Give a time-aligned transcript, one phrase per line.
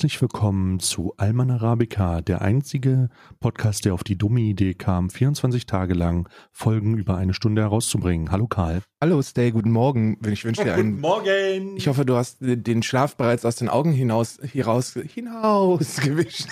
[0.00, 5.66] Herzlich willkommen zu Alman Arabica, der einzige Podcast, der auf die dumme Idee kam, 24
[5.66, 8.30] Tage lang Folgen über eine Stunde herauszubringen.
[8.30, 8.80] Hallo Karl.
[9.02, 10.16] Hallo Stay, guten Morgen.
[10.26, 10.92] Ich wünsche dir einen.
[10.92, 11.76] Guten Morgen.
[11.76, 16.48] Ich hoffe, du hast den Schlaf bereits aus den Augen hinaus, hinaus, hinaus gewischt.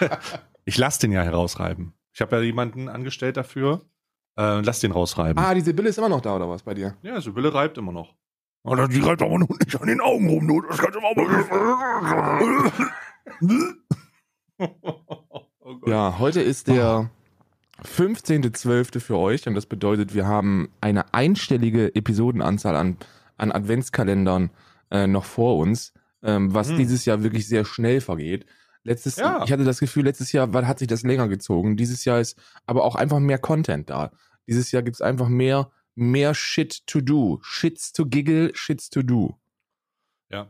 [0.64, 1.92] ich lass den ja herausreiben.
[2.12, 3.82] Ich habe ja jemanden angestellt dafür.
[4.36, 5.40] Äh, lass den rausreiben.
[5.40, 6.96] Ah, die Sibylle ist immer noch da, oder was bei dir?
[7.02, 8.16] Ja, Sibylle reibt immer noch.
[8.64, 10.60] Oder die reibt aber noch nicht an den Augen rum, du.
[10.62, 12.72] Das kannst du auch mal.
[15.60, 17.10] oh ja, heute ist der
[17.84, 19.00] 15.12.
[19.00, 22.96] für euch und das bedeutet, wir haben eine einstellige Episodenanzahl an,
[23.36, 24.50] an Adventskalendern
[24.90, 26.76] äh, noch vor uns, ähm, was hm.
[26.76, 28.46] dieses Jahr wirklich sehr schnell vergeht.
[28.84, 29.42] Letztes, ja.
[29.44, 31.76] ich hatte das Gefühl, letztes Jahr war, hat sich das länger gezogen.
[31.76, 34.12] Dieses Jahr ist aber auch einfach mehr Content da.
[34.46, 37.40] Dieses Jahr gibt es einfach mehr mehr Shit to do.
[37.42, 39.36] Shits to giggle, Shits to do.
[40.30, 40.48] Ja.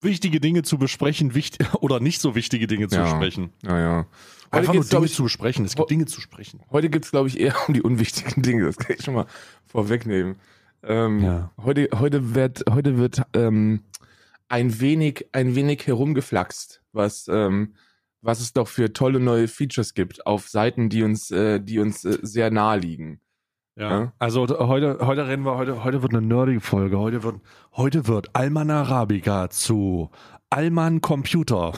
[0.00, 3.04] Wichtige Dinge zu besprechen, wichtig oder nicht so wichtige Dinge zu ja.
[3.04, 3.52] besprechen.
[3.62, 4.06] Ja, ja.
[4.52, 5.64] Heute Einfach nur Dinge ich, zu besprechen.
[5.64, 6.60] Es gibt Dinge zu sprechen.
[6.70, 8.64] Heute gibt es, glaube ich, eher um die unwichtigen Dinge.
[8.64, 9.26] Das kann ich schon mal
[9.66, 10.36] vorwegnehmen.
[10.82, 11.52] Ähm, ja.
[11.62, 13.84] Heute, heute wird, heute wird ähm,
[14.48, 17.74] ein wenig, ein wenig herumgeflaxt, was, ähm,
[18.22, 22.04] was es doch für tolle neue Features gibt auf Seiten, die uns, äh, die uns
[22.04, 23.20] äh, sehr nahe liegen.
[23.80, 23.90] Ja.
[23.90, 24.12] ja.
[24.18, 26.98] Also heute, heute reden wir, heute, heute wird eine nerdige Folge.
[26.98, 27.36] Heute wird,
[27.72, 30.10] heute wird Alman Arabica zu
[30.50, 31.72] Alman Computer.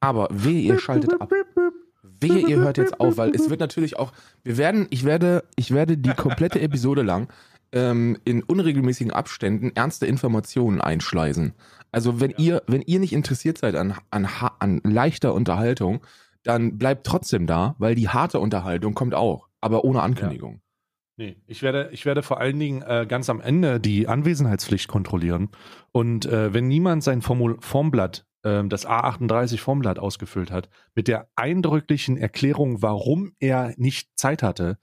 [0.00, 1.30] Aber wehe, ihr schaltet ab.
[2.02, 4.12] Wehe, ihr hört jetzt auf, weil es wird natürlich auch,
[4.42, 7.28] wir werden, ich werde, ich werde die komplette Episode lang
[7.70, 11.54] ähm, in unregelmäßigen Abständen ernste Informationen einschleisen.
[11.92, 12.38] Also wenn ja.
[12.38, 16.00] ihr, wenn ihr nicht interessiert seid an, an, an leichter Unterhaltung,
[16.42, 20.60] dann bleibt trotzdem da, weil die harte Unterhaltung kommt auch, aber ohne Ankündigung.
[21.16, 25.50] Nee, ich werde, ich werde vor allen Dingen äh, ganz am Ende die Anwesenheitspflicht kontrollieren.
[25.92, 31.28] Und äh, wenn niemand sein Formul Formblatt, äh, das A38 Formblatt ausgefüllt hat, mit der
[31.36, 34.78] eindrücklichen Erklärung, warum er nicht Zeit hatte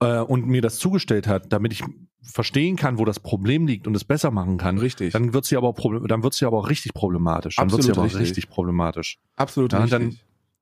[0.00, 0.20] ja.
[0.20, 1.84] äh, und mir das zugestellt hat, damit ich
[2.22, 5.12] verstehen kann, wo das Problem liegt und es besser machen kann, richtig.
[5.12, 5.72] dann wird sie aber
[6.08, 7.56] dann wird sie aber auch richtig problematisch.
[7.56, 8.22] Dann Absolut wird sie aber richtig.
[8.22, 9.18] richtig problematisch.
[9.36, 9.98] Absolut ja, richtig.
[9.98, 10.18] Dann,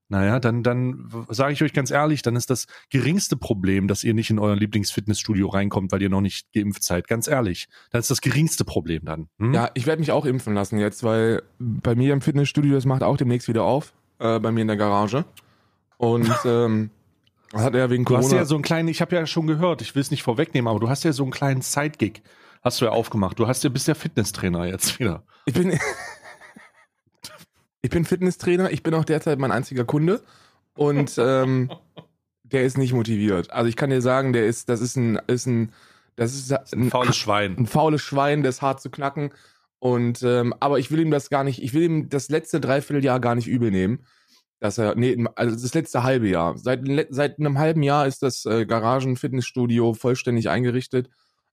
[0.09, 4.15] naja, dann, dann sage ich euch ganz ehrlich, dann ist das geringste Problem, dass ihr
[4.15, 7.09] nicht in euer Lieblingsfitnessstudio reinkommt, weil ihr noch nicht geimpft seid.
[7.09, 9.29] Ganz ehrlich, das ist das geringste Problem dann.
[9.39, 9.53] Hm?
[9.53, 13.03] Ja, ich werde mich auch impfen lassen jetzt, weil bei mir im Fitnessstudio, das macht
[13.03, 15.25] auch demnächst wieder auf, äh, bei mir in der Garage.
[15.97, 16.91] Und ähm,
[17.51, 18.21] das hat er wegen Corona.
[18.21, 20.23] Du hast ja so einen kleinen, ich habe ja schon gehört, ich will es nicht
[20.23, 22.23] vorwegnehmen, aber du hast ja so einen kleinen Sidegig,
[22.63, 23.39] hast du ja aufgemacht.
[23.39, 25.25] Du hast ja bist ja Fitnesstrainer jetzt wieder.
[25.47, 25.79] Ich bin
[27.87, 30.21] Ich bin Fitnesstrainer, ich bin auch derzeit mein einziger Kunde
[30.75, 31.71] und ähm,
[32.43, 33.53] der ist nicht motiviert.
[33.53, 35.73] Also ich kann dir sagen, der ist, das ist ein, ist ein,
[36.17, 37.57] das ist ein, ein faules Schwein.
[37.57, 39.31] Ein faules Schwein, der ist hart zu knacken.
[39.79, 43.21] Und ähm, aber ich will ihm das gar nicht, ich will ihm das letzte Dreivierteljahr
[43.21, 44.05] gar nicht übel nehmen.
[44.59, 46.59] Dass er, nee, also das letzte halbe Jahr.
[46.59, 46.81] Seit,
[47.11, 51.09] seit einem halben Jahr ist das äh, Garagen-Fitnessstudio vollständig eingerichtet.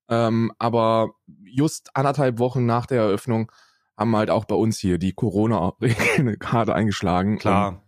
[0.10, 1.12] Ähm, aber
[1.46, 3.52] just anderthalb Wochen nach der Eröffnung
[3.98, 7.38] haben halt auch bei uns hier die Corona-Regeln gerade eingeschlagen.
[7.38, 7.84] Klar.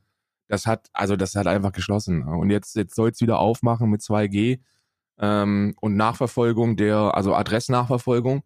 [0.47, 2.23] das hat, also das hat einfach geschlossen.
[2.23, 4.59] Und jetzt, jetzt soll es wieder aufmachen mit 2G
[5.19, 8.43] ähm, und Nachverfolgung der, also Adressnachverfolgung.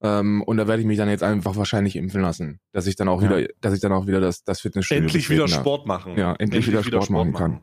[0.00, 3.08] Ähm, und da werde ich mich dann jetzt einfach wahrscheinlich impfen lassen, dass ich dann
[3.08, 3.30] auch ja.
[3.30, 6.16] wieder, dass ich dann auch wieder das, das Fitnessstudio endlich wieder Sport machen.
[6.16, 7.60] Ja, endlich, endlich wieder, Sport, Sport machen kann.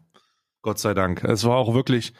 [0.61, 1.23] Gott sei Dank.
[1.23, 2.13] Es war auch wirklich,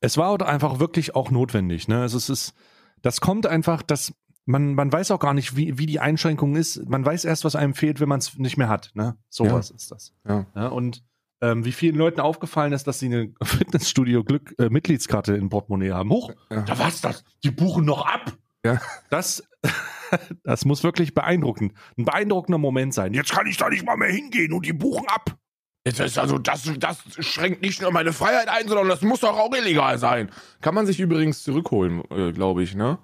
[0.00, 1.88] es war einfach wirklich auch notwendig.
[1.88, 2.02] Ne?
[2.02, 2.54] Also es ist,
[3.00, 4.12] das kommt einfach, das
[4.44, 6.88] man, man weiß auch gar nicht, wie, wie die Einschränkung ist.
[6.88, 8.90] Man weiß erst, was einem fehlt, wenn man es nicht mehr hat.
[8.94, 9.16] Ne?
[9.28, 9.76] Sowas ja.
[9.76, 10.14] ist das.
[10.26, 10.46] Ja.
[10.54, 11.04] ja und
[11.40, 15.90] ähm, wie vielen Leuten aufgefallen ist, dass sie eine Fitnessstudio Glück äh, Mitgliedskarte in Portemonnaie
[15.90, 16.10] haben.
[16.10, 16.62] Hoch, ja.
[16.62, 17.24] da was das?
[17.44, 18.32] Die buchen noch ab.
[18.64, 18.80] Ja.
[19.10, 19.42] Das,
[20.44, 23.12] das muss wirklich beeindruckend, ein beeindruckender Moment sein.
[23.12, 25.36] Jetzt kann ich da nicht mal mehr hingehen und die buchen ab.
[25.84, 29.36] Jetzt ist also das, das schränkt nicht nur meine Freiheit ein, sondern das muss doch
[29.36, 30.30] auch illegal sein.
[30.60, 32.98] Kann man sich übrigens zurückholen, äh, glaube ich, ne?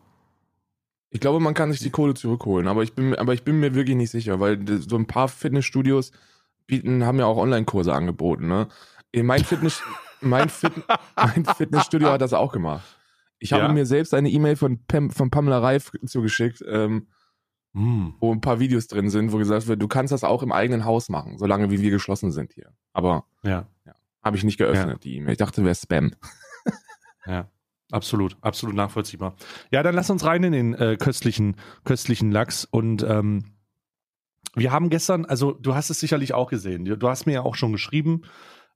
[1.10, 3.74] Ich glaube, man kann sich die Kohle zurückholen, aber ich bin, aber ich bin mir
[3.74, 6.12] wirklich nicht sicher, weil so ein paar Fitnessstudios
[6.66, 8.68] bieten, haben ja auch Online-Kurse angeboten, ne?
[9.14, 9.82] Mein Fitness,
[10.20, 10.72] mein, Fit,
[11.16, 12.84] mein Fitnessstudio hat das auch gemacht.
[13.38, 13.72] Ich habe ja.
[13.72, 17.06] mir selbst eine E-Mail von, Pam, von Pamela Reif zugeschickt, ähm,
[17.72, 18.08] mm.
[18.20, 20.84] wo ein paar Videos drin sind, wo gesagt wird, du kannst das auch im eigenen
[20.84, 22.74] Haus machen, solange wie wir geschlossen sind hier.
[22.92, 24.98] Aber ja, ja habe ich nicht geöffnet, ja.
[24.98, 25.32] die E-Mail.
[25.32, 26.12] Ich dachte, wäre Spam.
[27.26, 27.48] ja.
[27.90, 29.34] Absolut, absolut nachvollziehbar.
[29.70, 32.64] Ja, dann lass uns rein in den äh, köstlichen, köstlichen Lachs.
[32.64, 33.44] Und ähm,
[34.54, 37.54] wir haben gestern, also du hast es sicherlich auch gesehen, du hast mir ja auch
[37.54, 38.22] schon geschrieben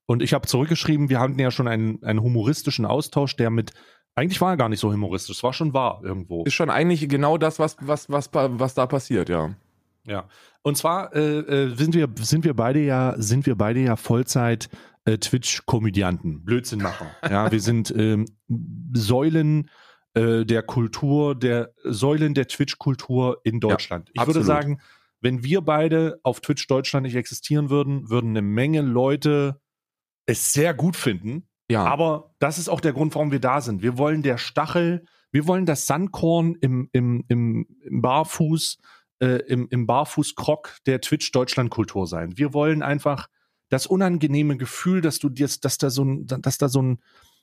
[0.06, 3.72] und ich habe zurückgeschrieben, wir hatten ja schon einen, einen humoristischen Austausch, der mit,
[4.14, 6.44] eigentlich war er gar nicht so humoristisch, es war schon wahr irgendwo.
[6.44, 9.54] Ist schon eigentlich genau das, was, was, was, was da passiert, ja.
[10.04, 10.28] Ja.
[10.62, 14.68] Und zwar äh, äh, sind wir sind wir beide ja sind wir beide ja Vollzeit
[15.04, 17.06] äh, Twitch-Komödianten, Blödsinnmacher.
[17.28, 18.26] ja, wir sind ähm,
[18.94, 19.70] Säulen
[20.14, 24.10] äh, der Kultur, der Säulen der Twitch-Kultur in Deutschland.
[24.12, 24.80] ich würde sagen,
[25.20, 29.60] wenn wir beide auf Twitch Deutschland nicht existieren würden, würden eine Menge Leute
[30.26, 31.48] es sehr gut finden.
[31.70, 33.82] Ja, Aber das ist auch der Grund, warum wir da sind.
[33.82, 38.78] Wir wollen der Stachel, wir wollen das Sandkorn im, im, im, im Barfuß,
[39.20, 42.36] äh, im, im Barfußkrock der Twitch-Deutschland-Kultur sein.
[42.36, 43.28] Wir wollen einfach
[43.70, 46.98] das unangenehme Gefühl, dass du dir, dass da so ein, dass da so ein,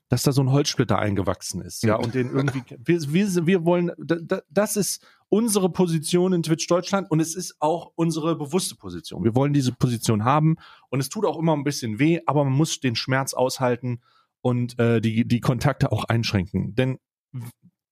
[0.10, 3.92] dass da so ein Holzsplitter eingewachsen ist, ja, und den irgendwie, wir, wir, wir wollen,
[3.98, 8.76] da, da, das ist unsere Position in Twitch Deutschland und es ist auch unsere bewusste
[8.76, 9.24] Position.
[9.24, 10.58] Wir wollen diese Position haben
[10.90, 14.02] und es tut auch immer ein bisschen weh, aber man muss den Schmerz aushalten
[14.42, 16.74] und äh, die, die Kontakte auch einschränken.
[16.74, 16.98] Denn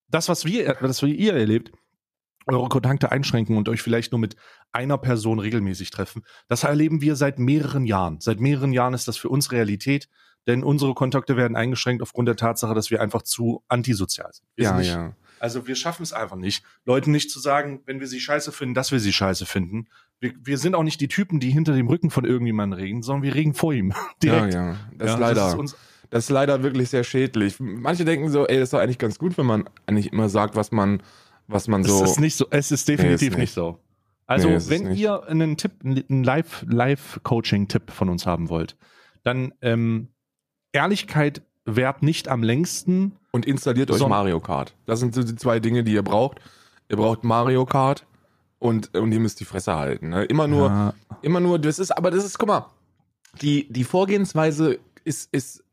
[0.10, 1.72] das, was wir, das, was ihr erlebt,
[2.48, 4.36] eure Kontakte einschränken und euch vielleicht nur mit
[4.72, 8.20] einer Person regelmäßig treffen, das erleben wir seit mehreren Jahren.
[8.22, 10.10] Seit mehreren Jahren ist das für uns Realität,
[10.48, 14.46] denn unsere Kontakte werden eingeschränkt aufgrund der Tatsache, dass wir einfach zu antisozial sind.
[14.56, 15.14] Wir ja, sind nicht, ja.
[15.40, 18.74] Also wir schaffen es einfach nicht, Leuten nicht zu sagen, wenn wir sie scheiße finden,
[18.74, 19.88] dass wir sie scheiße finden.
[20.20, 23.22] Wir, wir sind auch nicht die Typen, die hinter dem Rücken von irgendjemandem reden, sondern
[23.22, 23.94] wir reden vor ihm.
[24.24, 24.54] Direkt.
[24.56, 24.78] Ja, ja.
[24.98, 25.48] Das Ja, ist leider.
[25.50, 25.76] ist uns,
[26.10, 27.58] Das ist leider wirklich sehr schädlich.
[27.60, 30.56] Manche denken so, ey, das ist doch eigentlich ganz gut, wenn man eigentlich immer sagt,
[30.56, 31.04] was man,
[31.48, 32.04] was man so.
[32.04, 33.38] Es ist nicht so, es ist definitiv Nee, ist nicht.
[33.38, 33.54] nicht.
[33.54, 33.78] so.
[34.26, 38.76] Also, Nee, wenn ihr einen Tipp, einen Live, Live-Coaching-Tipp von uns haben wollt,
[39.24, 40.10] dann ähm,
[40.78, 43.14] Ehrlichkeit währt nicht am längsten.
[43.32, 44.76] und installiert euch Mario Kart.
[44.86, 46.38] Das sind so die zwei Dinge, die ihr braucht.
[46.90, 48.06] Ihr braucht Mario Kart
[48.60, 50.10] und, und ihr müsst die Fresse halten.
[50.10, 50.24] Ne?
[50.26, 50.94] Immer nur, Ja,
[51.24, 52.66] immer nur, das ist, aber das ist, guck mal,
[53.42, 55.64] die, die Vorgehensweise ist, ist,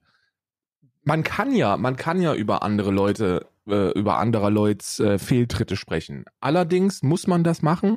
[1.05, 5.77] man kann ja, man kann ja über andere Leute, äh, über anderer Leuts äh, Fehltritte
[5.77, 6.25] sprechen.
[6.41, 7.97] Allerdings muss man das machen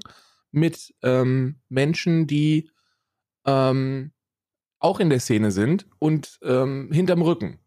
[0.52, 2.70] mit ähm, Menschen, die
[3.46, 4.12] ähm,
[4.80, 7.60] auch in der Szene sind und ähm, hinterm Rücken.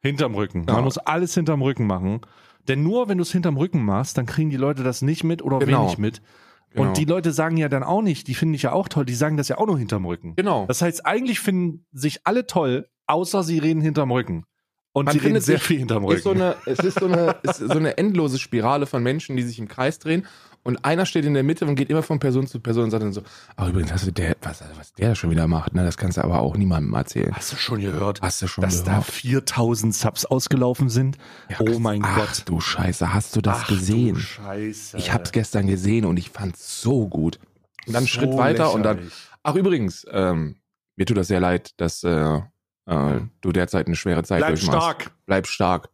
[0.00, 0.64] hinterm Rücken.
[0.66, 0.74] Ja.
[0.74, 2.20] Man muss alles hinterm Rücken machen.
[2.68, 5.42] Denn nur wenn du es hinterm Rücken machst, dann kriegen die Leute das nicht mit
[5.42, 5.84] oder Genau.
[5.84, 6.22] wenig mit.
[6.70, 6.88] Genau.
[6.88, 9.14] Und die Leute sagen ja dann auch nicht, die finde ich ja auch toll, die
[9.14, 10.36] sagen das ja auch nur hinterm Rücken.
[10.36, 10.66] Genau.
[10.66, 14.44] Das heißt, eigentlich finden sich alle toll, außer sie reden hinterm Rücken.
[14.92, 16.16] Und Man sie reden sehr viel hinterm Rücken.
[16.18, 19.36] ist so eine, es ist so eine, es ist so eine endlose Spirale von Menschen,
[19.36, 20.26] die sich im Kreis drehen.
[20.64, 23.02] Und einer steht in der Mitte und geht immer von Person zu Person und sagt
[23.02, 23.22] dann so,
[23.56, 26.22] ach übrigens, hast du der, was, was der schon wieder macht, ne, das kannst du
[26.22, 27.34] aber auch niemandem erzählen.
[27.34, 29.06] Hast du schon gehört, Hast du schon dass da gehört?
[29.06, 31.16] 4000 Subs ausgelaufen sind?
[31.60, 32.42] oh mein ach, Gott.
[32.46, 34.14] du Scheiße, hast du das Ach, gesehen?
[34.16, 34.98] Du Scheiße.
[34.98, 37.38] Ich hab's gestern gesehen und ich fand's so gut.
[37.86, 39.18] Und dann So Schritt weiter und dann, lächerlich.
[39.44, 40.56] ach übrigens, ähm,
[40.96, 42.40] mir tut das sehr leid, dass äh,
[42.86, 44.76] äh, du derzeit eine schwere Zeit Bleib durchmachst.
[44.78, 45.10] stark.
[45.24, 45.88] Bleib stark.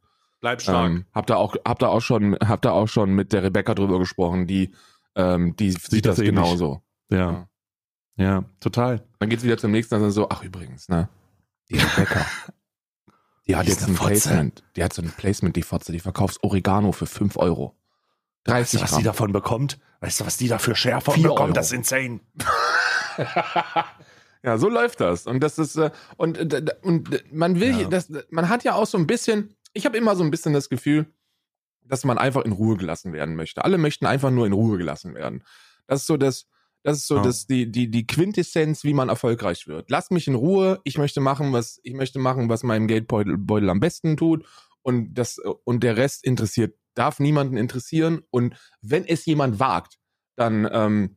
[0.44, 0.91] Bleib stark.
[0.91, 3.75] Ähm, hab da auch, hab da auch schon, hab da auch schon mit der Rebecca
[3.75, 4.75] drüber gesprochen, die,
[5.14, 6.35] ähm, die sieht, das das, ähnlich.
[6.35, 6.82] genauso.
[7.08, 7.48] ja.
[8.17, 8.44] ja.
[8.60, 9.03] total.
[9.20, 11.08] Dann geht's wieder zum nächsten, dann so, ach übrigens, ne,
[11.70, 12.27] die Rebecca,
[13.46, 14.10] die hat jetzt eine ein Fotze.
[14.29, 17.74] Placement, die hat so ein Placement, die Fotze, die verkauft Oregano für 5 Euro.
[18.44, 18.98] Weißt 30 du, was Gramm.
[18.98, 19.79] die davon bekommt?
[20.01, 21.41] Weißt du, was die da für Schärfe Vier bekommt?
[21.41, 21.53] Euro.
[21.55, 22.20] Das ist insane.
[24.43, 25.27] ja, so läuft das.
[25.27, 27.89] Und das ist, äh, und, äh, und man will, Ja.
[27.89, 30.69] das, man hat ja auch so ein bisschen, ich habe immer so ein bisschen das
[30.69, 31.06] Gefühl,
[31.82, 33.64] dass man einfach in Ruhe gelassen werden möchte.
[33.64, 35.44] Alle möchten einfach nur in Ruhe gelassen werden.
[35.86, 36.46] Das ist so das,
[36.82, 37.22] das ist so Ja.
[37.22, 39.90] das, die, die, die Quintessenz, wie man erfolgreich wird.
[39.90, 43.69] Lass mich in Ruhe, ich möchte machen, was, ich möchte machen, was meinem Geldbeutel Beutel
[43.69, 44.46] am besten tut.
[44.82, 48.22] Und das, und der Rest interessiert, darf niemanden interessieren.
[48.31, 49.98] Und wenn es jemand wagt,
[50.36, 51.16] dann, ähm,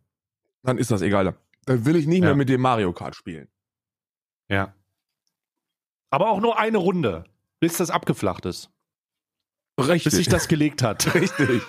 [0.63, 1.37] dann ist das egal.
[1.65, 2.25] Dann will ich nicht Ja.
[2.27, 3.47] mehr mit dem Mario Kart spielen.
[4.49, 4.73] Ja.
[6.09, 7.25] Aber auch nur eine Runde,
[7.59, 8.69] bis das abgeflacht ist.
[9.79, 10.05] Richtig.
[10.05, 11.13] Bis sich das gelegt hat.
[11.13, 11.61] Richtig.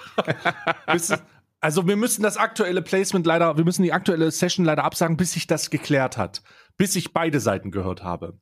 [0.91, 1.13] bis,
[1.61, 5.33] also wir müssen das aktuelle Placement leider, wir müssen die aktuelle Session leider absagen, bis
[5.33, 6.43] sich das geklärt hat.
[6.77, 8.39] Bis ich beide Seiten gehört habe.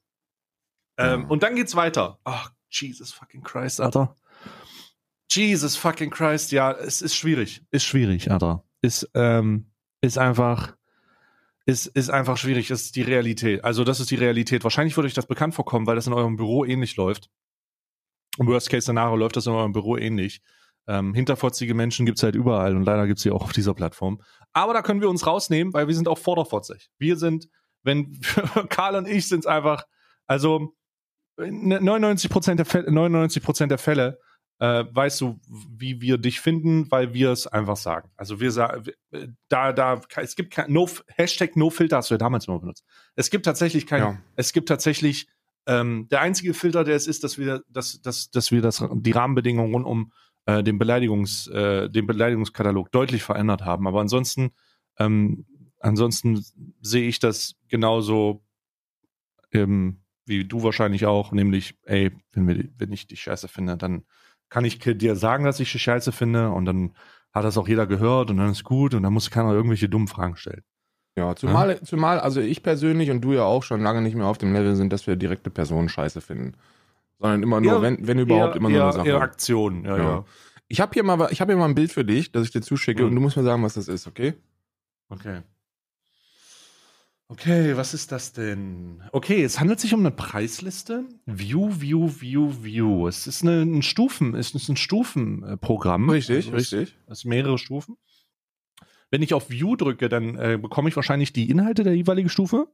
[0.98, 1.26] Ähm, Ja.
[1.28, 2.20] Und dann geht's weiter.
[2.24, 4.14] Ach, Jesus fucking Christ, Alter.
[5.30, 7.64] Jesus fucking Christ, ja, es ist schwierig.
[7.70, 8.64] Ist schwierig, Alter.
[8.82, 10.76] Ist, ähm, ist einfach,
[11.66, 12.70] ist, ist einfach schwierig.
[12.70, 13.64] Ist die Realität.
[13.64, 14.64] Also, das ist die Realität.
[14.64, 17.28] Wahrscheinlich würde euch das bekannt vorkommen, weil das in eurem Büro ähnlich läuft.
[18.38, 20.40] Im Worst-Case-Szenario läuft das in eurem Büro ähnlich.
[20.88, 24.22] Ähm, hinterfotzige Menschen gibt's halt überall und leider gibt's sie auch auf dieser Plattform.
[24.52, 26.90] Aber da können wir uns rausnehmen, weil wir sind auch vorderfotzig.
[26.98, 27.48] Wir sind,
[27.82, 28.20] wenn
[28.68, 29.84] Karl und ich sind's einfach,
[30.26, 30.74] also
[31.38, 34.18] 99 Prozent der Fälle, 99 Prozent der Fälle
[34.58, 35.38] äh, weißt du,
[35.76, 38.10] wie wir dich finden, weil wir es einfach sagen.
[38.16, 38.84] Also wir sagen,
[39.48, 42.84] da, da, es gibt kein no, Hashtag No Filter hast du ja damals immer benutzt.
[43.14, 44.18] Es gibt tatsächlich kein, Ja.
[44.36, 45.28] es gibt tatsächlich
[45.66, 49.10] ähm, der einzige Filter, der es ist, dass wir, dass, dass, dass wir das, die
[49.10, 50.12] Rahmenbedingungen rund um
[50.46, 53.86] äh, den Beleidigungs, äh, den Beleidigungskatalog deutlich verändert haben.
[53.86, 54.52] Aber ansonsten
[54.98, 55.44] Ähm,
[55.80, 56.42] ansonsten
[56.80, 58.42] sehe ich das genauso
[59.52, 64.04] ähm, wie du wahrscheinlich auch, nämlich, ey, wenn, wir, wenn ich die scheiße finde, dann
[64.48, 66.92] kann ich dir sagen, dass ich die scheiße finde und dann
[67.32, 70.08] hat das auch jeder gehört und dann ist gut und dann muss keiner irgendwelche dummen
[70.08, 70.62] Fragen stellen.
[71.18, 71.82] Ja, zumal, ja?
[71.82, 74.76] zumal, also ich persönlich und du ja auch schon lange nicht mehr auf dem Level
[74.76, 76.52] sind, dass wir direkte Personen scheiße finden.
[77.18, 79.08] Sondern immer nur, ja, wenn, wenn überhaupt, eher, immer nur eher, eine Sache.
[79.08, 80.02] Eher Aktionen, ja, ja.
[80.02, 80.24] ja.
[80.68, 83.02] Ich habe hier, mal, hab hier mal ein Bild für dich, das ich dir zuschicke
[83.02, 83.08] mhm.
[83.08, 84.34] und du musst mir sagen, was das ist, okay?
[85.08, 85.40] Okay.
[87.28, 89.02] Okay, was ist das denn?
[89.10, 91.04] Okay, es handelt sich um eine Preisliste.
[91.26, 93.08] View, View, View, View.
[93.08, 96.08] Es ist eine, ein Stufen, es ist ein Stufenprogramm.
[96.08, 96.96] Richtig, also richtig.
[97.08, 97.96] Es sind mehrere Stufen.
[99.10, 102.68] Wenn ich auf View drücke, dann äh, bekomme ich wahrscheinlich die Inhalte der jeweiligen Stufe.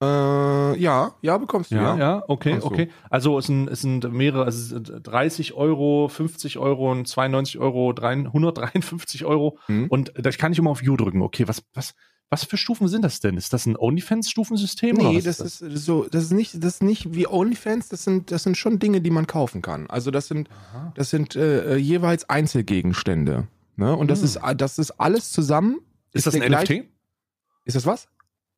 [0.00, 1.74] Äh, ja, ja, bekommst du.
[1.74, 2.90] Ja, ja, ja okay, okay.
[3.10, 9.58] Also es sind, es sind mehrere, also 30 Euro, 50 Euro, 92 Euro, 153 Euro.
[9.66, 9.86] Mhm.
[9.88, 11.20] Und da kann ich immer auf View drücken.
[11.22, 11.94] Okay, was, was,
[12.30, 13.36] was für Stufen sind das denn?
[13.36, 14.96] Ist das ein OnlyFans-Stufensystem?
[14.96, 15.72] Nee, das ist, das?
[15.72, 18.78] ist, so, das ist nicht, das ist nicht wie OnlyFans, das sind, das sind schon
[18.78, 19.88] Dinge, die man kaufen kann.
[19.88, 20.48] Also das sind,
[20.94, 23.48] das sind äh, jeweils Einzelgegenstände.
[23.76, 23.96] Ne?
[23.96, 24.24] Und das hm.
[24.26, 25.80] ist, das ist alles zusammen.
[26.12, 26.66] Ist, ist das ein NFT?
[26.66, 26.84] Gleich,
[27.64, 28.08] ist das was?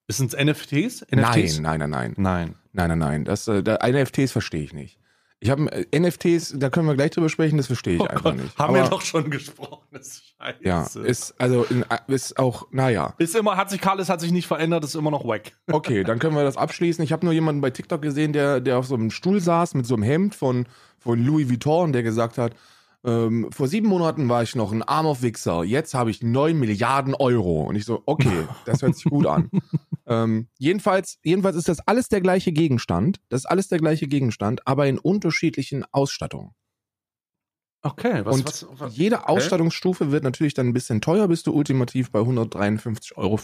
[0.06, 1.06] Ist es NFTs?
[1.12, 1.60] NFTs?
[1.60, 2.14] Nein, nein, nein, nein.
[2.16, 2.54] Nein.
[2.72, 3.24] Nein, nein, nein.
[3.24, 5.00] Das, äh, da, NFTs verstehe ich nicht.
[5.42, 8.25] Ich habe äh, NFTs, da können wir gleich drüber sprechen, das verstehe ich oh einfach
[8.25, 8.59] Gott, nicht.
[8.59, 9.87] Haben Aber, wir doch schon gesprochen.
[9.90, 10.59] Das ist scheiße.
[10.62, 13.14] Ja, ist also in, ist auch, naja.
[13.16, 15.52] Ist immer, hat sich Carlos hat sich nicht verändert, ist immer noch wack.
[15.73, 17.02] Okay, dann können wir das abschließen.
[17.02, 19.87] Ich habe nur jemanden bei TikTok gesehen, der, der auf so einem Stuhl saß mit
[19.87, 20.66] so einem Hemd von,
[20.99, 22.54] von Louis Vuitton, der gesagt hat,
[23.02, 27.14] ähm, vor sieben Monaten war ich noch ein armer Wichser, jetzt habe ich neun Milliarden
[27.14, 27.62] Euro.
[27.62, 29.49] Und ich so, okay, das hört sich gut an.
[30.10, 33.20] ähm, jedenfalls, jedenfalls ist das alles der gleiche Gegenstand.
[33.28, 36.50] Das ist alles der gleiche Gegenstand, aber in unterschiedlichen Ausstattungen.
[37.82, 39.28] Okay, was, und was, was, jede okay.
[39.28, 43.38] Ausstattungsstufe wird natürlich dann ein bisschen teuer, bis du ultimativ bei 153,75 Euro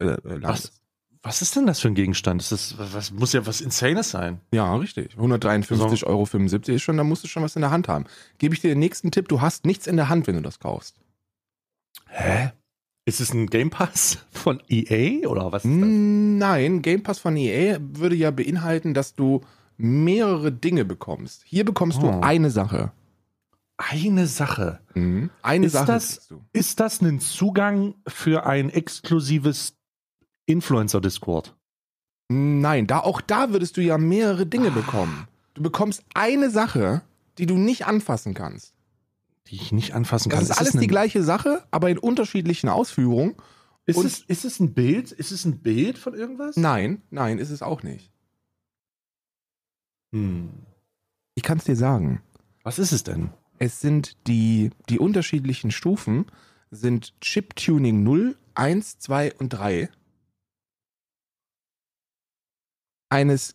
[0.00, 0.80] äh, landest.
[1.22, 2.42] Was ist denn das für ein Gegenstand?
[2.42, 4.40] Ist das, was, muss ja was Insanes sein.
[4.52, 5.14] Ja, richtig.
[5.14, 6.06] 153,75 so.
[6.06, 8.04] Euro ist schon, da musst du schon was in der Hand haben.
[8.36, 10.58] Gebe ich dir den nächsten Tipp, du hast nichts in der Hand, wenn du das
[10.58, 11.00] kaufst.
[12.08, 12.52] Hä?
[13.06, 15.88] Ist es ein Game Pass von EA oder was ist das?
[15.88, 19.42] Nein, Game Pass von EA würde ja beinhalten, dass du
[19.76, 21.42] mehrere Dinge bekommst.
[21.44, 22.02] Hier bekommst oh.
[22.02, 22.92] du eine Sache.
[23.76, 24.80] Eine Sache.
[24.94, 25.30] Mhm.
[25.42, 25.86] Eine ist Sache.
[25.86, 29.76] Das, ist das ein Zugang für ein exklusives
[30.46, 31.54] Influencer-Discord.
[32.28, 34.74] Nein, da auch da würdest du ja mehrere Dinge ah.
[34.74, 35.28] bekommen.
[35.54, 37.02] Du bekommst eine Sache,
[37.38, 38.74] die du nicht anfassen kannst.
[39.48, 40.40] Die ich nicht anfassen kann.
[40.40, 43.34] Das ist, ist alles die gleiche Sache, aber in unterschiedlichen Ausführungen.
[43.86, 45.12] Ist, es, ist es ein Bild?
[45.12, 46.56] Ist es ein Bild von irgendwas?
[46.56, 48.10] Nein, nein, ist es auch nicht.
[50.12, 50.50] Hm.
[51.34, 52.22] Ich kann es dir sagen.
[52.62, 53.30] Was ist es denn?
[53.58, 56.26] Es sind die, die unterschiedlichen Stufen
[56.70, 59.90] sind Chip Tuning 0, 1, 2 und 3.
[63.14, 63.54] eines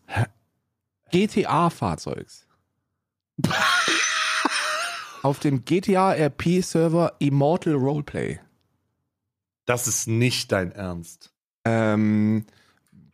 [1.12, 2.48] GTA-Fahrzeugs.
[5.22, 8.40] Auf dem GTA RP-Server Immortal Roleplay.
[9.66, 11.34] Das ist nicht dein Ernst.
[11.66, 12.46] Ähm,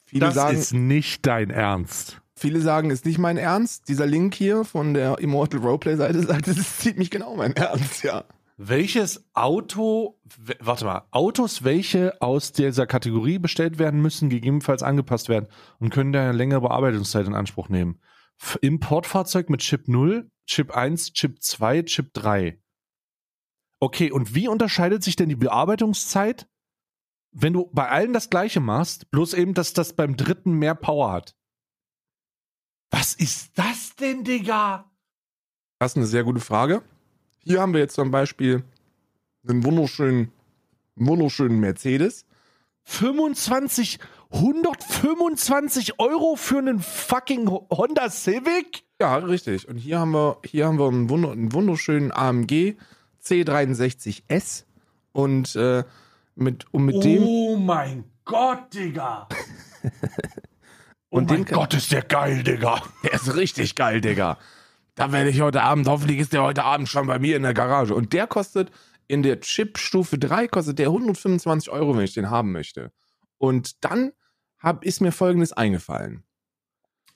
[0.06, 2.22] viele das sagen, ist nicht dein Ernst.
[2.38, 3.88] Viele sagen, ist nicht mein Ernst.
[3.88, 8.26] Dieser Link hier von der Immortal Roleplay-Seite sagt, das ist ziemlich genau mein Ernst, ja.
[8.58, 10.18] Welches Auto,
[10.62, 15.48] warte mal, Autos, welche aus dieser Kategorie bestellt werden müssen, gegebenenfalls angepasst werden
[15.80, 18.00] und können da eine längere Bearbeitungszeit in Anspruch nehmen?
[18.62, 22.62] Importfahrzeug mit Chip 0, Chip 1, Chip 2, Chip 3.
[23.80, 26.48] Okay, und wie unterscheidet sich denn die Bearbeitungszeit,
[27.32, 31.12] wenn du bei allen das gleiche machst, bloß eben, dass das beim dritten mehr Power
[31.12, 31.36] hat?
[32.92, 34.90] Was ist das denn, Digga?
[35.80, 36.82] Das ist eine sehr gute Frage.
[37.40, 38.64] Hier haben wir jetzt zum Beispiel
[39.48, 40.32] einen wunderschönen,
[40.96, 42.26] wunderschönen Mercedes.
[42.84, 44.00] 25,
[44.36, 48.84] 125 Euro für einen fucking Honda Civic?
[49.00, 49.68] Ja, richtig.
[49.68, 52.76] Und hier haben wir, hier haben wir einen, wunder, einen wunderschönen AMG
[53.24, 54.66] C63S
[55.14, 55.86] und äh,
[56.36, 57.24] mit, und mit oh dem.
[57.24, 59.30] Oh mein Gott, Digga!
[61.10, 62.84] oh und mein Gott, ist der geil, Digga!
[63.04, 64.38] Der ist richtig geil, Digga.
[64.96, 67.54] Da werde ich heute Abend, hoffentlich ist der heute Abend schon bei mir in der
[67.54, 67.96] Garage.
[67.96, 68.70] Und der kostet
[69.08, 72.92] in der Chip-Stufe 3 kostet der 125 Euro, wenn ich den haben möchte.
[73.38, 74.12] Und dann
[74.66, 76.24] hab, ist mir folgendes eingefallen.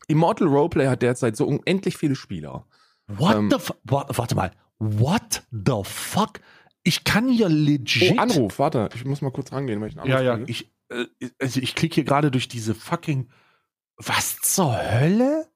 [0.07, 2.65] Immortal Roleplay hat derzeit so unendlich viele Spieler.
[3.07, 3.77] What ähm, the fuck?
[3.83, 4.51] Warte mal.
[4.77, 6.39] What the fuck?
[6.83, 8.17] Ich kann hier legit.
[8.17, 8.89] Oh, Anruf, warte.
[8.95, 10.43] Ich muss mal kurz rangehen, weil ich einen Anruf Ja, ja.
[10.47, 11.05] Ich, äh,
[11.39, 13.29] also ich klicke hier gerade durch diese fucking.
[13.97, 15.47] Was zur Hölle?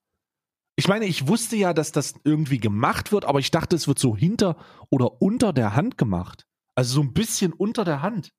[0.76, 4.00] Ich meine, ich wusste ja, dass das irgendwie gemacht wird, aber ich dachte, es wird
[4.00, 4.58] so hinter
[4.90, 6.46] oder unter der Hand gemacht.
[6.76, 8.34] Also so ein bisschen unter der Hand.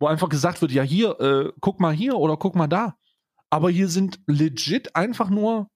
[0.00, 2.96] Wo einfach gesagt wird, ja hier, äh, guck mal hier oder guck mal da.
[3.50, 5.68] Aber hier sind legit einfach nur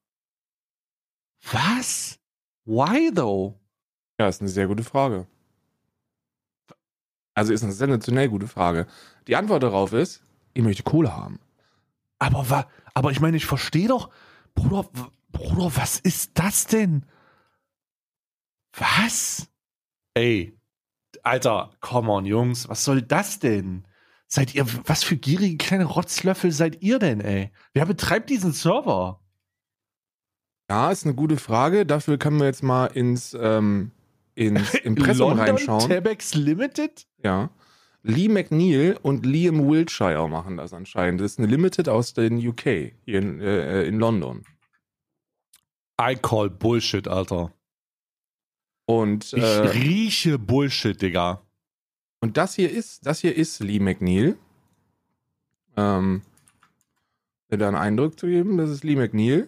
[1.53, 2.19] was?
[2.65, 3.61] Why though?
[4.19, 5.27] Ja, ist eine sehr gute Frage.
[7.35, 8.87] Also ist eine sensationell gute Frage.
[9.27, 10.23] Die Antwort darauf ist,
[10.55, 11.39] ich möchte Kohle haben.
[12.19, 14.09] Aber, wa aber ich meine, ich verstehe doch,
[14.55, 14.89] Bruder,
[15.33, 17.05] Bruder, was ist das denn?
[18.73, 19.49] Was?
[20.15, 20.57] Ey,
[21.25, 23.85] Alter, come on, Jungs, was soll das denn?
[24.35, 27.53] Seid ihr, was für gierige kleine Rotzlöffel seid ihr denn, ey?
[27.73, 29.21] Wer betreibt diesen Server?
[30.69, 31.87] Ja, ist eine gute Frage.
[31.87, 33.93] Dafür können wir jetzt mal ins, ähm,
[34.35, 35.89] ins Impressum London reinschauen.
[35.89, 37.07] Tabex Limited?
[37.23, 37.51] Ja.
[38.03, 41.21] Lee McNeil und Liam Wiltshire machen das anscheinend.
[41.21, 44.43] Das ist eine Limited aus den UK, hier in, äh, in London.
[46.01, 47.53] I call Bullshit, Alter.
[48.87, 51.44] Und, Ich äh, rieche Bullshit, Digga.
[52.25, 54.39] Und das hier ist, das hier ist Lee McNeil.
[55.77, 56.23] Ähm,
[57.51, 59.47] da einen Eindruck zu geben, das ist Lee McNeil.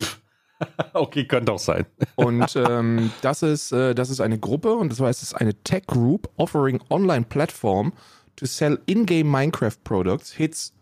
[0.92, 1.84] okay, könnte auch sein.
[2.14, 5.52] Und ähm, das, ist, äh, das ist eine Gruppe und das heißt, es ist eine
[5.64, 7.92] Tech Group offering online platform
[8.36, 10.72] to sell in-game Minecraft products hits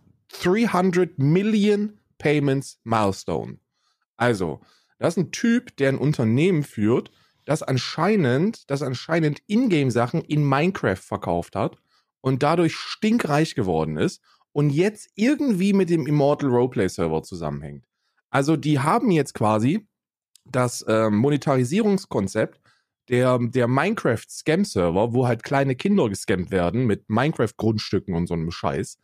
[0.42, 3.56] 300 million payments milestone.
[4.18, 4.60] Also,
[4.98, 7.10] das ist ein Typ, der ein Unternehmen führt,
[7.50, 11.78] das anscheinend, das anscheinend Ingame-Sachen in Minecraft verkauft hat
[12.20, 17.88] und dadurch stinkreich geworden ist und jetzt irgendwie mit dem Immortal Roleplay Server zusammenhängt.
[18.30, 19.84] Also die haben jetzt quasi
[20.44, 22.60] das ähm, Monetarisierungskonzept
[23.08, 28.96] der, der Minecraft-Scam-Server, wo halt kleine Kinder gescampt werden mit Minecraft-Grundstücken und so einem Scheiß,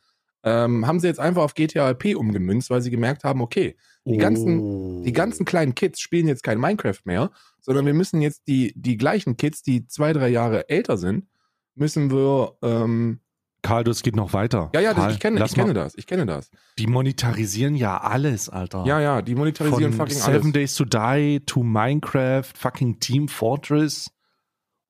[0.46, 4.16] ähm, haben sie jetzt einfach auf GTA RP umgemünzt, weil sie gemerkt haben, okay, die
[4.16, 5.02] ganzen, Oh.
[5.04, 7.30] die ganzen kleinen Kids spielen jetzt kein Minecraft mehr,
[7.60, 11.26] sondern wir müssen jetzt die, die gleichen Kids, die zwei, drei Jahre älter sind,
[11.74, 13.18] müssen wir, ähm,
[13.62, 14.70] Karl, das geht noch weiter.
[14.72, 16.50] ja, ja, das, Karl, ich kenne, ich kenne das, ich kenne das.
[16.78, 18.84] Die monetarisieren ja alles, Alter.
[18.86, 20.52] Ja, ja, die monetarisieren Von fucking Seven alles.
[20.52, 24.12] Days to Die to Minecraft, fucking Team Fortress.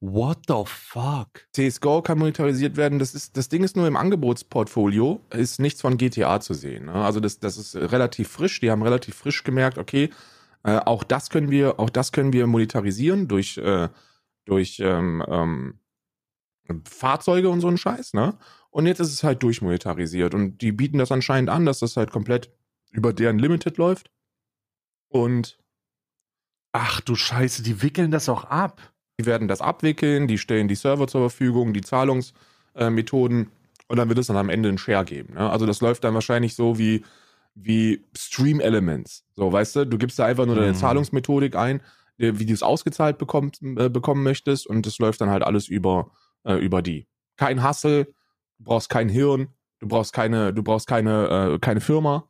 [0.01, 1.47] What the fuck?
[1.53, 2.99] CSGO kann monetarisiert werden.
[2.99, 6.87] Das, ist, das Ding ist nur im Angebotsportfolio, ist nichts von GTA zu sehen.
[6.87, 6.93] Ne?
[6.93, 8.61] Also das, das ist relativ frisch.
[8.61, 10.11] Die haben relativ frisch gemerkt, okay,
[10.65, 13.89] äh, auch das können wir, auch das können wir monetarisieren durch, äh,
[14.45, 15.81] durch ähm, ähm,
[16.85, 18.37] Fahrzeuge und so einen Scheiß, ne?
[18.71, 20.35] Und jetzt ist es halt durchmonetarisiert.
[20.35, 22.53] Und die bieten das anscheinend an, dass das halt komplett
[22.91, 24.11] über deren Limited läuft.
[25.09, 25.59] Und
[26.79, 28.83] Ach du Scheiße, die wickeln das auch ab.
[29.19, 33.51] Die werden das abwickeln, die stellen die Server zur Verfügung, die Zahlungsmethoden
[33.89, 35.35] und dann wird es dann am Ende einen Share geben.
[35.35, 35.51] Ne?
[35.51, 37.05] Also das läuft dann wahrscheinlich so wie,
[37.55, 39.25] wie Stream Elements.
[39.35, 40.77] So, weißt du, du gibst da einfach nur deine Mhm.
[40.77, 41.81] Zahlungsmethodik ein,
[42.19, 45.69] äh, wie du es ausgezahlt bekommst, äh, bekommen möchtest und das läuft dann halt alles
[45.69, 46.11] über,
[46.45, 47.07] äh, über die.
[47.37, 48.07] Kein Hassel,
[48.59, 49.49] du brauchst kein Hirn,
[49.79, 52.29] du brauchst keine, du brauchst keine, äh, keine Firma.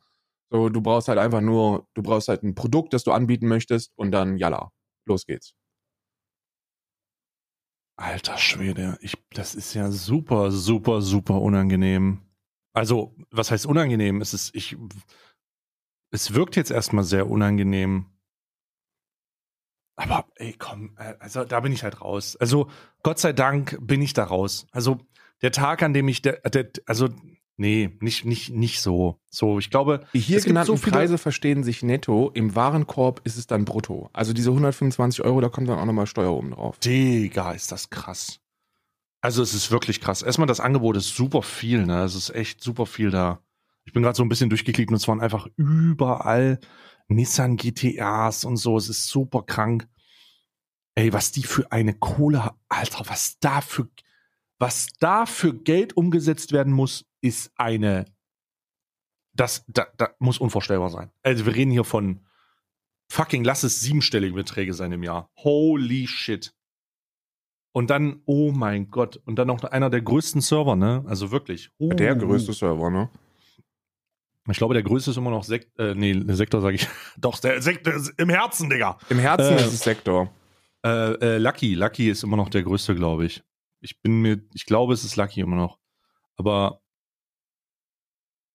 [0.50, 3.92] So, du brauchst halt einfach nur, du brauchst halt ein Produkt, das du anbieten möchtest
[3.96, 4.70] und dann jalla,
[5.04, 5.55] los geht's.
[7.96, 12.20] Alter Schwede, ich, das ist ja super, super, super unangenehm.
[12.74, 14.20] Also, was heißt unangenehm?
[14.20, 14.76] Es ist, ich,
[16.10, 18.06] es wirkt jetzt erstmal sehr unangenehm.
[19.98, 22.36] Aber, ey, komm, äh, also da bin ich halt raus.
[22.36, 22.68] Also,
[23.02, 24.66] Gott sei Dank bin ich da raus.
[24.72, 24.98] Also,
[25.40, 27.08] der Tag, an dem ich, der, der, also,
[27.56, 29.20] nee, nicht, nicht, nicht so.
[29.30, 33.46] So, ich glaube, Die hier genannten so Preise verstehen sich netto, im Warenkorb ist es
[33.46, 34.10] dann brutto.
[34.12, 36.78] Also diese 125 Euro, da kommt dann auch nochmal Steuer oben drauf.
[36.78, 38.40] Digga, ist das krass.
[39.20, 40.22] Also es ist wirklich krass.
[40.22, 42.04] Erstmal das Angebot ist super viel, ne?
[42.04, 43.40] Es ist echt super viel da.
[43.84, 46.60] Ich bin gerade so ein bisschen durchgeklickt und es waren einfach überall
[47.08, 48.76] Nissan GTAs und so.
[48.76, 49.88] Es ist super krank.
[50.94, 53.88] Ey, was die für eine Kohle, Alter, was da für,
[54.58, 58.06] was da für Geld umgesetzt werden muss, ist eine,
[59.34, 61.10] das, da, da muss unvorstellbar sein.
[61.22, 62.20] Also wir reden hier von
[63.10, 65.30] fucking, lass es siebenstellige Beträge sein im Jahr.
[65.36, 66.54] Holy shit.
[67.72, 71.04] Und dann, oh mein Gott, und dann noch einer der größten Server, ne?
[71.06, 71.70] Also wirklich.
[71.78, 71.92] Uh.
[71.92, 73.10] Der größte Server, ne?
[74.48, 76.88] Ich glaube, der größte ist immer noch Sekt, äh, nee, Sektor sage ich.
[77.18, 78.96] Doch, der Sektor ist im Herzen, Digga.
[79.10, 80.30] Im Herzen Äh, ist es Sektor.
[80.84, 83.42] Äh, äh, Lucky, Lucky ist immer noch der größte, glaube ich.
[83.86, 85.78] Ich bin mir, ich glaube, es ist Lucky immer noch.
[86.36, 86.80] Aber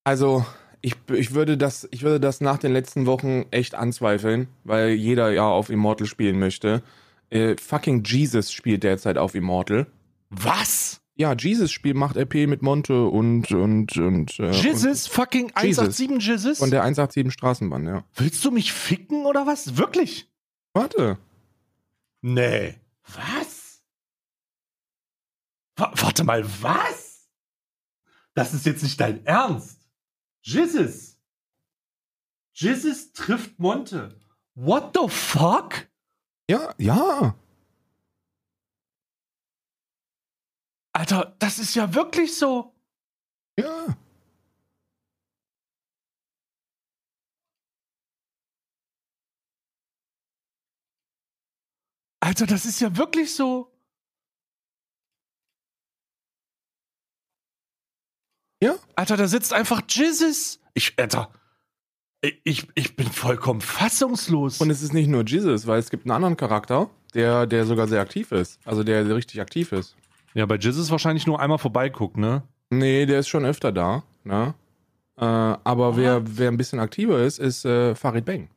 [0.03, 0.45] Also,
[0.81, 5.31] ich, ich, würde das, ich würde das nach den letzten Wochen echt anzweifeln, weil jeder
[5.31, 6.83] ja auf Immortal spielen möchte.
[7.29, 9.87] Äh, fucking Jesus spielt derzeit auf Immortal.
[10.29, 10.97] was?
[11.15, 15.07] Ja, Jesus spielt, macht RP mit Monte und und und äh, Jesus?
[15.07, 15.99] Fucking Jesus.
[15.99, 16.59] 187 Jesus?
[16.59, 18.03] und von der 187 Straßenbahn, ja.
[18.15, 19.77] Willst du mich ficken oder was?
[19.77, 20.29] Wirklich?
[20.73, 21.17] Warte.
[22.21, 22.75] Nee.
[23.03, 23.60] Was?
[25.81, 27.27] Wa warte mal, was?
[28.35, 29.89] Das ist jetzt nicht dein Ernst.
[30.43, 31.17] Jesus.
[32.53, 34.15] Jesus trifft Monte.
[34.53, 35.89] What the fuck?
[36.47, 37.35] Ja, ja.
[40.93, 42.75] Alter, das ist ja wirklich so.
[43.57, 43.97] Ja.
[52.19, 53.71] Alter, das ist ja wirklich so.
[58.61, 58.75] Ja.
[58.95, 60.59] Alter, da sitzt einfach Jesus.
[60.73, 61.31] Ich, Alter.
[62.43, 64.61] Ich, ich bin vollkommen fassungslos.
[64.61, 67.87] Und es ist nicht nur Jesus, weil es gibt einen anderen Charakter, der, der sogar
[67.87, 68.59] sehr aktiv ist.
[68.63, 69.95] Also der, der richtig aktiv ist.
[70.35, 72.43] ja, bei Jesus wahrscheinlich nur einmal vorbeiguckt, ne?
[72.69, 74.03] Nee, der ist schon öfter da.
[74.23, 74.53] Ne?
[75.17, 78.49] Äh, aber wer, wer ein bisschen aktiver ist, ist äh, Farid Bang.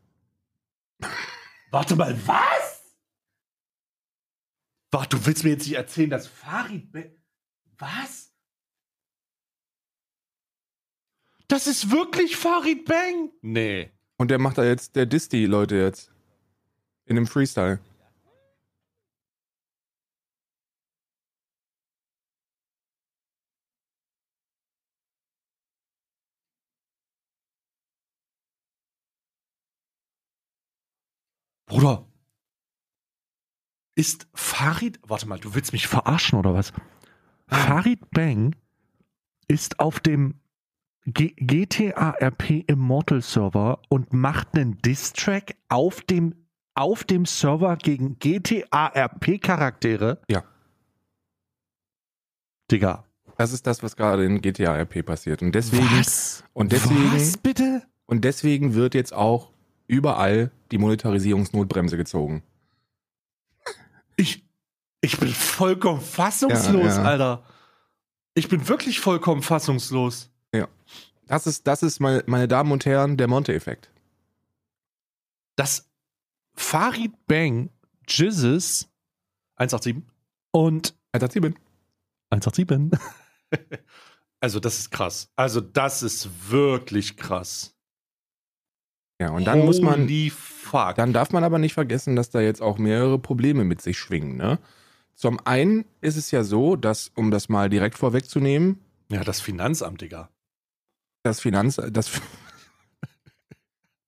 [1.71, 2.95] Warte mal, was?
[4.93, 7.17] Warte, du willst mir jetzt nicht erzählen, dass Farid Be
[7.79, 8.24] Was?
[11.49, 13.31] Das ist wirklich Farid Bang?
[13.43, 13.91] Nee.
[14.17, 16.11] Und der macht da jetzt, der disst die Leute jetzt.
[17.07, 17.81] In dem Freestyle.
[31.67, 32.07] Bruder.
[33.97, 35.01] Ist Farid.
[35.03, 36.73] Warte mal, du willst mich verarschen oder was?
[37.49, 38.57] Farid Bang
[39.49, 40.41] ist auf dem
[41.07, 46.35] G GTA RP Immortal Server und macht einen Diss-Track auf dem,
[46.75, 50.21] auf dem Server gegen GTA RP Charaktere.
[50.31, 50.45] Ja.
[52.71, 53.05] Digga.
[53.37, 55.43] Das ist das, was gerade in GTA RP passiert.
[55.43, 56.45] Und deswegen, Was?
[56.53, 57.83] und deswegen, Was bitte?
[58.07, 59.51] und deswegen wird jetzt auch
[59.87, 62.43] überall die Monetarisierungsnotbremse gezogen.
[64.17, 64.45] Ich,
[65.01, 67.09] ich bin vollkommen fassungslos, Ja, ja.
[67.09, 67.43] Alter.
[68.35, 70.31] Ich bin wirklich vollkommen fassungslos.
[71.27, 73.91] Das ist, das ist, meine, meine Damen und Herren, der Monte-Effekt.
[75.57, 75.89] dass
[76.55, 77.71] Farid Bang,
[78.09, 78.89] Jizzes
[79.57, 80.03] 187
[80.51, 81.61] und 187.
[82.31, 83.01] 187.
[84.41, 85.31] also das ist krass.
[85.37, 87.75] Also das ist wirklich krass.
[89.21, 90.97] Ja, und dann muss man, Holy fuck.
[90.97, 94.37] Dann darf man aber nicht vergessen, dass da jetzt auch mehrere Probleme mit sich schwingen.
[94.37, 94.59] Ne?
[95.15, 100.01] Zum einen ist es ja so, dass, um das mal direkt vorwegzunehmen, ja, das Finanzamt,
[100.01, 100.31] Digga.
[101.25, 102.11] Das Finanz, das,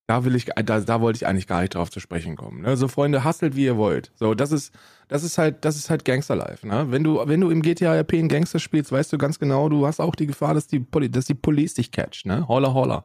[0.07, 2.61] da will ich, da, da wollte ich eigentlich gar nicht drauf zu sprechen kommen.
[2.61, 2.77] Ne?
[2.77, 4.11] So Freunde, hustelt wie ihr wollt.
[4.15, 4.73] So, das ist,
[5.09, 6.65] das ist halt, das ist halt Gangster-Life.
[6.65, 6.87] Ne?
[6.89, 9.85] Wenn du, wenn du im GTA RP einen Gangster spielst, weißt du ganz genau, du
[9.85, 12.25] hast auch die Gefahr, dass die, Poli dass die Police dich catcht.
[12.25, 12.47] Ne?
[12.47, 13.03] Holla, holla.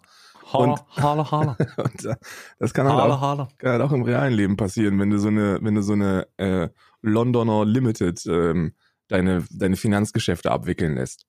[0.53, 1.57] Holla, holla, holla.
[1.79, 2.17] Und, äh,
[2.59, 3.49] das kann halt auch holla.
[3.57, 6.27] kann halt auch im realen Leben passieren, wenn du so eine, wenn du so eine
[6.37, 6.69] äh,
[7.01, 8.75] Londoner Limited ähm,
[9.09, 11.27] deine, deine Finanzgeschäfte abwickeln lässt.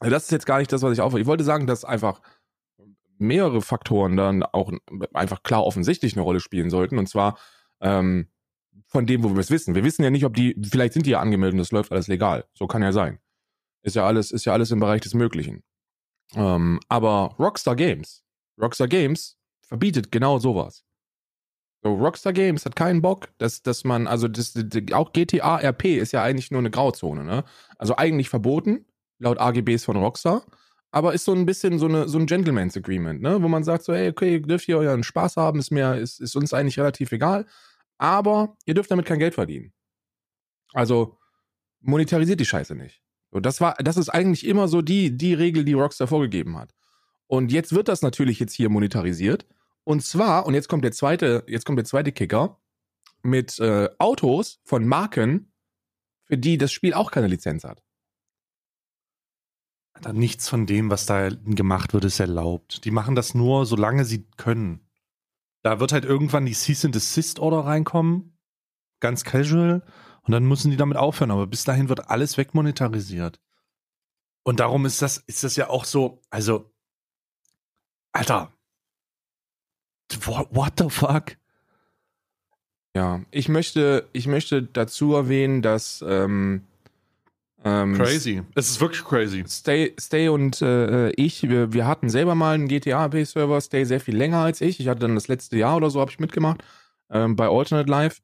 [0.00, 1.14] Das ist jetzt gar nicht das, was ich auf.
[1.14, 2.20] Ich wollte sagen, dass einfach
[3.18, 4.72] mehrere Faktoren dann auch
[5.12, 6.98] einfach klar offensichtlich eine Rolle spielen sollten.
[6.98, 7.38] Und zwar
[7.80, 8.28] ähm,
[8.86, 9.74] von dem, wo wir es wissen.
[9.74, 12.08] Wir wissen ja nicht, ob die, vielleicht sind die ja angemeldet und das läuft alles
[12.08, 12.44] legal.
[12.54, 13.18] So kann ja sein.
[13.82, 15.62] Ist ja alles, ist ja alles im Bereich des Möglichen.
[16.34, 18.22] Ähm, aber Rockstar Games,
[18.60, 20.84] Rockstar Games verbietet genau sowas.
[21.82, 24.54] So, Rockstar Games hat keinen Bock, dass, dass man, also das,
[24.92, 27.44] auch GTA RP ist ja eigentlich nur eine Grauzone, ne?
[27.76, 28.84] Also eigentlich verboten,
[29.18, 30.44] laut AGBs von Rockstar,
[30.90, 33.42] aber ist so ein bisschen so, eine, so ein Gentleman's Agreement, ne?
[33.42, 36.20] Wo man sagt so, hey, okay, ihr dürft hier euren Spaß haben, ist mir, ist,
[36.20, 37.46] ist uns eigentlich relativ egal,
[37.98, 39.72] aber ihr dürft damit kein Geld verdienen.
[40.72, 41.18] Also
[41.80, 43.02] monetarisiert die Scheiße nicht.
[43.30, 46.74] So, das war, das ist eigentlich immer so die, die Regel, die Rockstar vorgegeben hat.
[47.26, 49.46] Und jetzt wird das natürlich jetzt hier monetarisiert.
[49.84, 52.58] Und zwar, und jetzt kommt der zweite, jetzt kommt der zweite Kicker,
[53.22, 55.52] mit äh, Autos von Marken,
[56.24, 57.82] für die das Spiel auch keine Lizenz hat.
[59.98, 62.84] Alter, nichts von dem, was da gemacht wird, ist erlaubt.
[62.84, 64.86] Die machen das nur, solange sie können.
[65.62, 68.38] Da wird halt irgendwann die Cease and Desist Order reinkommen,
[69.00, 69.84] ganz casual,
[70.22, 71.32] und dann müssen die damit aufhören.
[71.32, 73.40] Aber bis dahin wird alles wegmonetarisiert.
[74.44, 76.70] Und darum ist das, ist das ja auch so, also,
[78.12, 78.52] Alter,
[80.26, 81.36] what, the fuck?
[82.94, 86.67] Ja, ich möchte, ich möchte dazu erwähnen, dass ähm,
[87.64, 88.42] ähm, Crazy.
[88.54, 89.44] Es ist wirklich crazy.
[89.48, 94.16] Stay, Stay und äh, ich, wir, wir hatten selber mal einen GTA-AP-Server, Stay sehr viel
[94.16, 94.78] länger als ich.
[94.78, 96.62] Ich hatte dann das letzte Jahr oder so, habe ich mitgemacht,
[97.10, 98.20] ähm, bei Alternate Life.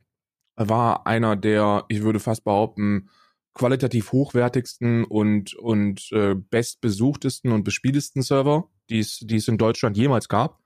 [0.57, 3.11] War einer der, ich würde fast behaupten,
[3.55, 9.97] qualitativ hochwertigsten und, und äh, bestbesuchtesten und bespieltesten Server, die es die es in Deutschland
[9.97, 10.61] jemals gab.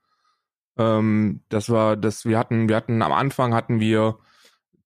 [0.77, 4.19] Ähm, das war, das, wir hatten, wir hatten, am Anfang hatten wir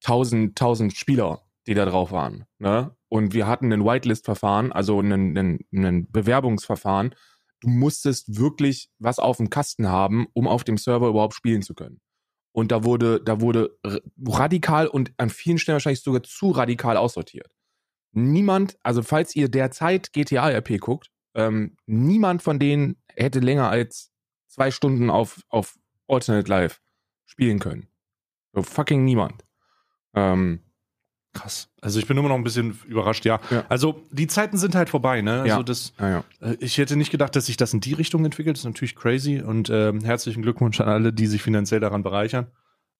[0.05, 2.95] 1000, 1000 Spieler, die da drauf waren, ne?
[3.13, 7.13] Und wir hatten ein Whitelist-Verfahren, also ein, ein, ein Bewerbungsverfahren,
[7.59, 11.75] du musstest wirklich was auf dem Kasten haben, um auf dem Server überhaupt spielen zu
[11.75, 12.01] können.
[12.53, 13.77] Und da wurde, da wurde
[14.27, 17.51] radikal und an vielen Stellen wahrscheinlich sogar zu radikal aussortiert.
[18.13, 24.11] Niemand, also falls ihr derzeit GTA-RP guckt, ähm, niemand von denen hätte länger als
[24.47, 26.81] zwei Stunden auf, auf Alternate Live
[27.27, 27.89] spielen können.
[28.53, 29.45] So fucking niemand.
[30.15, 30.63] Ähm,
[31.33, 31.67] Krass.
[31.81, 33.39] Also ich bin immer noch ein bisschen überrascht, ja.
[33.49, 33.65] Ja.
[33.67, 35.41] Also die Zeiten sind halt vorbei, ne?
[35.41, 35.63] Also Ja.
[35.63, 38.55] das, ja, äh, ich hätte nicht gedacht, dass sich das in die Richtung entwickelt.
[38.55, 42.51] Das ist natürlich crazy und ähm, herzlichen Glückwunsch an alle, die sich finanziell daran bereichern.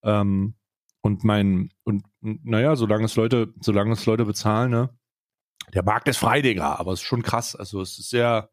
[0.03, 0.55] Ähm,
[1.01, 4.89] und mein, und naja, solange es Leute, solange es Leute bezahlen, ne?
[5.73, 7.55] Der Markt ist frei, Digga, aber es ist schon krass.
[7.55, 8.49] Also es ist sehr.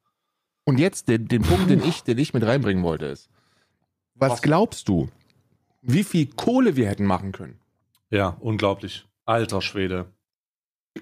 [0.65, 3.31] Und jetzt den, den Punkt, den ich, den ich mit reinbringen wollte, ist,
[4.15, 4.43] Was?
[4.43, 5.09] glaubst du,
[5.81, 7.59] wie viel Kohle wir hätten machen können?
[8.11, 9.07] Ja, unglaublich.
[9.27, 10.07] Alter Schwede.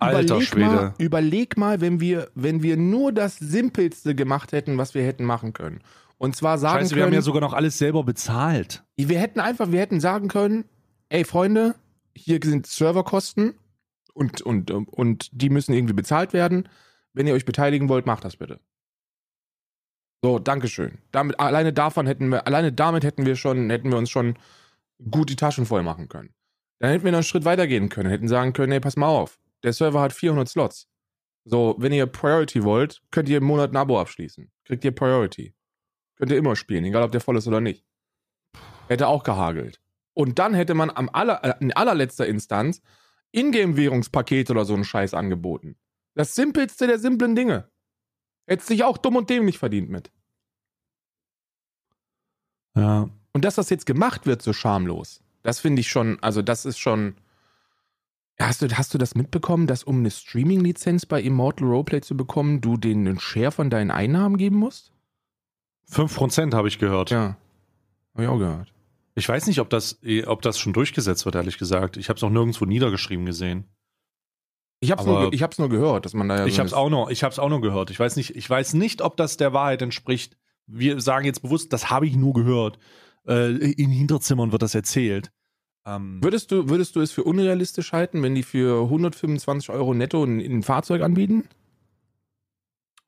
[0.01, 0.67] Alter überleg Schwede.
[0.67, 5.25] Mal, überleg mal, wenn wir, wenn wir nur das Simpelste gemacht hätten, was wir hätten
[5.25, 5.81] machen können.
[6.19, 8.85] Und zwar sagen Scheiße, wir können, haben ja sogar noch alles selber bezahlt.
[8.97, 10.65] wir hätten einfach, wir hätten sagen können,
[11.09, 11.77] ey Freunde,
[12.15, 13.55] hier sind Serverkosten
[14.13, 16.69] und, und, und die müssen irgendwie bezahlt werden.
[17.13, 18.61] Wenn ihr euch beteiligen wollt, macht das bitte.
[20.23, 20.99] So, Dankeschön.
[21.13, 24.37] Damit, alleine davon hätten wir, alleine damit hätten wir schon, hätten wir uns schon
[25.11, 26.31] gut die Taschen voll machen können.
[26.79, 29.09] Dann hätten wir noch einen Schritt weiter gehen können, hätten sagen können, ey, pass mal
[29.09, 30.89] auf, der Server hat 400 Slots.
[31.45, 34.51] So, wenn ihr Priority wollt, könnt ihr im Monat ein Abo abschließen.
[34.65, 35.55] Kriegt ihr Priority.
[36.17, 37.85] Könnt ihr immer spielen, egal ob der voll ist oder nicht.
[38.89, 39.81] Hätte auch gehagelt.
[40.15, 42.83] Und dann hätte man am aller, äh, in allerletzter Instanz
[43.33, 45.77] Ingame-Währungspaket oder so einen Scheiß angeboten.
[46.15, 47.71] Das simpelste der simplen Dinge.
[48.47, 50.11] Hätte sich auch dumm und dämlich verdient mit.
[52.75, 53.09] Ja.
[53.33, 56.79] Und dass das jetzt gemacht wird, so schamlos, das finde ich schon, also das ist
[56.79, 57.15] schon.
[58.39, 62.61] Hast du, hast du das mitbekommen, dass um eine Streaming-Lizenz bei Immortal Roleplay zu bekommen,
[62.61, 64.93] du denen einen Share von deinen Einnahmen geben musst?
[65.91, 67.11] 5% habe ich gehört.
[67.11, 67.39] Ja.
[68.15, 68.75] Hab ich auch gehört.
[69.15, 71.97] Ich weiß nicht, ob das, eh, ob das schon durchgesetzt wird, ehrlich gesagt.
[71.97, 73.65] Ich habe es auch nirgendwo niedergeschrieben gesehen.
[74.81, 76.67] Ich hab's, Aber- nur, ich hab's nur gehört, dass man da ja ich so habe
[76.69, 77.91] es auch noch, ich habe es auch noch gehört.
[77.91, 80.37] Ich weiß nicht, ich weiß nicht, ob das der Wahrheit entspricht.
[80.67, 82.79] Wir sagen jetzt bewusst, das habe ich nur gehört.
[83.27, 85.31] Äh, in Hinterzimmern wird das erzählt.
[85.89, 90.23] Ähm, Würdest du, würdest du es für unrealistisch halten, wenn die für 125 Euro netto
[90.23, 91.49] ein, ein Fahrzeug anbieten?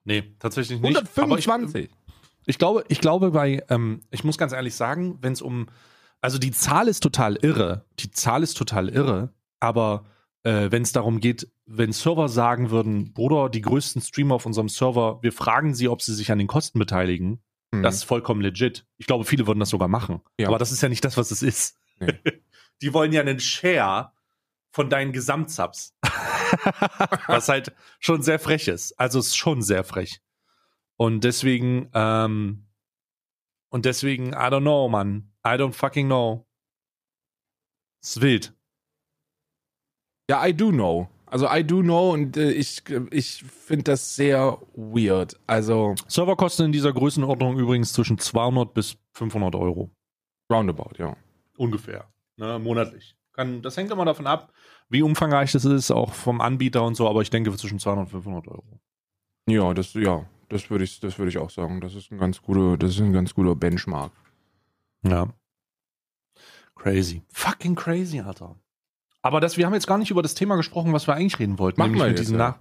[0.05, 0.97] nee, tatsächlich nicht.
[0.97, 1.91] Aber ich, 125?
[2.47, 5.67] ich glaube, ich glaube bei, ähm, ich muss ganz ehrlich sagen, wenn es um,
[6.21, 7.85] also die Zahl ist total irre.
[7.99, 10.07] Die Zahl ist total irre, aber
[10.43, 14.69] äh, wenn es darum geht, wenn Server sagen würden, Bruder, die größten Streamer auf unserem
[14.69, 17.41] Server, wir fragen sie, ob sie sich an den Kosten beteiligen,
[17.73, 17.83] Hm.
[17.83, 18.87] Das ist vollkommen legit.
[18.99, 20.21] Ich glaube, viele würden das sogar machen.
[20.39, 20.49] Ja.
[20.49, 21.77] Aber das ist ja nicht das, was es ist.
[22.01, 22.15] Nee.
[22.83, 24.13] Die wollen ja einen Share
[24.73, 25.95] von deinen Gesamtsubs.
[27.27, 28.99] was halt schon sehr frech ist.
[28.99, 30.21] Also es ist schon sehr frech.
[30.97, 32.67] Und deswegen, ähm,
[33.71, 35.33] und deswegen, I don't know, Mann.
[35.47, 36.47] I don't fucking know.
[38.03, 38.55] ist wild.
[40.29, 41.09] Ja, I do know.
[41.27, 45.39] Also I do know und äh, ich, ich finde das sehr weird.
[45.47, 49.91] Also Serverkosten in dieser Größenordnung übrigens zwischen 200 bis 500 Euro.
[50.51, 51.17] roundabout, ja.
[51.57, 52.10] Ungefähr.
[52.41, 53.15] Ne, monatlich.
[53.35, 54.51] Kann, das hängt immer davon ab,
[54.89, 58.11] wie umfangreich das ist, auch vom Anbieter und so, aber ich denke zwischen 200 und
[58.11, 58.81] 500 Euro.
[59.47, 61.83] Ja, das, ja, das würde ich, das würde ich auch sagen.
[61.83, 64.13] Das ist ein ganz guter, das ist ein ganz guter Benchmark.
[65.03, 65.29] Ja.
[66.77, 67.23] Crazy.
[67.29, 68.57] Fucking crazy, Alter.
[69.21, 71.59] Aber das, wir haben jetzt gar nicht über das Thema gesprochen, was wir eigentlich reden
[71.59, 71.79] wollten.
[71.79, 72.49] Machen nämlich wir mit jetzt, diesen, ja.
[72.49, 72.59] Nach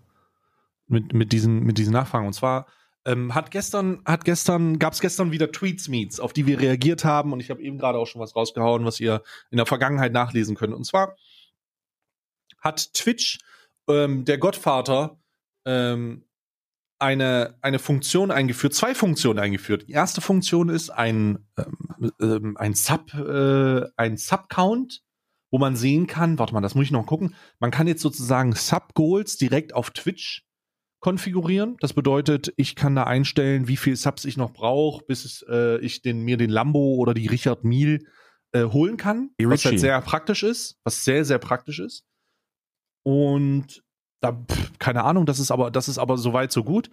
[0.87, 2.27] mit, mit, diesen, mit diesen Nachfragen.
[2.27, 2.65] Und zwar
[3.05, 7.33] ähm, hat gestern, hat gestern, gab es gestern wieder Tweets-Meets, auf die wir reagiert haben.
[7.33, 10.55] Und ich habe eben gerade auch schon was rausgehauen, was ihr in der Vergangenheit nachlesen
[10.55, 10.73] könnt.
[10.73, 11.15] Und zwar
[12.59, 13.39] hat Twitch,
[13.87, 15.19] ähm, der Gottvater,
[15.65, 16.25] ähm,
[16.99, 19.87] eine, eine Funktion eingeführt, zwei Funktionen eingeführt.
[19.87, 25.01] Die erste Funktion ist ein, ähm, ähm, ein Sub, äh, ein Sub-Count,
[25.49, 27.35] wo man sehen kann, warte mal, das muss ich noch gucken.
[27.59, 30.45] Man kann jetzt sozusagen Sub-Goals direkt auf Twitch
[30.99, 31.77] konfigurieren.
[31.79, 35.77] Das bedeutet, ich kann da einstellen, wie viel Subs ich noch brauche, bis es, äh,
[35.79, 37.99] ich den, mir den Lambo oder die Richard Mille
[38.51, 39.31] äh, holen kann.
[39.39, 42.05] Die was halt sehr praktisch ist, was sehr, sehr praktisch ist.
[43.03, 43.83] Und
[44.21, 46.89] da, pff, keine Ahnung, das ist aber, das ist aber soweit so gut.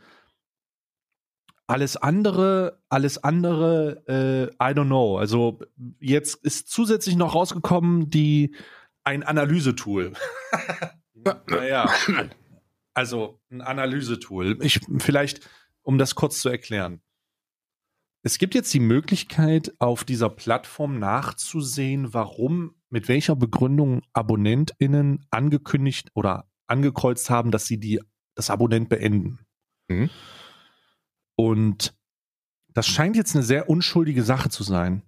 [1.68, 5.18] Alles andere, alles andere, äh, I don't know.
[5.18, 5.58] Also
[5.98, 8.54] jetzt ist zusätzlich noch rausgekommen, die
[9.02, 10.12] ein Analysetool.
[11.48, 11.90] naja.
[12.96, 14.56] Also ein Analysetool.
[14.62, 15.46] Ich vielleicht,
[15.82, 17.02] um das kurz zu erklären.
[18.22, 26.10] Es gibt jetzt die Möglichkeit, auf dieser Plattform nachzusehen, warum, mit welcher Begründung AbonnentInnen angekündigt
[26.14, 28.00] oder angekreuzt haben, dass sie die,
[28.34, 29.40] das Abonnent beenden.
[29.88, 30.08] Mhm.
[31.36, 31.94] Und
[32.68, 35.02] das scheint jetzt eine sehr unschuldige Sache zu sein.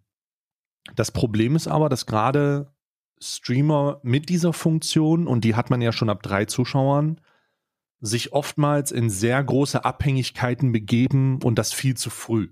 [0.95, 2.71] Das Problem ist aber, dass gerade
[3.19, 7.19] Streamer mit dieser Funktion, und die hat man ja schon ab drei Zuschauern,
[8.01, 12.51] sich oftmals in sehr große Abhängigkeiten begeben und das viel zu früh.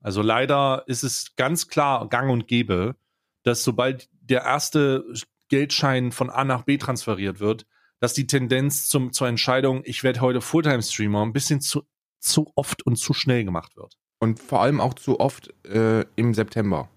[0.00, 2.96] Also leider ist es ganz klar gang und gäbe,
[3.42, 5.04] dass sobald der erste
[5.48, 7.66] Geldschein von A nach B transferiert wird,
[7.98, 11.82] dass die Tendenz zum, zur Entscheidung, ich werde heute Fulltime-Streamer, ein bisschen zu,
[12.18, 13.98] zu oft und zu schnell gemacht wird.
[14.18, 16.88] Und vor allem auch zu oft äh, im September.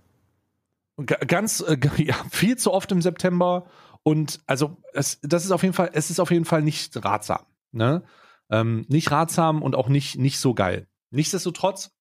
[0.98, 3.66] G ganz, äh, ja, viel zu oft im September.
[4.04, 7.46] Und also, es, das ist auf jeden Fall, es ist auf jeden Fall nicht ratsam.
[7.74, 8.04] Ne?
[8.50, 10.88] Ähm, nicht ratsam und auch nicht, nicht so geil.
[11.12, 11.92] Nichtsdestotrotz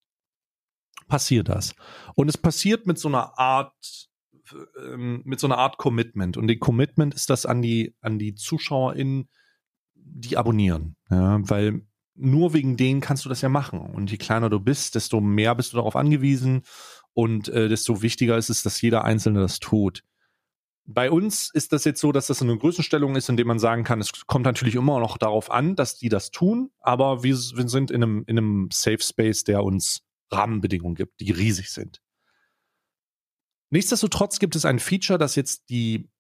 [1.09, 1.75] passiert das.
[2.15, 4.09] Und es passiert mit so einer Art,
[4.79, 6.37] ähm, mit so einer Art Commitment.
[6.37, 9.29] Und die Commitment ist das an die, an die ZuschauerInnen,
[9.95, 10.97] die abonnieren.
[11.11, 11.83] Ja, weil
[12.15, 13.81] nur wegen denen kannst du das ja machen.
[13.81, 16.63] Und je kleiner du bist, desto mehr bist du darauf angewiesen
[17.15, 20.05] und äh, desto wichtiger ist es, dass jeder Einzelne das tut.
[20.85, 23.85] Bei uns ist das jetzt so, dass das eine Größenstellung ist, in dem man sagen
[23.85, 27.68] kann, es kommt natürlich immer noch darauf an, dass die das tun, aber wir, wir
[27.68, 32.01] sind in einem, in einem Safe Space, der uns Rahmenbedingungen gibt, die riesig sind.
[33.71, 36.11] Nichtsdestotrotz gibt es ein Feature, das jetzt die,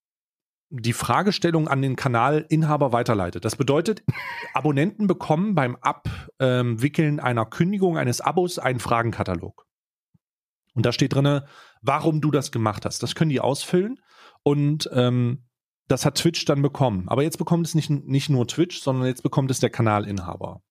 [0.70, 3.44] die Fragestellung an den Kanalinhaber weiterleitet.
[3.44, 4.04] Das bedeutet,
[4.54, 9.66] Abonnenten bekommen beim Abwickeln einer Kündigung eines Abos einen Fragenkatalog.
[10.74, 11.42] Und da steht drin,
[11.82, 13.02] warum du das gemacht hast.
[13.02, 14.00] Das können die ausfüllen
[14.44, 15.44] und ähm,
[15.88, 17.08] das hat Twitch dann bekommen.
[17.08, 20.62] Aber jetzt bekommt es nicht, nicht nur Twitch, sondern jetzt bekommt es der Kanalinhaber.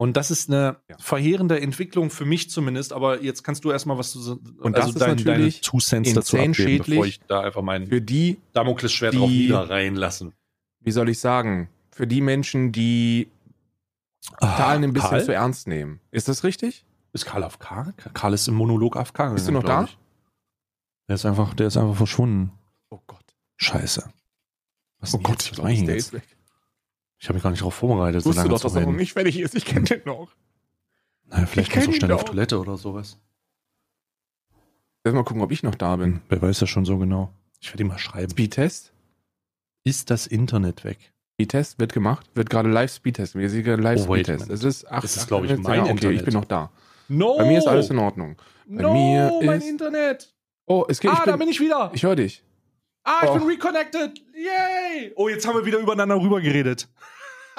[0.00, 0.96] Und das ist eine ja.
[0.98, 4.98] verheerende Entwicklung für mich zumindest, aber jetzt kannst du erstmal was zu und das also
[4.98, 8.38] ist dein, natürlich Two Cents dazu abgeben, schädlich bevor ich da einfach mein für die
[8.52, 10.34] Damoklesschwert drauf niederreihen lassen.
[10.80, 11.68] Wie soll ich sagen?
[11.90, 13.26] Für die Menschen, die
[14.36, 15.24] ah, Zahlen ein bisschen Karl?
[15.24, 15.98] zu ernst nehmen.
[16.12, 16.84] Ist das richtig?
[17.12, 17.92] Ist Karl AFK?
[18.14, 19.34] Karl ist im Monolog AFK.
[19.34, 19.84] Bist du noch da?
[19.84, 19.98] Ich.
[21.08, 22.52] Der ist einfach, der ist einfach verschwunden.
[22.90, 23.24] Oh Gott.
[23.56, 24.10] Scheiße.
[25.00, 26.12] Was oh Gott, ich, ich, jetzt?
[27.18, 28.24] ich habe mich gar nicht darauf vorbereitet.
[28.24, 29.54] Wusstest so du doch, dass er noch nicht fertig ist.
[29.54, 30.28] Ich kenne den noch.
[31.26, 33.18] Naja, vielleicht kannst du schnell auf Toilette oder sowas.
[35.04, 36.20] Lass mal gucken, ob ich noch da bin.
[36.28, 37.32] Wer weiß das schon so genau.
[37.60, 38.30] Ich werde ihm mal schreiben.
[38.30, 38.92] Speedtest?
[39.84, 41.12] Ist das Internet weg?
[41.34, 42.28] Speedtest wird gemacht.
[42.34, 43.34] Wird gerade live Speedtest.
[43.34, 44.50] Wir sehen gerade live oh, Speedtest.
[44.50, 46.70] Es ist, ach, das ist glaube ich, mein ja, okay, ich bin noch da.
[47.08, 47.36] No!
[47.38, 48.36] Bei mir ist alles in Ordnung.
[48.66, 50.34] Bei no, mir mein Internet.
[50.68, 51.10] Oh, es geht.
[51.10, 51.90] Ah, bin, da bin ich wieder.
[51.94, 52.44] Ich höre dich.
[53.04, 53.38] Ah, ich oh.
[53.38, 54.18] bin reconnected.
[54.34, 55.12] Yay!
[55.16, 56.88] Oh, jetzt haben wir wieder übereinander rüber geredet.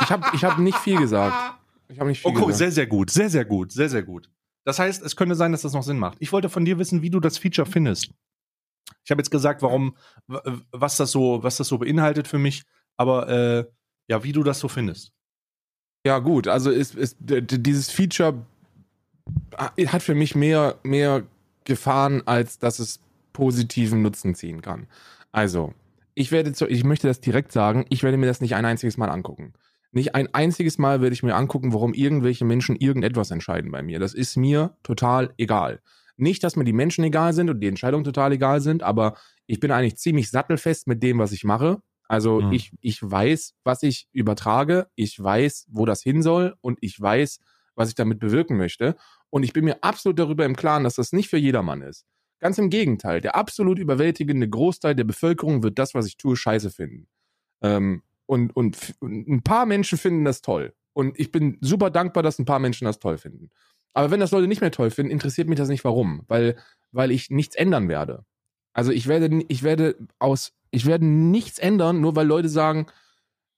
[0.01, 1.55] Ich habe ich hab nicht viel gesagt.
[1.89, 3.09] Ich habe nicht viel oh, cool, sehr, sehr gut.
[3.09, 3.71] Sehr, sehr gut.
[3.71, 4.29] Sehr, sehr gut.
[4.63, 6.17] Das heißt, es könnte sein, dass das noch Sinn macht.
[6.19, 8.11] Ich wollte von dir wissen, wie du das Feature findest.
[9.03, 9.95] Ich habe jetzt gesagt, warum,
[10.27, 12.63] was das so, was das so beinhaltet für mich,
[12.95, 13.65] aber äh,
[14.07, 15.11] ja, wie du das so findest.
[16.05, 18.45] Ja, gut, also ist, ist dieses Feature
[19.57, 21.23] hat für mich mehr, mehr
[21.69, 22.99] Gefahren, als dass es
[23.31, 24.87] positiven Nutzen ziehen kann.
[25.31, 25.73] Also,
[26.15, 28.97] ich werde, zu, ich möchte das direkt sagen, ich werde mir das nicht ein einziges
[28.97, 29.53] Mal angucken.
[29.91, 33.99] Nicht ein einziges Mal werde ich mir angucken, warum irgendwelche Menschen irgendetwas entscheiden bei mir.
[33.99, 35.79] Das ist mir total egal.
[36.17, 39.15] Nicht, dass mir die Menschen egal sind und die Entscheidungen total egal sind, aber
[39.47, 41.81] ich bin eigentlich ziemlich sattelfest mit dem, was ich mache.
[42.07, 42.51] Also mhm.
[42.51, 47.39] ich, ich weiß, was ich übertrage, ich weiß, wo das hin soll und ich weiß,
[47.75, 48.97] was ich damit bewirken möchte.
[49.29, 52.05] Und ich bin mir absolut darüber im Klaren, dass das nicht für jedermann ist.
[52.39, 56.71] Ganz im Gegenteil, der absolut überwältigende Großteil der Bevölkerung wird das, was ich tue, scheiße
[56.71, 57.07] finden.
[57.61, 60.73] Ähm, und, und, und ein paar Menschen finden das toll.
[60.93, 63.49] Und ich bin super dankbar, dass ein paar Menschen das toll finden.
[63.93, 66.23] Aber wenn das Leute nicht mehr toll finden, interessiert mich das nicht warum.
[66.27, 66.55] Weil,
[66.91, 68.25] weil ich nichts ändern werde.
[68.73, 72.85] Also ich werde, ich werde aus, ich werde nichts ändern, nur weil Leute sagen,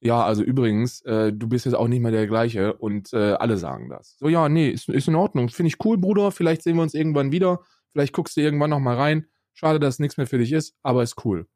[0.04, 3.56] ja, also übrigens, äh, du bist jetzt auch nicht mehr der gleiche und äh, alle
[3.56, 4.16] sagen das.
[4.18, 5.48] So, ja, nee, ist, ist in Ordnung.
[5.48, 6.32] Finde ich cool, Bruder.
[6.32, 7.60] Vielleicht sehen wir uns irgendwann wieder.
[7.92, 9.26] Vielleicht guckst du irgendwann noch mal rein.
[9.54, 11.46] Schade, dass es nichts mehr für dich ist, aber ist cool.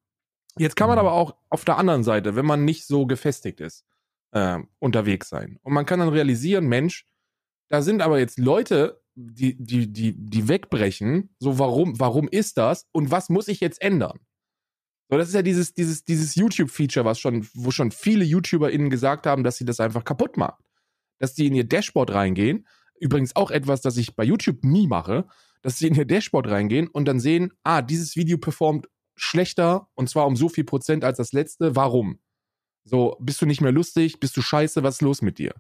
[0.59, 1.01] Jetzt kann man mhm.
[1.01, 3.85] aber auch auf der anderen Seite, wenn man nicht so gefestigt ist,
[4.31, 5.59] äh, unterwegs sein.
[5.63, 7.05] Und man kann dann realisieren, Mensch,
[7.69, 11.35] da sind aber jetzt Leute, die, die, die, die wegbrechen.
[11.41, 12.87] So, warum, warum ist das?
[12.93, 14.21] Und was muss ich jetzt ändern?
[15.09, 19.27] So, das ist ja dieses, dieses, dieses YouTube-Feature, was schon, wo schon viele YouTuberInnen gesagt
[19.27, 20.61] haben, dass sie das einfach kaputt macht.
[21.19, 22.67] Dass die in ihr Dashboard reingehen.
[22.99, 25.27] Übrigens auch etwas, das ich bei YouTube nie mache,
[25.63, 30.09] dass sie in ihr Dashboard reingehen und dann sehen, ah, dieses Video performt schlechter und
[30.09, 31.77] zwar um so viel Prozent als das letzte.
[31.77, 32.21] Warum?
[32.85, 34.21] So, bist du nicht mehr lustig?
[34.21, 34.83] Bist du scheiße?
[34.83, 35.55] Was ist los mit dir?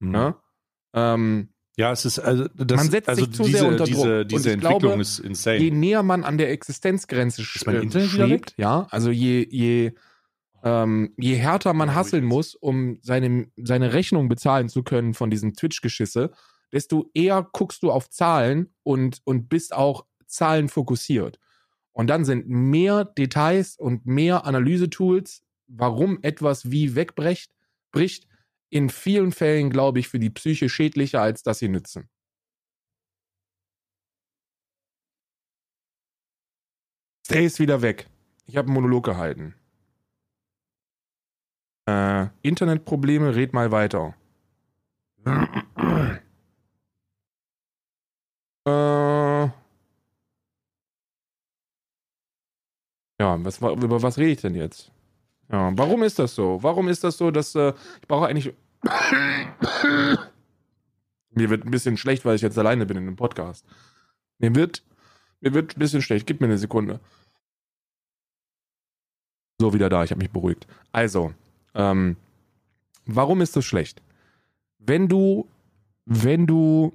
[0.00, 0.14] Mhm.
[0.14, 0.42] Ja?
[0.94, 4.28] Ähm, ja, es ist also das, man setzt also sich zu diese, sehr unter Druck.
[4.28, 5.58] Diese, Entwicklung glaube, ist insane.
[5.58, 9.92] Je näher man an der Existenzgrenze ist mein Internet schwebt, ja, also je je
[10.64, 15.52] Ähm, je härter man hasseln muss, um seine, seine Rechnung bezahlen zu können von diesem
[15.52, 16.30] Twitch-Geschisse,
[16.72, 21.38] desto eher guckst du auf Zahlen und, und bist auch zahlenfokussiert.
[21.92, 27.52] Und dann sind mehr Details und mehr Analysetools, warum etwas wie wegbricht,
[27.92, 28.26] bricht,
[28.70, 32.08] in vielen Fällen, glaube ich, für die Psyche schädlicher, als dass sie nützen.
[37.26, 38.06] Stay ist wieder weg.
[38.46, 39.54] Ich habe einen Monolog gehalten.
[41.86, 44.14] Äh, Internetprobleme, red mal weiter.
[45.26, 46.18] äh,
[48.66, 49.52] ja,
[53.20, 54.90] was, über was rede ich denn jetzt?
[55.50, 56.62] Ja, warum ist das so?
[56.62, 58.54] Warum ist das so, dass äh, ich brauche eigentlich.
[61.30, 63.66] Mir wird ein bisschen schlecht, weil ich jetzt alleine bin in dem Podcast.
[64.38, 64.84] Mir wird,
[65.40, 66.26] mir wird ein bisschen schlecht.
[66.26, 67.00] Gib mir eine Sekunde.
[69.60, 70.04] So, wieder da.
[70.04, 70.66] Ich habe mich beruhigt.
[70.92, 71.34] Also,
[71.74, 72.16] ähm,
[73.04, 74.02] warum ist das schlecht?
[74.78, 75.48] Wenn du,
[76.04, 76.92] wenn du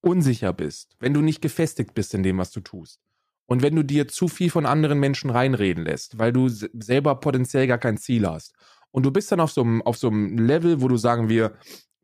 [0.00, 3.00] unsicher bist, wenn du nicht gefestigt bist in dem, was du tust,
[3.46, 7.14] und wenn du dir zu viel von anderen Menschen reinreden lässt, weil du se- selber
[7.16, 8.54] potenziell gar kein Ziel hast,
[8.90, 11.52] und du bist dann auf so einem, auf so einem Level, wo du sagen wir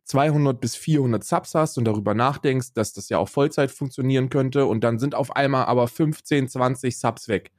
[0.04, 4.66] 200 bis 400 Subs hast und darüber nachdenkst, dass das ja auch Vollzeit funktionieren könnte,
[4.66, 7.50] und dann sind auf einmal aber 15, 20 Subs weg.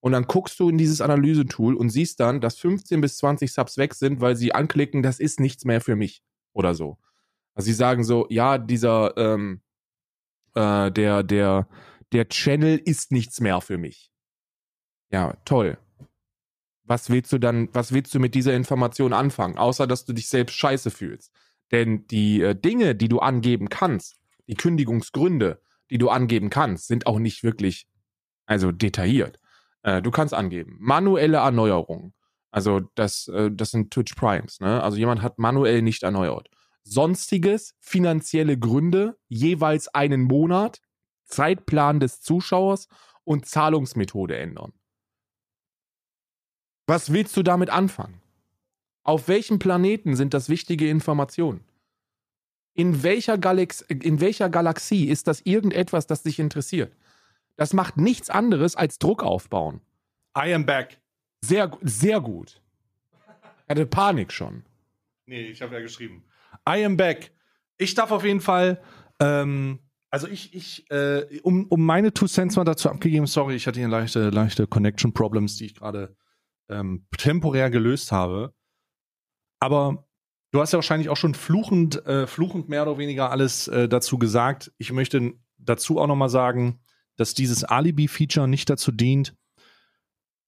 [0.00, 3.76] Und dann guckst du in dieses Analysetool und siehst dann, dass 15 bis 20 Subs
[3.76, 6.22] weg sind, weil sie anklicken, das ist nichts mehr für mich.
[6.52, 6.98] Oder so.
[7.54, 9.62] Also sie sagen so, ja, dieser, ähm,
[10.54, 11.66] äh, der, der,
[12.12, 14.10] der Channel ist nichts mehr für mich.
[15.10, 15.78] Ja, toll.
[16.84, 19.58] Was willst du dann, was willst du mit dieser Information anfangen?
[19.58, 21.32] Außer, dass du dich selbst scheiße fühlst.
[21.72, 27.06] Denn die äh, Dinge, die du angeben kannst, die Kündigungsgründe, die du angeben kannst, sind
[27.06, 27.88] auch nicht wirklich,
[28.46, 29.40] also detailliert.
[29.82, 32.12] Äh, du kannst angeben, manuelle Erneuerung.
[32.50, 34.60] Also das, äh, das sind Twitch Primes.
[34.60, 34.82] Ne?
[34.82, 36.48] Also jemand hat manuell nicht erneuert.
[36.84, 40.80] Sonstiges, finanzielle Gründe, jeweils einen Monat,
[41.26, 42.88] Zeitplan des Zuschauers
[43.24, 44.72] und Zahlungsmethode ändern.
[46.86, 48.20] Was willst du damit anfangen?
[49.02, 51.64] Auf welchem Planeten sind das wichtige Informationen?
[52.74, 56.94] In welcher, Galax in welcher Galaxie ist das irgendetwas, das dich interessiert?
[57.56, 59.80] Das macht nichts anderes als Druck aufbauen.
[60.36, 61.00] I am back.
[61.40, 62.60] Sehr, sehr gut.
[63.64, 64.64] Ich hatte Panik schon.
[65.24, 66.24] Nee, ich habe ja geschrieben.
[66.68, 67.32] I am back.
[67.78, 68.82] Ich darf auf jeden Fall,
[69.20, 69.78] ähm,
[70.10, 73.80] also ich, ich, äh, um, um meine Two Cents mal dazu abgegeben, sorry, ich hatte
[73.80, 76.16] hier leichte, leichte Connection Problems, die ich gerade
[76.68, 78.54] ähm, temporär gelöst habe.
[79.60, 80.08] Aber
[80.52, 84.18] du hast ja wahrscheinlich auch schon fluchend, äh, fluchend mehr oder weniger alles äh, dazu
[84.18, 84.72] gesagt.
[84.78, 86.80] Ich möchte dazu auch noch mal sagen,
[87.16, 89.34] dass dieses Alibi-Feature nicht dazu dient,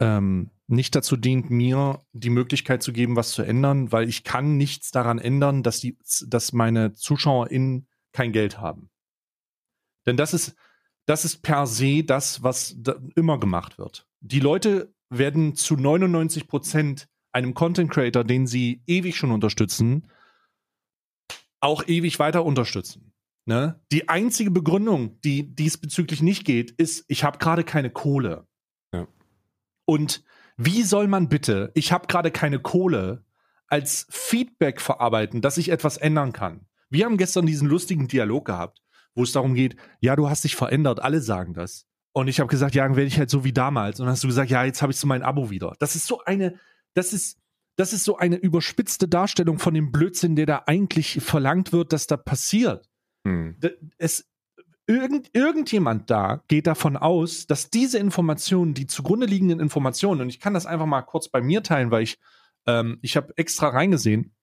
[0.00, 4.56] ähm, nicht dazu dient, mir die Möglichkeit zu geben, was zu ändern, weil ich kann
[4.56, 8.90] nichts daran ändern, dass die, dass meine ZuschauerInnen kein Geld haben.
[10.08, 10.56] Denn das ist,
[11.06, 14.06] das ist per se das, was da immer gemacht wird.
[14.20, 20.08] Die Leute werden zu 99 Prozent einem Content Creator, den sie ewig schon unterstützen,
[21.60, 23.12] auch ewig weiter unterstützen.
[23.44, 23.80] Ne?
[23.92, 28.46] Die einzige Begründung, die diesbezüglich nicht geht, ist, ich habe gerade keine Kohle.
[28.94, 29.06] Ja.
[29.84, 30.24] Und
[30.56, 33.24] wie soll man bitte, ich habe gerade keine Kohle,
[33.66, 36.66] als Feedback verarbeiten, dass ich etwas ändern kann?
[36.88, 38.82] Wir haben gestern diesen lustigen Dialog gehabt,
[39.18, 41.86] wo es darum geht, ja, du hast dich verändert, alle sagen das.
[42.12, 44.00] Und ich habe gesagt, ja, dann werde ich halt so wie damals.
[44.00, 45.74] Und dann hast du gesagt, ja, jetzt habe ich so mein Abo wieder.
[45.80, 46.58] Das ist so eine,
[46.94, 47.38] das ist,
[47.76, 52.06] das ist so eine überspitzte Darstellung von dem Blödsinn, der da eigentlich verlangt wird, dass
[52.06, 52.88] da passiert.
[53.26, 53.56] Hm.
[53.98, 54.28] Es,
[54.86, 60.40] irgend, irgendjemand da geht davon aus, dass diese Informationen, die zugrunde liegenden Informationen, und ich
[60.40, 62.18] kann das einfach mal kurz bei mir teilen, weil ich,
[62.66, 64.34] ähm, ich habe extra reingesehen,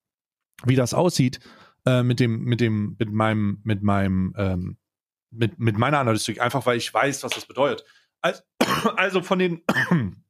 [0.66, 1.40] wie das aussieht
[1.86, 4.78] äh, mit dem, mit dem, mit meinem, mit meinem, ähm,
[5.32, 7.86] mit, mit meiner Analytik, einfach weil ich weiß, was das bedeutet.
[8.22, 8.42] Also,
[8.96, 9.62] also von den,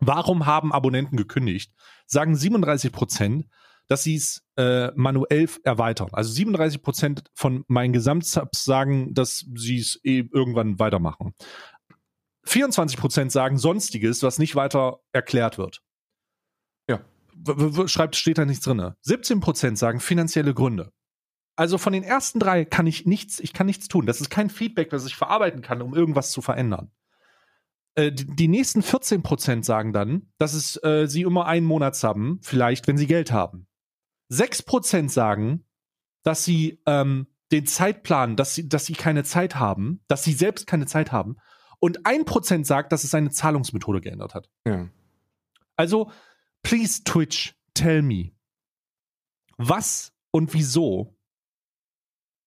[0.00, 1.72] warum haben Abonnenten gekündigt?
[2.06, 3.46] Sagen 37 Prozent,
[3.88, 6.08] dass sie es äh, manuell erweitern.
[6.12, 11.34] Also 37 Prozent von meinen Gesamtsubs sagen, dass sie es eh irgendwann weitermachen.
[12.44, 15.82] 24 Prozent sagen Sonstiges, was nicht weiter erklärt wird.
[17.86, 18.92] Schreibt, steht da nichts drin.
[19.02, 20.92] 17 Prozent sagen finanzielle Gründe.
[21.56, 24.04] Also von den ersten drei kann ich nichts, ich kann nichts tun.
[24.04, 26.90] Das ist kein Feedback, das ich verarbeiten kann, um irgendwas zu verändern.
[27.94, 32.00] Äh, die, die nächsten 14 Prozent sagen dann, dass es äh, sie immer einen Monat
[32.02, 33.66] haben, vielleicht, wenn sie Geld haben.
[34.28, 35.64] 6 Prozent sagen,
[36.22, 40.66] dass sie ähm, den Zeitplan, dass sie, dass sie keine Zeit haben, dass sie selbst
[40.66, 41.36] keine Zeit haben.
[41.78, 44.48] Und ein Prozent sagt, dass es seine Zahlungsmethode geändert hat.
[44.66, 44.88] Ja.
[45.76, 46.10] Also
[46.66, 48.32] Please, Twitch, tell me.
[49.56, 51.16] Was und wieso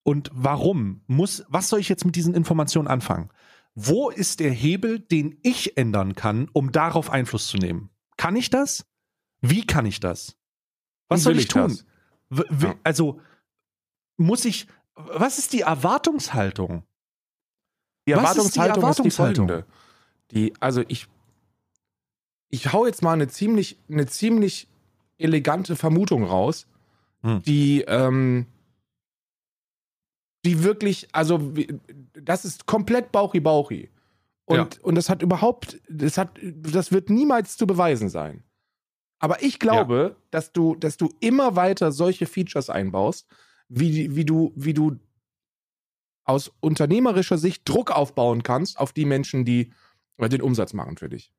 [0.03, 3.29] und warum muss, was soll ich jetzt mit diesen Informationen anfangen?
[3.75, 7.91] Wo ist der Hebel, den ich ändern kann, um darauf Einfluss zu nehmen?
[8.17, 8.85] Kann ich das?
[9.39, 10.35] Wie kann ich das?
[11.07, 11.79] Was soll ich ich tun?
[12.59, 12.75] Ja.
[12.83, 13.21] Also
[14.17, 16.83] muss ich, was ist die Erwartungshaltung?
[18.05, 19.47] Die Was ist die Erwartungshaltung ist die, Erwartungshaltung?
[19.47, 19.65] folgende.
[20.31, 21.07] Die, also ich,
[22.49, 24.67] ich hau jetzt mal eine ziemlich, eine ziemlich
[25.17, 26.67] elegante Vermutung raus,
[27.21, 27.41] Hm.
[27.43, 28.45] die, ähm,
[30.45, 31.53] die wirklich, also
[32.13, 33.89] das ist komplett Bauchi-Bauchi.
[34.45, 38.43] Und, und das hat überhaupt, das hat, das wird niemals zu beweisen sein.
[39.19, 43.27] Aber ich glaube, dass du, dass du immer weiter solche Features einbaust,
[43.67, 44.97] wie, wie du, wie du
[46.23, 49.73] aus unternehmerischer Sicht Druck aufbauen kannst auf die Menschen, die
[50.17, 51.31] äh, den Umsatz machen für dich.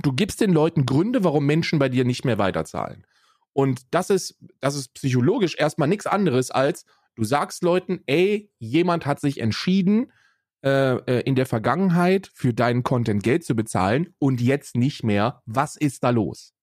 [0.00, 3.06] Du gibst den Leuten Gründe, warum Menschen bei dir nicht mehr weiterzahlen.
[3.52, 6.86] Und das ist, das ist psychologisch erstmal nichts anderes als,
[7.16, 10.10] du sagst Leuten, ey, jemand hat sich entschieden,
[10.64, 15.42] äh, äh, in der Vergangenheit für deinen Content Geld zu bezahlen und jetzt nicht mehr.
[15.44, 16.54] Was ist da los?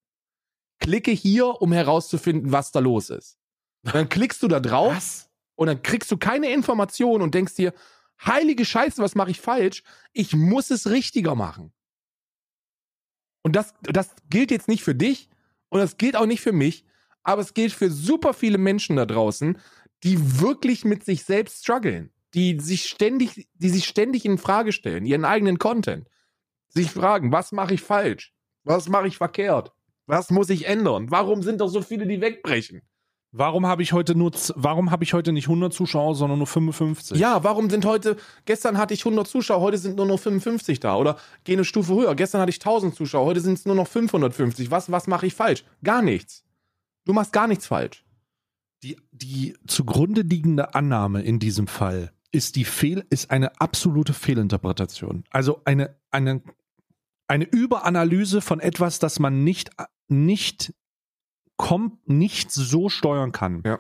[0.80, 3.38] Klicke hier, um herauszufinden, was da los ist.
[3.84, 5.30] Und dann klickst du da drauf Was?
[5.56, 7.74] und dann kriegst du keine Information und denkst dir,
[8.26, 9.84] heilige Scheiße, was mache ich falsch?
[10.14, 11.74] Ich muss es richtiger machen.
[13.42, 15.30] Und das, das gilt jetzt nicht für dich
[15.70, 16.86] und das gilt auch nicht für mich,
[17.24, 19.58] aber es gilt für super viele Menschen da draußen,
[20.04, 25.06] die wirklich mit sich selbst strugglen, die sich ständig, die sich ständig in Frage stellen,
[25.06, 26.08] ihren eigenen Content,
[26.70, 28.34] sich fragen, was mache ich falsch?
[28.64, 29.72] Was mache ich verkehrt?
[30.06, 31.12] Was muss ich ändern?
[31.12, 32.82] Warum sind doch so viele, die wegbrechen?
[33.32, 37.20] Warum habe ich heute nur, warum habe ich heute nicht 100 Zuschauer, sondern nur 55?
[37.20, 40.96] Ja, warum sind heute, gestern hatte ich 100 Zuschauer, heute sind nur noch 55 da.
[40.96, 43.88] Oder geh eine Stufe höher, gestern hatte ich 1000 Zuschauer, heute sind es nur noch
[43.88, 44.72] 550.
[44.72, 45.64] Was, was mache ich falsch?
[45.84, 46.44] Gar nichts.
[47.06, 48.04] Du machst gar nichts falsch.
[48.82, 55.24] Die, die zugrunde liegende Annahme in diesem Fall ist die Fehl, ist eine absolute Fehlinterpretation.
[55.30, 56.42] Also eine, eine,
[57.28, 59.72] eine Überanalyse von etwas, das man nicht,
[60.08, 60.74] nicht
[61.60, 63.62] kommt, nicht so steuern kann.
[63.66, 63.80] Ja.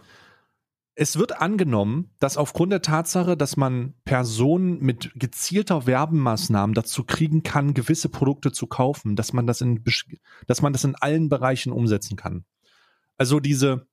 [0.95, 7.41] Es wird angenommen, dass aufgrund der Tatsache, dass man Personen mit gezielter Werbemaßnahmen dazu kriegen
[7.41, 9.82] kann, gewisse Produkte zu kaufen, dass man das in,
[10.45, 12.43] dass man das in allen Bereichen umsetzen kann.
[13.17, 13.88] Also diese,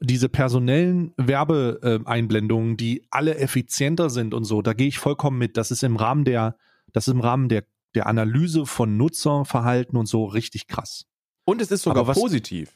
[0.00, 5.56] diese personellen Werbeeinblendungen, die alle effizienter sind und so, da gehe ich vollkommen mit.
[5.56, 6.56] Das ist im Rahmen der,
[6.92, 7.64] das ist im Rahmen der,
[7.96, 11.08] der Analyse von Nutzerverhalten und so richtig krass.
[11.48, 12.72] Und es ist sogar was- positiv.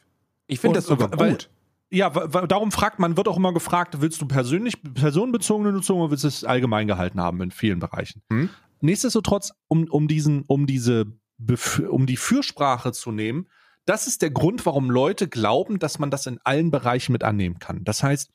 [0.47, 1.49] Ich finde das sogar weil- gut.
[1.91, 6.23] Ja, darum fragt man, wird auch immer gefragt, willst du persönlich, personenbezogene Nutzung oder willst
[6.23, 8.23] du es allgemein gehalten haben in vielen Bereichen?
[8.31, 8.49] Hm.
[8.81, 11.05] Nichtsdestotrotz, um, um diesen, um diese,
[11.87, 13.47] um die Fürsprache zu nehmen,
[13.85, 17.59] das ist der Grund, warum Leute glauben, dass man das in allen Bereichen mit annehmen
[17.59, 17.83] kann.
[17.83, 18.31] Das heißt,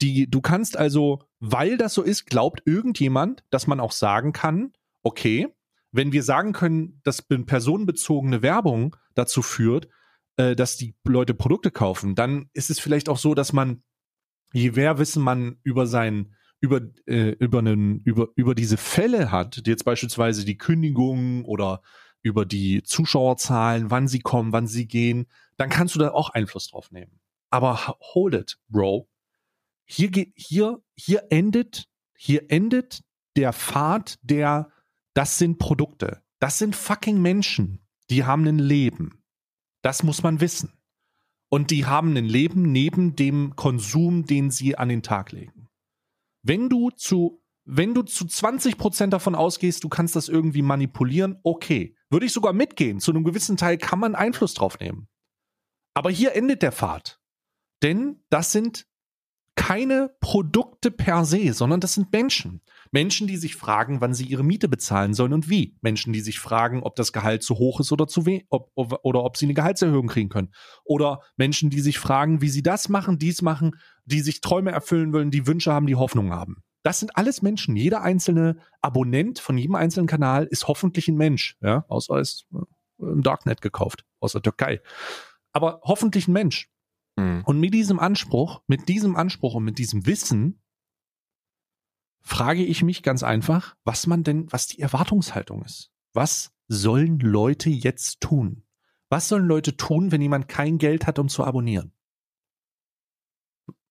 [0.00, 4.72] die, du kannst also, weil das so ist, glaubt irgendjemand, dass man auch sagen kann,
[5.02, 5.48] okay,
[5.92, 9.88] wenn wir sagen können, dass be- personenbezogene Werbung dazu führt,
[10.36, 13.82] äh, dass die Leute Produkte kaufen, dann ist es vielleicht auch so, dass man,
[14.52, 19.62] je mehr Wissen man über sein, über, äh, über, einen, über, über diese Fälle hat,
[19.66, 21.82] jetzt beispielsweise die Kündigung oder
[22.22, 25.26] über die Zuschauerzahlen, wann sie kommen, wann sie gehen,
[25.56, 27.20] dann kannst du da auch Einfluss drauf nehmen.
[27.48, 29.08] Aber hold it, Bro.
[29.86, 33.02] Hier geht, hier, hier endet, hier endet
[33.36, 34.70] der Pfad der,
[35.20, 36.22] das sind Produkte.
[36.38, 37.86] Das sind fucking Menschen.
[38.08, 39.22] Die haben ein Leben.
[39.82, 40.72] Das muss man wissen.
[41.50, 45.68] Und die haben ein Leben neben dem Konsum, den sie an den Tag legen.
[46.42, 51.38] Wenn du zu, wenn du zu 20 Prozent davon ausgehst, du kannst das irgendwie manipulieren,
[51.42, 51.94] okay.
[52.08, 52.98] Würde ich sogar mitgehen.
[52.98, 55.06] Zu einem gewissen Teil kann man Einfluss drauf nehmen.
[55.92, 57.20] Aber hier endet der Pfad.
[57.82, 58.86] Denn das sind
[59.54, 62.62] keine Produkte per se, sondern das sind Menschen.
[62.92, 65.76] Menschen, die sich fragen, wann sie ihre Miete bezahlen sollen und wie.
[65.80, 69.00] Menschen, die sich fragen, ob das Gehalt zu hoch ist oder zu wenig, ob, ob,
[69.04, 70.52] oder ob sie eine Gehaltserhöhung kriegen können.
[70.84, 75.12] Oder Menschen, die sich fragen, wie sie das machen, dies machen, die sich Träume erfüllen
[75.12, 76.62] wollen, die Wünsche haben, die Hoffnung haben.
[76.82, 77.76] Das sind alles Menschen.
[77.76, 81.56] Jeder einzelne Abonnent von jedem einzelnen Kanal ist hoffentlich ein Mensch.
[81.60, 84.80] Ja, außer er ist äh, im Darknet gekauft, aus der Türkei.
[85.52, 86.70] Aber hoffentlich ein Mensch.
[87.18, 87.42] Hm.
[87.44, 90.62] Und mit diesem Anspruch, mit diesem Anspruch und mit diesem Wissen
[92.22, 95.90] frage ich mich ganz einfach, was man denn, was die Erwartungshaltung ist.
[96.12, 98.64] Was sollen Leute jetzt tun?
[99.08, 101.92] Was sollen Leute tun, wenn jemand kein Geld hat, um zu abonnieren?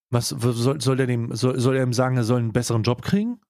[0.10, 3.02] Was soll, soll er dem, soll, soll er ihm sagen, er soll einen besseren Job
[3.02, 3.42] kriegen?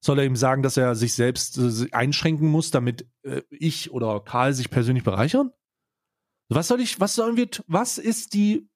[0.00, 4.20] Soll er ihm sagen, dass er sich selbst äh, einschränken muss, damit äh, ich oder
[4.20, 5.52] Karl sich persönlich bereichern?
[6.48, 8.68] Was soll ich, was sollen wir, was ist die,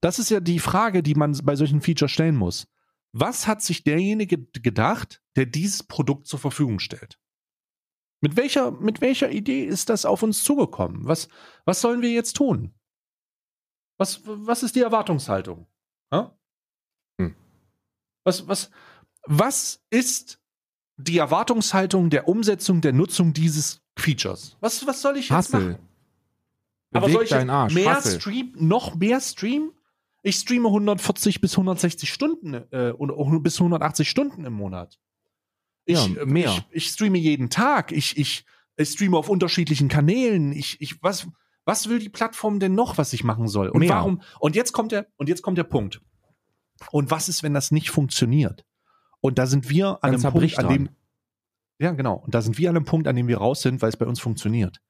[0.00, 2.66] das ist ja die Frage, die man bei solchen Features stellen muss.
[3.12, 7.18] Was hat sich derjenige gedacht, der dieses Produkt zur Verfügung stellt?
[8.20, 11.06] Mit welcher, mit welcher Idee ist das auf uns zugekommen?
[11.06, 11.28] Was,
[11.64, 12.74] was sollen wir jetzt tun?
[13.96, 15.66] Was, was ist die Erwartungshaltung?
[17.20, 17.34] Hm.
[18.24, 18.70] Was, was,
[19.24, 20.40] was ist
[20.96, 24.56] die Erwartungshaltung der Umsetzung, der Nutzung dieses Features?
[24.60, 25.60] Was, was soll ich jetzt Hassel.
[25.60, 25.88] machen?
[26.92, 27.74] Aber soll ich Arsch.
[27.74, 28.20] mehr Hassel.
[28.20, 29.72] Stream, noch mehr streamen?
[30.22, 32.92] Ich streame 140 bis 160 Stunden äh,
[33.40, 34.98] bis 180 Stunden im Monat.
[35.84, 36.50] Ich, ja, mehr.
[36.70, 37.92] Ich, ich, streame jeden Tag.
[37.92, 38.44] Ich, ich,
[38.76, 40.52] ich streame auf unterschiedlichen Kanälen.
[40.52, 41.28] Ich, ich, was,
[41.64, 43.68] was will die Plattform denn noch, was ich machen soll?
[43.68, 43.90] Und mehr.
[43.90, 44.20] warum?
[44.40, 46.02] Und jetzt kommt der, und jetzt kommt der Punkt.
[46.90, 48.64] Und was ist, wenn das nicht funktioniert?
[49.20, 50.88] Und da sind wir an Dann einem Punkt, an dem,
[51.78, 52.14] ja, genau.
[52.16, 54.06] Und da sind wir an einem Punkt, an dem wir raus sind, weil es bei
[54.06, 54.80] uns funktioniert.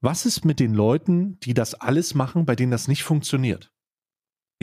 [0.00, 3.72] Was ist mit den Leuten, die das alles machen, bei denen das nicht funktioniert?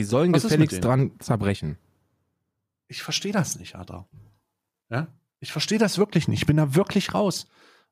[0.02, 1.78] Die sollen Was gefälligst dran zerbrechen.
[2.88, 4.06] Ich verstehe das nicht, Adra.
[4.90, 5.06] Ja?
[5.38, 6.40] Ich verstehe das wirklich nicht.
[6.40, 7.46] Ich bin da wirklich raus.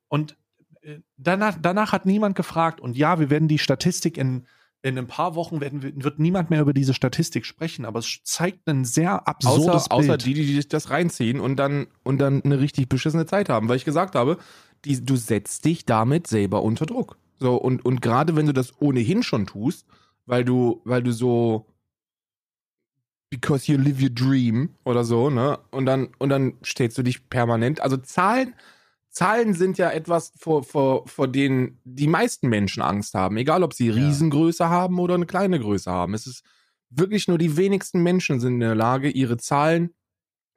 [0.09, 0.37] Und
[0.83, 2.81] äh, danach, danach hat niemand gefragt.
[2.81, 4.47] Und ja, wir werden die Statistik in,
[4.83, 8.69] in ein paar Wochen werden, wird niemand mehr über diese Statistik sprechen, aber es zeigt
[8.69, 10.11] ein sehr absurdes außer, Bild.
[10.11, 13.69] Außer die, die sich das reinziehen und dann, und dann eine richtig beschissene Zeit haben,
[13.69, 14.39] weil ich gesagt habe,
[14.85, 17.19] die, du setzt dich damit selber unter Druck.
[17.39, 19.87] So, und, und gerade wenn du das ohnehin schon tust,
[20.27, 21.67] weil du, weil du so
[23.31, 25.59] because you live your dream oder so, ne?
[25.71, 27.81] Und dann, und dann stellst du dich permanent.
[27.81, 28.55] Also Zahlen,
[29.09, 33.37] Zahlen sind ja etwas, vor, vor, vor denen die meisten Menschen Angst haben.
[33.37, 34.71] Egal, ob sie Riesengröße ja.
[34.71, 36.15] haben oder eine kleine Größe haben.
[36.15, 36.45] Es ist
[36.91, 39.95] wirklich nur die wenigsten Menschen sind in der Lage, ihre Zahlen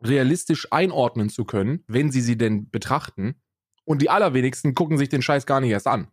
[0.03, 3.35] realistisch einordnen zu können, wenn sie sie denn betrachten.
[3.85, 6.07] Und die allerwenigsten gucken sich den Scheiß gar nicht erst an,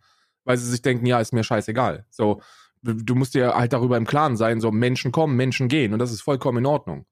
[0.44, 2.06] weil sie sich denken, ja, ist mir scheißegal.
[2.10, 2.40] So,
[2.82, 6.12] du musst dir halt darüber im Klaren sein, so Menschen kommen, Menschen gehen und das
[6.12, 7.06] ist vollkommen in Ordnung.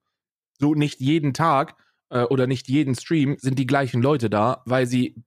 [0.59, 1.77] So nicht jeden Tag
[2.11, 5.23] äh, oder nicht jeden Stream sind die gleichen Leute da, weil sie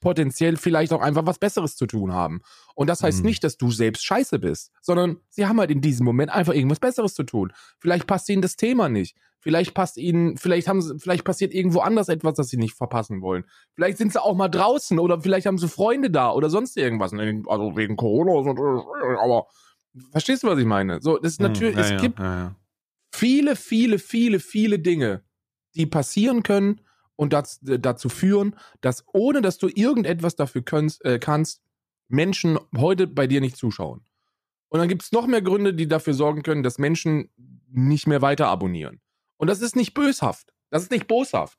[0.00, 2.42] potenziell vielleicht auch einfach was Besseres zu tun haben.
[2.74, 3.26] Und das heißt mhm.
[3.26, 6.78] nicht, dass du selbst scheiße bist, sondern sie haben halt in diesem Moment einfach irgendwas
[6.78, 7.52] Besseres zu tun.
[7.80, 9.16] Vielleicht passt ihnen das Thema nicht.
[9.40, 13.22] Vielleicht passt ihnen, vielleicht haben sie, vielleicht passiert irgendwo anders etwas, das sie nicht verpassen
[13.22, 13.44] wollen.
[13.74, 17.12] Vielleicht sind sie auch mal draußen oder vielleicht haben sie Freunde da oder sonst irgendwas.
[17.12, 18.32] Also wegen Corona,
[19.22, 19.46] aber
[20.10, 21.00] Verstehst du, was ich meine?
[21.00, 22.54] So, das ist hm, natürlich, ja, es ja, gibt ja,
[23.12, 25.22] viele, viele, viele, viele Dinge,
[25.74, 26.80] die passieren können
[27.16, 31.62] und das, dazu führen, dass ohne dass du irgendetwas dafür kannst, äh, kannst,
[32.08, 34.02] Menschen heute bei dir nicht zuschauen.
[34.68, 37.30] Und dann gibt es noch mehr Gründe, die dafür sorgen können, dass Menschen
[37.70, 39.00] nicht mehr weiter abonnieren.
[39.36, 40.52] Und das ist nicht böshaft.
[40.70, 41.58] Das ist nicht boshaft.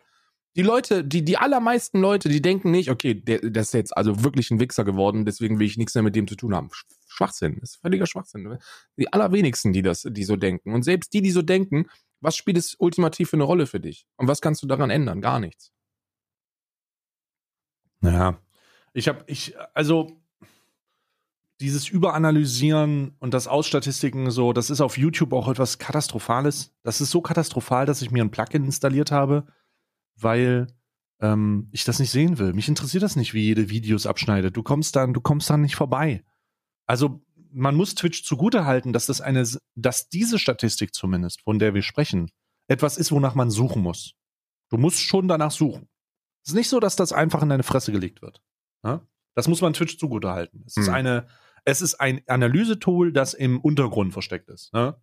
[0.56, 4.24] Die Leute, die, die allermeisten Leute, die denken nicht, okay, der, der ist jetzt also
[4.24, 6.70] wirklich ein Wichser geworden, deswegen will ich nichts mehr mit dem zu tun haben.
[7.16, 7.58] Schwachsinn.
[7.60, 8.58] Das ist völliger Schwachsinn.
[8.98, 10.74] Die allerwenigsten, die das, die so denken.
[10.74, 11.88] Und selbst die, die so denken,
[12.22, 14.06] was spielt es ultimativ für eine Rolle für dich?
[14.18, 15.22] Und was kannst du daran ändern?
[15.22, 15.72] Gar nichts.
[18.02, 18.40] Ja.
[18.94, 20.22] Ich habe, ich, also,
[21.60, 26.74] dieses Überanalysieren und das Ausstatistiken so, das ist auf YouTube auch etwas Katastrophales.
[26.84, 29.46] Das ist so katastrophal, dass ich mir ein Plugin installiert habe,
[30.16, 30.68] weil
[31.22, 32.54] ähm, ich das nicht sehen will.
[32.54, 34.56] Mich interessiert das nicht, wie jede Videos abschneidet.
[34.58, 36.24] Du kommst dann, du kommst dann nicht vorbei.
[36.86, 37.22] Also
[37.52, 42.32] man muss Twitch zugutehalten, dass das eine, dass diese Statistik zumindest, von der wir sprechen,
[42.68, 44.14] etwas ist, wonach man suchen muss.
[44.70, 45.88] Du musst schon danach suchen.
[46.44, 48.42] Es ist nicht so, dass das einfach in deine Fresse gelegt wird.
[48.84, 49.06] Ja?
[49.36, 50.64] Das muss man Twitch zugutehalten.
[50.66, 50.84] Es hm.
[50.84, 51.28] ist eine,
[51.64, 54.74] es ist ein Analysetool, das im Untergrund versteckt ist.
[54.74, 54.96] Ne?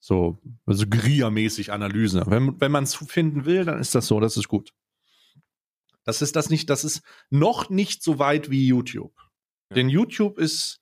[0.00, 2.24] So, also Guerilla-mäßig Analyse.
[2.26, 4.72] Wenn, wenn man es finden will, dann ist das so, das ist gut.
[6.04, 9.12] Das ist das nicht, das ist noch nicht so weit wie YouTube.
[9.70, 9.74] Ja.
[9.74, 10.80] Denn YouTube ist,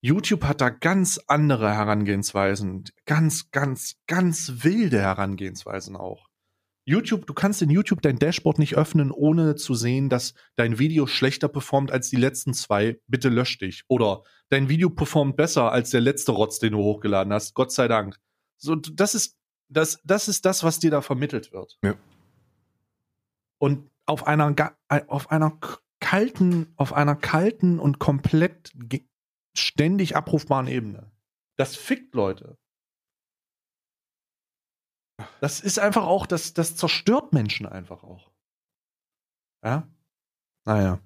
[0.00, 6.28] YouTube hat da ganz andere Herangehensweisen, ganz, ganz, ganz wilde Herangehensweisen auch.
[6.88, 11.06] YouTube, du kannst in YouTube dein Dashboard nicht öffnen, ohne zu sehen, dass dein Video
[11.06, 12.98] schlechter performt als die letzten zwei.
[13.06, 13.84] Bitte lösch dich.
[13.88, 17.52] Oder dein Video performt besser als der letzte Rotz, den du hochgeladen hast.
[17.52, 18.16] Gott sei Dank.
[18.56, 19.36] So, das ist,
[19.68, 21.76] das, das ist das, was dir da vermittelt wird.
[21.84, 21.94] Ja.
[23.58, 24.54] Und auf einer,
[25.08, 25.58] auf einer
[26.00, 28.72] kalten, auf einer kalten und komplett
[29.58, 31.10] ständig abrufbaren Ebene.
[31.56, 32.56] Das fickt Leute.
[35.40, 38.30] Das ist einfach auch, das, das zerstört Menschen einfach auch.
[39.64, 39.88] Ja?
[40.64, 41.00] Naja.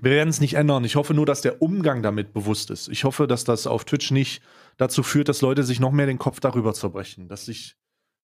[0.00, 0.84] Wir werden es nicht ändern.
[0.84, 2.88] Ich hoffe nur, dass der Umgang damit bewusst ist.
[2.88, 4.42] Ich hoffe, dass das auf Twitch nicht
[4.76, 7.28] dazu führt, dass Leute sich noch mehr den Kopf darüber zerbrechen.
[7.28, 7.76] Dass sich,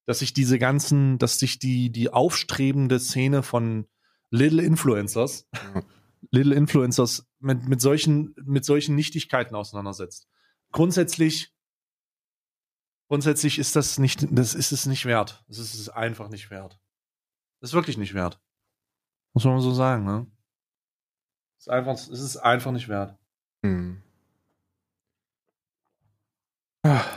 [0.06, 3.86] dass sich diese ganzen, dass sich die, die aufstrebende Szene von
[4.30, 5.48] Little Influencers,
[6.30, 10.28] Little Influencers mit, mit, solchen, mit solchen Nichtigkeiten auseinandersetzt.
[10.72, 11.54] Grundsätzlich,
[13.08, 15.44] grundsätzlich ist das nicht, das ist es nicht wert.
[15.46, 16.80] Das ist es einfach nicht wert.
[17.60, 18.40] Das ist wirklich nicht wert.
[19.32, 20.26] Muss man so sagen, ne?
[21.58, 23.16] Es ist einfach, es ist einfach nicht wert.
[23.62, 24.02] Hm.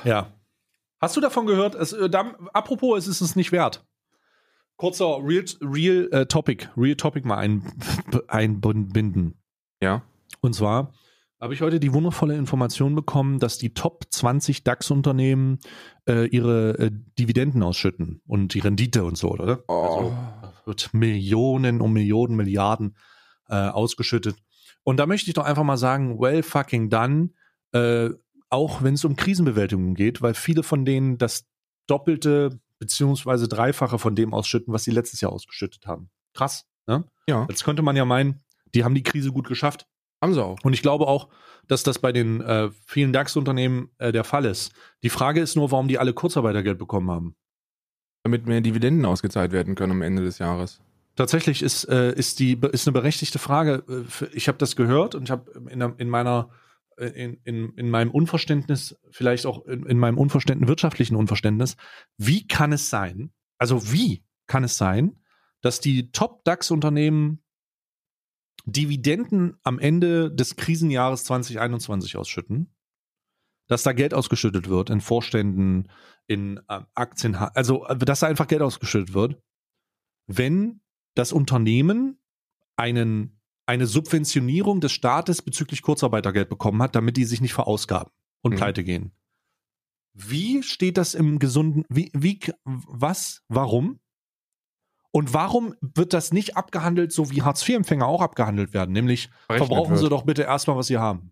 [0.04, 0.32] Ja.
[1.02, 1.76] Hast du davon gehört?
[1.76, 3.86] Es, äh, da, apropos, es ist es nicht wert.
[4.76, 7.64] Kurzer Real, Real äh, Topic, Real Topic mal ein,
[8.28, 9.42] einbinden.
[9.82, 10.04] Ja.
[10.42, 10.94] Und zwar
[11.40, 15.60] habe ich heute die wundervolle Information bekommen, dass die Top 20 DAX-Unternehmen
[16.08, 19.64] äh, ihre äh, Dividenden ausschütten und die Rendite und so, oder?
[19.68, 19.74] Oh.
[19.74, 20.18] Also
[20.66, 22.96] wird Millionen um Millionen, Milliarden
[23.48, 24.36] äh, ausgeschüttet.
[24.84, 27.30] Und da möchte ich doch einfach mal sagen, well fucking done,
[27.72, 28.10] äh,
[28.50, 31.46] auch wenn es um Krisenbewältigung geht, weil viele von denen das
[31.88, 36.10] Doppelte beziehungsweise Dreifache von dem ausschütten, was sie letztes Jahr ausgeschüttet haben.
[36.34, 37.06] Krass, ne?
[37.28, 37.46] Ja.
[37.50, 38.42] Jetzt könnte man ja meinen,
[38.74, 39.88] die haben die Krise gut geschafft.
[40.22, 40.60] Haben sie auch.
[40.64, 41.30] Und ich glaube auch,
[41.68, 44.74] dass das bei den äh, vielen DAX-Unternehmen äh, der Fall ist.
[45.04, 47.36] Die Frage ist nur, warum die alle Kurzarbeitergeld bekommen haben.
[48.24, 50.82] Damit mehr Dividenden ausgezahlt werden können am Ende des Jahres.
[51.16, 53.84] Tatsächlich ist, äh, ist, die, ist eine berechtigte Frage.
[53.88, 56.50] Äh, ich habe das gehört und ich habe in, in meiner
[56.98, 61.78] in, in, in meinem Unverständnis, vielleicht auch in, in meinem Unverständnis, wirtschaftlichen Unverständnis,
[62.18, 65.16] wie kann es sein, also wie kann es sein,
[65.62, 67.42] dass die Top-DAX-Unternehmen
[68.72, 72.74] Dividenden am Ende des Krisenjahres 2021 ausschütten,
[73.68, 75.90] dass da Geld ausgeschüttet wird in Vorständen,
[76.28, 79.42] in äh, Aktien, also äh, dass da einfach Geld ausgeschüttet wird,
[80.28, 80.82] wenn
[81.16, 82.20] das Unternehmen
[82.76, 88.12] einen, eine Subventionierung des Staates bezüglich Kurzarbeitergeld bekommen hat, damit die sich nicht verausgaben
[88.42, 88.58] und mhm.
[88.58, 89.12] pleite gehen.
[90.14, 94.00] Wie steht das im gesunden, wie, wie, was, warum?
[95.12, 98.91] Und warum wird das nicht abgehandelt, so wie Hartz-IV-Empfänger auch abgehandelt werden?
[98.91, 100.01] Nämlich, verrechnet verbrauchen wird.
[100.01, 101.32] Sie doch bitte erstmal, was Sie haben.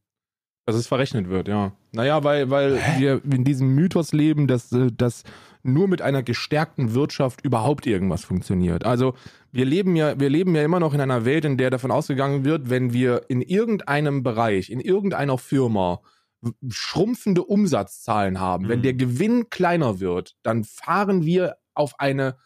[0.65, 1.71] Dass es verrechnet wird, ja.
[1.93, 5.23] Naja, weil, weil wir in diesem Mythos leben, dass, äh, dass
[5.63, 8.85] nur mit einer gestärkten Wirtschaft überhaupt irgendwas funktioniert.
[8.85, 9.13] Also
[9.51, 12.45] wir leben ja, wir leben ja immer noch in einer Welt, in der davon ausgegangen
[12.45, 16.01] wird, wenn wir in irgendeinem Bereich, in irgendeiner Firma
[16.69, 18.69] schrumpfende Umsatzzahlen haben, mhm.
[18.69, 22.37] wenn der Gewinn kleiner wird, dann fahren wir auf eine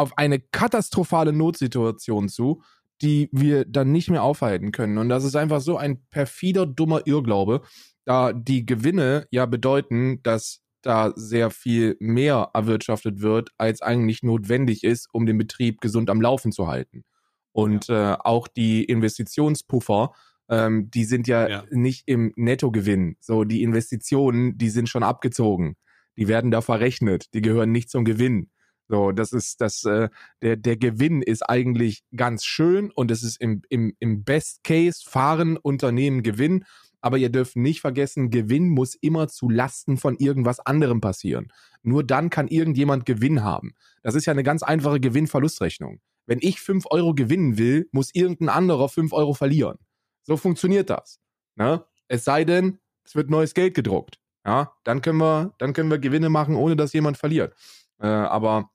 [0.00, 2.62] auf eine katastrophale Notsituation zu,
[3.02, 4.98] die wir dann nicht mehr aufhalten können.
[4.98, 7.62] Und das ist einfach so ein perfider, dummer Irrglaube,
[8.04, 14.82] da die Gewinne ja bedeuten, dass da sehr viel mehr erwirtschaftet wird, als eigentlich notwendig
[14.82, 17.04] ist, um den Betrieb gesund am Laufen zu halten.
[17.52, 18.14] Und ja.
[18.14, 20.12] äh, auch die Investitionspuffer,
[20.48, 23.16] ähm, die sind ja, ja, nicht im Nettogewinn.
[23.20, 25.76] So, die Investitionen, die sind schon abgezogen.
[26.16, 27.26] Die werden da verrechnet.
[27.34, 28.50] Die gehören nicht zum Gewinn.
[28.90, 30.08] So, das ist das, äh,
[30.42, 35.00] der, der Gewinn ist eigentlich ganz schön und es ist im, im, im Best Case
[35.08, 36.64] fahren Unternehmen Gewinn.
[37.00, 41.52] Aber ihr dürft nicht vergessen, Gewinn muss immer zu Lasten von irgendwas anderem passieren.
[41.82, 43.74] Nur dann kann irgendjemand Gewinn haben.
[44.02, 46.00] Das ist ja eine ganz einfache Gewinn-Verlustrechnung.
[46.26, 49.78] Wenn ich fünf Euro gewinnen will, muss irgendein anderer fünf Euro verlieren.
[50.24, 51.20] So funktioniert das.
[51.54, 51.84] Ne?
[52.08, 54.18] Es sei denn, es wird neues Geld gedruckt.
[54.44, 57.54] Ja, dann können wir, dann können wir Gewinne machen, ohne dass jemand verliert.
[58.00, 58.70] Äh, aber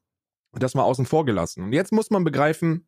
[0.60, 1.64] das mal außen vor gelassen.
[1.64, 2.88] Und jetzt muss man begreifen,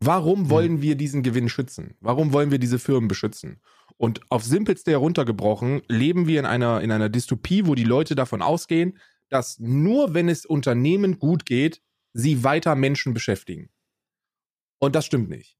[0.00, 0.50] warum hm.
[0.50, 1.96] wollen wir diesen Gewinn schützen?
[2.00, 3.60] Warum wollen wir diese Firmen beschützen?
[3.96, 8.42] Und auf simpelste heruntergebrochen leben wir in einer, in einer Dystopie, wo die Leute davon
[8.42, 8.98] ausgehen,
[9.28, 11.80] dass nur wenn es Unternehmen gut geht,
[12.12, 13.70] sie weiter Menschen beschäftigen.
[14.78, 15.56] Und das stimmt nicht.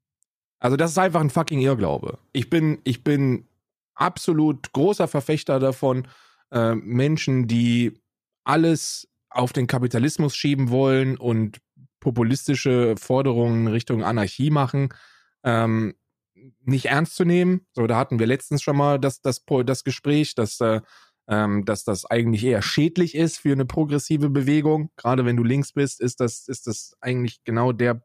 [0.59, 2.19] Also das ist einfach ein fucking Irrglaube.
[2.33, 3.49] Ich bin, ich bin
[3.95, 6.09] absolut großer Verfechter davon,
[6.51, 7.99] äh, Menschen, die
[8.45, 11.59] alles auf den Kapitalismus schieben wollen und
[12.01, 14.91] populistische Forderungen Richtung Anarchie machen,
[15.45, 15.95] ähm,
[16.65, 17.67] nicht ernst zu nehmen.
[17.73, 20.81] So, da hatten wir letztens schon mal das, das, das Gespräch, dass, äh,
[21.29, 24.91] ähm, dass das eigentlich eher schädlich ist für eine progressive Bewegung.
[24.97, 28.03] Gerade wenn du links bist, ist das, ist das eigentlich genau der,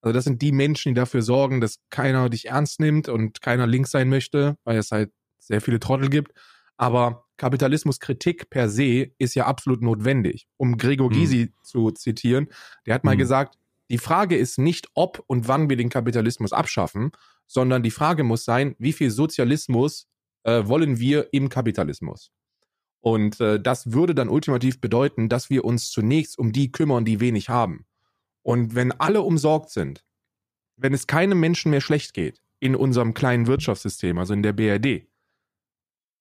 [0.00, 3.66] also das sind die Menschen, die dafür sorgen, dass keiner dich ernst nimmt und keiner
[3.66, 6.32] links sein möchte, weil es halt sehr viele Trottel gibt.
[6.76, 10.46] Aber Kapitalismuskritik per se ist ja absolut notwendig.
[10.56, 11.14] Um Gregor mhm.
[11.14, 12.48] Gysi zu zitieren,
[12.86, 13.20] der hat mal mhm.
[13.20, 13.58] gesagt,
[13.90, 17.12] die Frage ist nicht, ob und wann wir den Kapitalismus abschaffen,
[17.46, 20.08] sondern die Frage muss sein, wie viel Sozialismus
[20.42, 22.32] äh, wollen wir im Kapitalismus?
[23.00, 27.20] Und äh, das würde dann ultimativ bedeuten, dass wir uns zunächst um die kümmern, die
[27.20, 27.86] wenig haben.
[28.42, 30.04] Und wenn alle umsorgt sind,
[30.76, 35.06] wenn es keinem Menschen mehr schlecht geht in unserem kleinen Wirtschaftssystem, also in der BRD,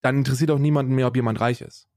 [0.06, 1.88] dann interessiert auch niemanden mehr, ob jemand reich ist.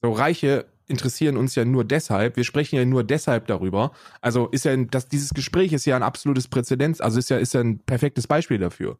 [0.00, 3.92] So, Reiche interessieren uns ja nur deshalb, wir sprechen ja nur deshalb darüber.
[4.20, 7.52] Also ist ja, das, dieses Gespräch ist ja ein absolutes Präzedenz, also ist ja, ist
[7.52, 8.98] ja ein perfektes Beispiel dafür.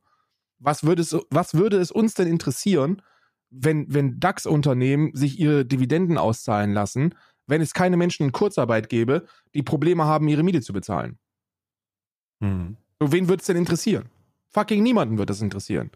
[0.58, 3.00] Was würde es, was würde es uns denn interessieren,
[3.48, 7.14] wenn, wenn DAX-Unternehmen sich ihre Dividenden auszahlen lassen,
[7.46, 11.18] wenn es keine Menschen in Kurzarbeit gäbe, die Probleme haben, ihre Miete zu bezahlen?
[12.40, 12.76] Hm.
[13.00, 14.08] So, wen würde es denn interessieren?
[14.52, 15.90] Fucking niemanden wird das interessieren.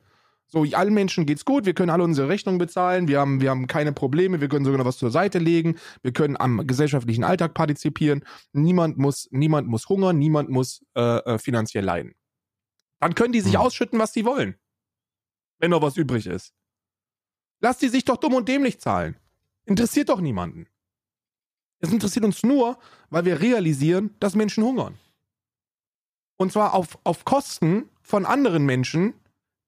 [0.47, 3.67] So, allen Menschen geht's gut, wir können alle unsere Rechnungen bezahlen, wir haben, wir haben
[3.67, 7.55] keine Probleme, wir können sogar noch was zur Seite legen, wir können am gesellschaftlichen Alltag
[7.55, 12.15] partizipieren, niemand muss, niemand muss hungern, niemand muss äh, äh, finanziell leiden.
[13.01, 13.61] Dann können die sich Hm.
[13.61, 14.55] ausschütten, was sie wollen.
[15.59, 16.53] Wenn noch was übrig ist.
[17.61, 19.17] Lass die sich doch dumm und dämlich zahlen.
[19.65, 20.67] Interessiert doch niemanden.
[21.81, 22.79] Es interessiert uns nur,
[23.11, 24.99] weil wir realisieren, dass Menschen hungern.
[26.37, 29.15] Und zwar auf, auf Kosten von anderen Menschen,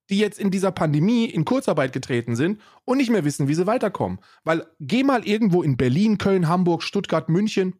[0.09, 3.67] die jetzt in dieser Pandemie in Kurzarbeit getreten sind und nicht mehr wissen, wie sie
[3.67, 4.19] weiterkommen.
[4.43, 7.75] Weil geh mal irgendwo in Berlin, Köln, Hamburg, Stuttgart, München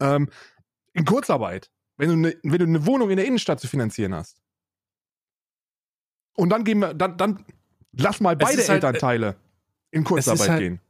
[0.00, 0.28] ähm,
[0.92, 4.40] in Kurzarbeit, wenn du, ne, wenn du eine Wohnung in der Innenstadt zu finanzieren hast.
[6.34, 7.44] Und dann gehen wir, dann, dann
[7.92, 9.36] lass mal beide halt- Elternteile
[9.90, 10.80] in Kurzarbeit halt- gehen.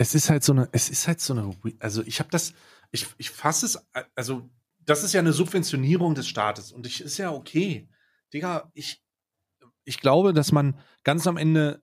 [0.00, 2.54] Es ist halt so eine, es ist halt so eine, also ich habe das,
[2.92, 4.48] ich, ich fasse es, also
[4.78, 7.88] das ist ja eine Subventionierung des Staates und ich ist ja okay.
[8.32, 9.02] Digga, ich,
[9.88, 11.82] ich glaube, dass man ganz am Ende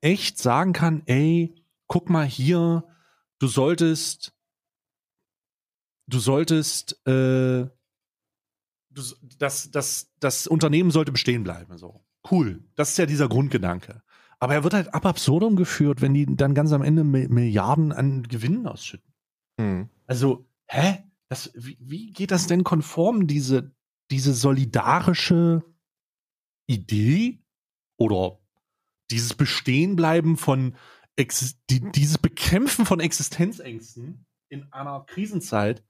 [0.00, 1.54] echt sagen kann, ey,
[1.86, 2.84] guck mal hier,
[3.38, 4.34] du solltest,
[6.06, 7.66] du solltest, äh,
[8.90, 9.02] du,
[9.38, 11.78] das, das, das Unternehmen sollte bestehen bleiben.
[11.78, 12.04] So.
[12.30, 12.62] Cool.
[12.74, 14.02] Das ist ja dieser Grundgedanke.
[14.38, 17.92] Aber er wird halt ab absurdum geführt, wenn die dann ganz am Ende Mi- Milliarden
[17.92, 19.14] an Gewinnen ausschütten.
[19.60, 19.88] Hm.
[20.06, 21.04] Also, hä?
[21.28, 23.72] Das, wie, wie geht das denn konform, diese,
[24.10, 25.64] diese solidarische
[26.66, 27.42] Idee
[27.96, 28.38] oder
[29.10, 30.76] dieses Bestehenbleiben von,
[31.16, 35.84] Ex die, dieses Bekämpfen von Existenzängsten in einer Krisenzeit?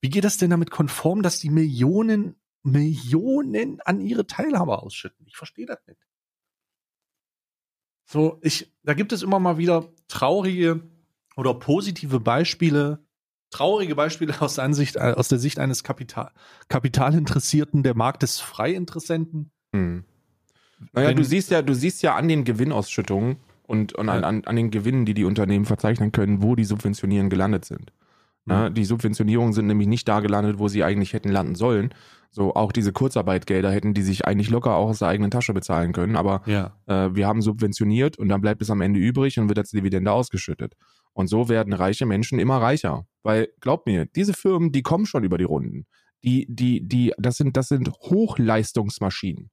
[0.00, 5.26] Wie geht das denn damit konform, dass die Millionen, Millionen an ihre Teilhaber ausschütten?
[5.26, 6.00] Ich verstehe das nicht.
[8.04, 10.88] So, ich, da gibt es immer mal wieder traurige
[11.36, 13.04] oder positive Beispiele,
[13.50, 16.32] traurige Beispiele aus der, Ansicht, aus der Sicht eines Kapital,
[16.68, 19.50] Kapitalinteressierten, der Markt des Freiinteressenten.
[19.74, 20.04] Hm.
[20.92, 24.56] Naja, du siehst ja, du siehst ja an den Gewinnausschüttungen und, und an, an, an
[24.56, 27.92] den Gewinnen, die die Unternehmen verzeichnen können, wo die Subventionieren gelandet sind.
[28.46, 28.72] Mhm.
[28.72, 31.90] die Subventionierungen sind nämlich nicht da gelandet, wo sie eigentlich hätten landen sollen.
[32.30, 35.92] So auch diese Kurzarbeitgelder hätten die sich eigentlich locker auch aus der eigenen Tasche bezahlen
[35.92, 36.16] können.
[36.16, 36.76] Aber Ja.
[36.86, 40.12] äh, wir haben subventioniert und dann bleibt es am Ende übrig und wird als Dividende
[40.12, 40.74] ausgeschüttet.
[41.12, 43.06] Und so werden reiche Menschen immer reicher.
[43.22, 45.86] Weil, glaub mir, diese Firmen, die kommen schon über die Runden.
[46.22, 49.50] Die, die, die, das sind, das sind Hochleistungsmaschinen.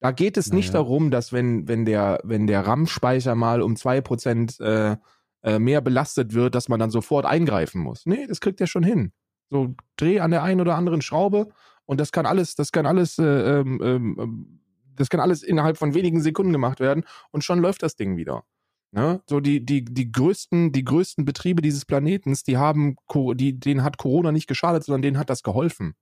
[0.00, 0.82] Da geht es nicht Naja.
[0.82, 4.96] darum, dass wenn, wenn der, wenn der RAM-Speicher mal um 2% äh,
[5.42, 8.04] äh, mehr belastet wird, dass man dann sofort eingreifen muss.
[8.04, 9.12] Nee, das kriegt er schon hin.
[9.48, 11.48] So, dreh an der einen oder anderen Schraube
[11.84, 14.60] und das kann alles, das kann alles, äh, ähm, ähm,
[14.96, 18.44] das kann alles innerhalb von wenigen Sekunden gemacht werden und schon läuft das Ding wieder.
[18.92, 19.20] Ne?
[19.28, 22.96] So die, die, die größten, die größten Betriebe dieses Planetens, die haben,
[23.34, 25.94] die, denen hat Corona nicht geschadet, sondern denen hat das geholfen.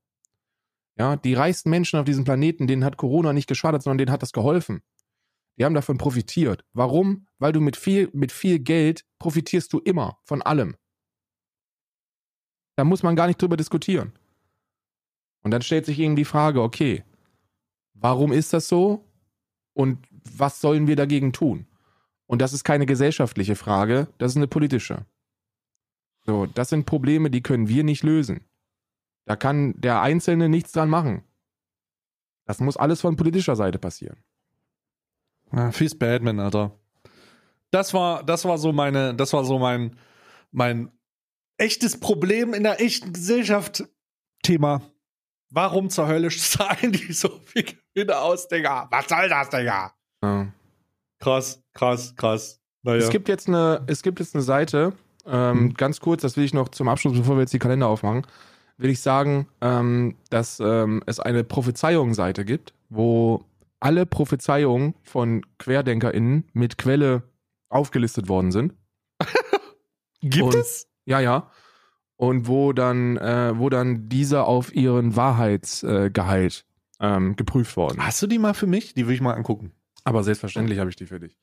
[0.96, 4.22] Ja, die reichsten Menschen auf diesem Planeten, denen hat Corona nicht geschadet, sondern denen hat
[4.22, 4.82] das geholfen.
[5.58, 6.64] Die haben davon profitiert.
[6.72, 7.26] Warum?
[7.38, 10.76] Weil du mit viel, mit viel Geld profitierst du immer von allem.
[12.76, 14.12] Da muss man gar nicht drüber diskutieren.
[15.42, 17.04] Und dann stellt sich irgendwie die Frage, okay,
[17.92, 19.04] warum ist das so?
[19.74, 21.66] Und was sollen wir dagegen tun?
[22.26, 25.04] Und das ist keine gesellschaftliche Frage, das ist eine politische.
[26.22, 28.44] So, das sind Probleme, die können wir nicht lösen.
[29.26, 31.24] Da kann der Einzelne nichts dran machen.
[32.46, 34.22] Das muss alles von politischer Seite passieren.
[35.52, 36.72] Ja, fies Batman, Alter.
[37.70, 39.96] Das war, das war so meine, das war so mein,
[40.50, 40.90] mein
[41.56, 43.84] echtes Problem in der echten Gesellschaft.
[44.42, 44.82] Thema.
[45.50, 47.64] Warum zur Hölle zahlen die so viel
[47.94, 48.88] Gewinne aus, Digga?
[48.90, 49.94] Was soll das, Digga?
[50.22, 50.52] Ja.
[51.18, 52.60] Krass, krass, krass.
[52.82, 52.98] Naja.
[52.98, 54.92] Es gibt jetzt eine, es gibt jetzt eine Seite,
[55.26, 55.74] ähm, Hm.
[55.74, 58.26] ganz kurz, das will ich noch zum Abschluss, bevor wir jetzt die Kalender aufmachen,
[58.76, 63.44] will ich sagen, ähm, dass ähm, es eine Prophezeiungsseite gibt, wo
[63.80, 67.22] alle Prophezeiungen von QuerdenkerInnen mit Quelle
[67.68, 68.74] aufgelistet worden sind.
[70.20, 70.86] gibt und- es?
[71.04, 71.50] Ja, ja.
[72.16, 76.64] Und wo dann, äh, wo dann diese auf ihren Wahrheitsgehalt
[77.00, 77.98] äh, ähm, geprüft worden.
[78.06, 78.94] Hast du die mal für mich?
[78.94, 79.72] Die will ich mal angucken.
[80.04, 81.36] Aber selbstverständlich habe ich die für dich.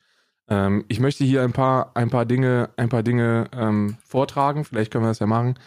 [0.48, 4.64] Ähm, ich möchte hier ein paar, ein paar Dinge, ein paar Dinge ähm, vortragen.
[4.64, 5.60] Vielleicht können wir das ja machen.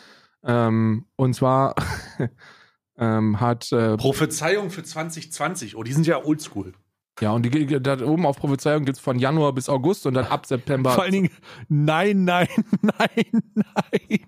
[0.45, 1.75] Ähm, und zwar
[2.99, 5.77] ähm, hat äh, Prophezeiung für 2020.
[5.77, 6.75] Oh, die sind ja oldschool.
[7.21, 10.27] ja und die, da oben auf Prophezeiung gibt es von Januar bis August und dann
[10.27, 10.93] ab September.
[10.93, 11.31] Vor allen Dingen,
[11.69, 12.49] nein, nein,
[12.83, 14.21] nein, nein.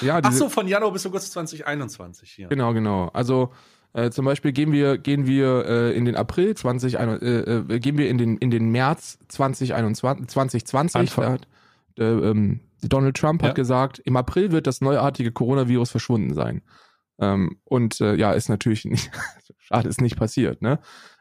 [0.00, 2.48] ja, Ach diese, so, von Januar bis August 2021 hier.
[2.48, 3.08] Genau, genau.
[3.12, 3.52] Also
[3.96, 7.96] Äh, zum Beispiel gehen wir, gehen wir äh, in den April 20, äh, äh, gehen
[7.96, 10.28] wir in den, in den März 2021,
[10.66, 11.00] 2020.
[11.00, 11.38] Anfang.
[11.94, 13.48] Da äh, ähm, Donald Trump Ja.
[13.48, 16.62] hat gesagt, im April wird das neuartige Coronavirus verschwunden sein.
[17.18, 19.10] Ähm, und äh, ja, ist natürlich nicht,
[19.58, 20.60] schade, ist nicht passiert.
[20.62, 20.78] Ne?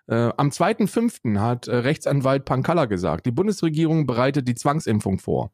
[0.07, 1.39] Äh, am 2.5.
[1.39, 5.51] hat äh, Rechtsanwalt Pankalla gesagt, die Bundesregierung bereitet die Zwangsimpfung vor.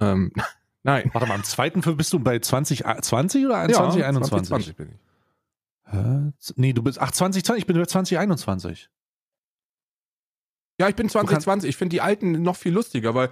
[0.00, 0.32] Ähm,
[0.82, 1.10] nein.
[1.12, 4.30] Warte mal, am zweiten Fünf bist du bei 2020 oder 2021?
[4.30, 5.00] 2020 bin ich.
[5.92, 6.32] Hä?
[6.56, 8.88] Nee, du bist, ach, 2020, ich bin bei 2021.
[10.78, 11.68] Ja, ich bin kannst- 2020.
[11.68, 13.28] Ich finde die alten noch viel lustiger, weil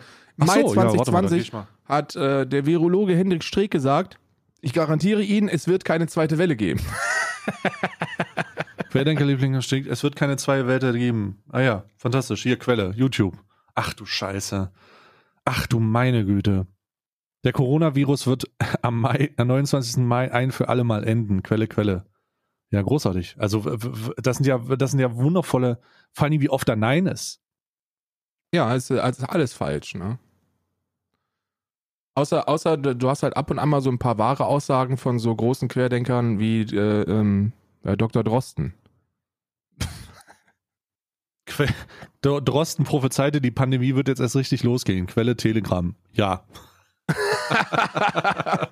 [0.46, 1.66] Mai so, ja, warte mal, dann geh 2020 ich mal.
[1.84, 4.18] hat äh, der Virologe Hendrik Streeck gesagt,
[4.60, 6.80] ich garantiere Ihnen, es wird keine zweite Welle geben.
[8.90, 11.42] Querdenkerliebling steht, es wird keine zwei Werte geben.
[11.50, 12.42] Ah ja, fantastisch.
[12.42, 13.36] Hier Quelle, YouTube.
[13.74, 14.72] Ach du Scheiße.
[15.44, 16.66] Ach du meine Güte.
[17.44, 18.44] Der Coronavirus wird
[18.82, 19.98] am Mai, am 29.
[19.98, 21.42] Mai ein für alle Mal enden.
[21.42, 22.06] Quelle, Quelle.
[22.70, 23.36] Ja, großartig.
[23.38, 23.60] Also
[24.16, 25.80] das sind ja, das sind ja wundervolle,
[26.12, 27.40] vor allem wie oft da Nein ist.
[28.52, 30.18] Ja, es ist also alles falsch, ne?
[32.18, 35.20] Außer, außer du hast halt ab und an mal so ein paar wahre Aussagen von
[35.20, 37.52] so großen Querdenkern wie äh, ähm,
[37.84, 38.24] äh, Dr.
[38.24, 38.74] Drosten.
[41.46, 41.68] Que
[42.20, 45.06] Drosten prophezeite, die Pandemie wird jetzt erst richtig losgehen.
[45.06, 45.94] Quelle Telegram.
[46.12, 46.44] Ja.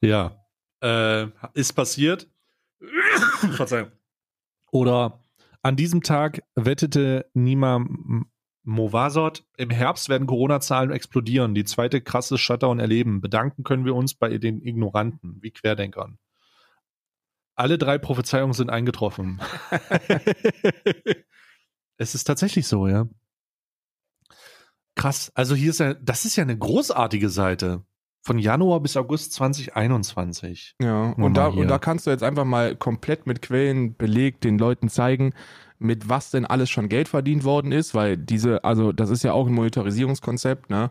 [0.00, 0.36] ja.
[0.80, 2.28] Äh, ist passiert.
[3.56, 3.90] Verzeihung.
[4.70, 5.18] Oder
[5.62, 7.84] an diesem Tag wettete Nima
[8.70, 13.20] M- Movasot, im Herbst werden Corona-Zahlen explodieren, die zweite krasse Shutdown erleben.
[13.20, 16.18] Bedanken können wir uns bei den Ignoranten, wie Querdenkern.
[17.56, 19.40] Alle drei Prophezeiungen sind eingetroffen.
[21.98, 23.06] es ist tatsächlich so, ja.
[24.94, 25.30] Krass.
[25.34, 27.84] Also hier ist ja, das ist ja eine großartige Seite.
[28.22, 30.76] Von Januar bis August 2021.
[30.80, 34.58] Ja, und da, und da kannst du jetzt einfach mal komplett mit Quellen belegt den
[34.58, 35.32] Leuten zeigen,
[35.80, 39.32] mit was denn alles schon Geld verdient worden ist, weil diese, also das ist ja
[39.32, 40.90] auch ein Monetarisierungskonzept, ne?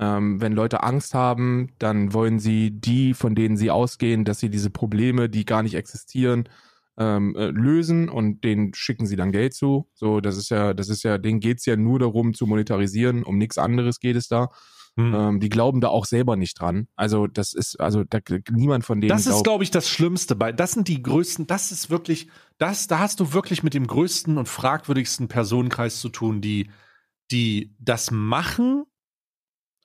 [0.00, 4.48] Ähm, wenn Leute Angst haben, dann wollen sie die, von denen sie ausgehen, dass sie
[4.48, 6.48] diese Probleme, die gar nicht existieren,
[6.96, 9.88] ähm, äh, lösen und denen schicken sie dann Geld zu.
[9.94, 13.38] So, das ist ja, das ist ja, denen geht's ja nur darum zu monetarisieren, um
[13.38, 14.50] nichts anderes geht es da.
[14.98, 15.14] Hm.
[15.14, 16.88] Ähm, die glauben da auch selber nicht dran.
[16.96, 18.18] Also das ist, also da,
[18.50, 20.50] niemand von denen Das ist, glaube ich, das Schlimmste bei.
[20.50, 22.28] Das sind die größten, das ist wirklich,
[22.58, 26.68] das, da hast du wirklich mit dem größten und fragwürdigsten Personenkreis zu tun, die,
[27.30, 28.86] die das machen,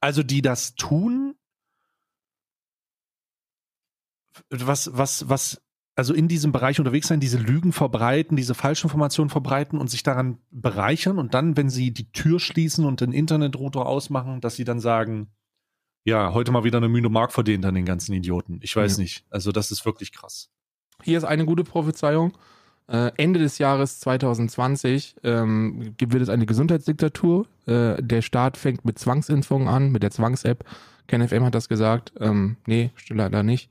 [0.01, 1.35] also die das tun,
[4.49, 5.61] was, was, was,
[5.95, 10.39] also in diesem Bereich unterwegs sein, diese Lügen verbreiten, diese Falschinformationen verbreiten und sich daran
[10.49, 14.79] bereichern und dann, wenn sie die Tür schließen und den Internetrouter ausmachen, dass sie dann
[14.79, 15.27] sagen,
[16.05, 18.59] ja, heute mal wieder eine Mühle Mark verdient an den ganzen Idioten.
[18.61, 19.03] Ich weiß Ja.
[19.03, 19.25] nicht.
[19.29, 20.49] Also das ist wirklich krass.
[21.01, 22.33] Hier ist eine gute Prophezeiung.
[22.87, 27.47] Äh, Ende des Jahres 2020 ähm, wird es eine Gesundheitsdiktatur.
[27.65, 30.65] Äh, der Staat fängt mit Zwangsimpfungen an, mit der Zwangs-App.
[31.07, 32.11] KenFM hat das gesagt.
[32.19, 33.69] Ähm, nee, leider nicht.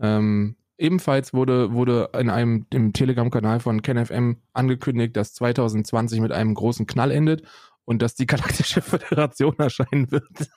[0.00, 6.54] Ähm, ebenfalls wurde, wurde in einem im Telegram-Kanal von KenFM angekündigt, dass 2020 mit einem
[6.54, 7.46] großen Knall endet
[7.84, 10.50] und dass die Galaktische Föderation erscheinen wird.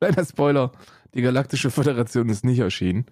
[0.00, 0.72] Kleiner Spoiler,
[1.14, 3.06] die Galaktische Föderation ist nicht erschienen.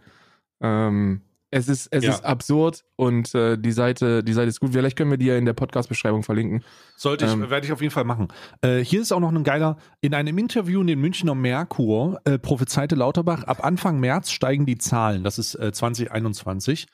[0.61, 1.23] Ähm,
[1.55, 2.11] es ist, es Ja.
[2.13, 4.73] ist absurd und äh, die Seite, die Seite ist gut.
[4.73, 6.65] Vielleicht können wir die ja in der Podcast-Beschreibung verlinken.
[6.97, 7.49] Sollte ich, Ähm.
[7.51, 8.29] werde ich auf jeden Fall machen.
[8.63, 12.39] Äh, hier ist auch noch ein geiler, in einem Interview in den Münchner Merkur äh,
[12.39, 16.87] prophezeite Lauterbach, ab Anfang März steigen die Zahlen, das ist äh, 2021.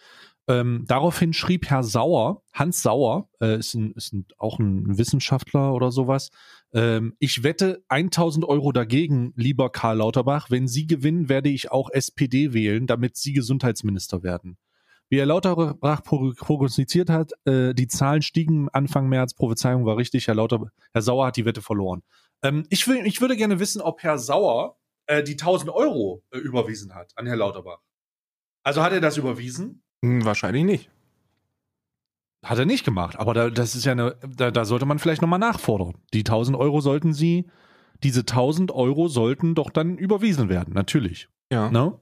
[0.50, 5.74] Ähm, daraufhin schrieb Herr Sauer, Hans Sauer, äh, ist, ein, ist ein, auch ein Wissenschaftler
[5.74, 6.30] oder sowas,
[6.72, 11.90] ähm, ich wette 1000 Euro dagegen, lieber Karl Lauterbach, wenn Sie gewinnen, werde ich auch
[11.90, 14.58] SPD wählen, damit Sie Gesundheitsminister werden.
[15.10, 20.26] Wie Herr Lauterbach pro- prognostiziert hat, äh, die Zahlen stiegen Anfang März, Prophezeiung war richtig,
[20.26, 22.02] Herr, Lauter, Herr Sauer hat die Wette verloren.
[22.42, 26.38] Ähm, ich, will, ich würde gerne wissen, ob Herr Sauer äh, die 1000 Euro äh,
[26.38, 27.78] überwiesen hat an Herr Lauterbach.
[28.62, 29.82] Also hat er das überwiesen?
[30.04, 30.90] Hm, wahrscheinlich nicht.
[32.44, 35.22] Hat er nicht gemacht, aber da, das ist ja eine, da, da sollte man vielleicht
[35.22, 35.94] nochmal nachfordern.
[36.14, 37.46] Die 1000 Euro sollten Sie,
[38.04, 41.28] diese 1000 Euro sollten doch dann überwiesen werden, natürlich.
[41.50, 41.70] Ja.
[41.70, 41.98] Ne?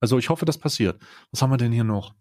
[0.00, 1.00] Also ich hoffe, das passiert.
[1.30, 2.14] Was haben wir denn hier noch?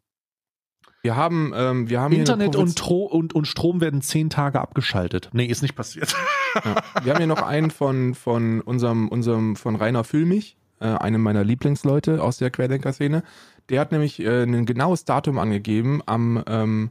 [1.03, 5.30] Wir haben, ähm, wir haben Internet und, und, und Strom werden zehn Tage abgeschaltet.
[5.34, 6.15] Nee, ist nicht passiert.
[6.65, 6.76] Ja.
[7.03, 11.43] Wir haben hier noch einen von, von unserem, unserem, von Rainer Füllmich, äh, einem meiner
[11.43, 13.22] Lieblingsleute aus der Querdenker-Szene.
[13.70, 16.01] Der hat nämlich äh, ein genaues Datum angegeben.
[16.07, 16.89] Am, ähm,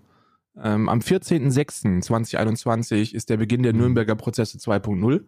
[0.63, 3.79] ähm, am 14.06.2021 ist der Beginn der Mhm.
[3.81, 5.25] Nürnberger Prozesse 2.0.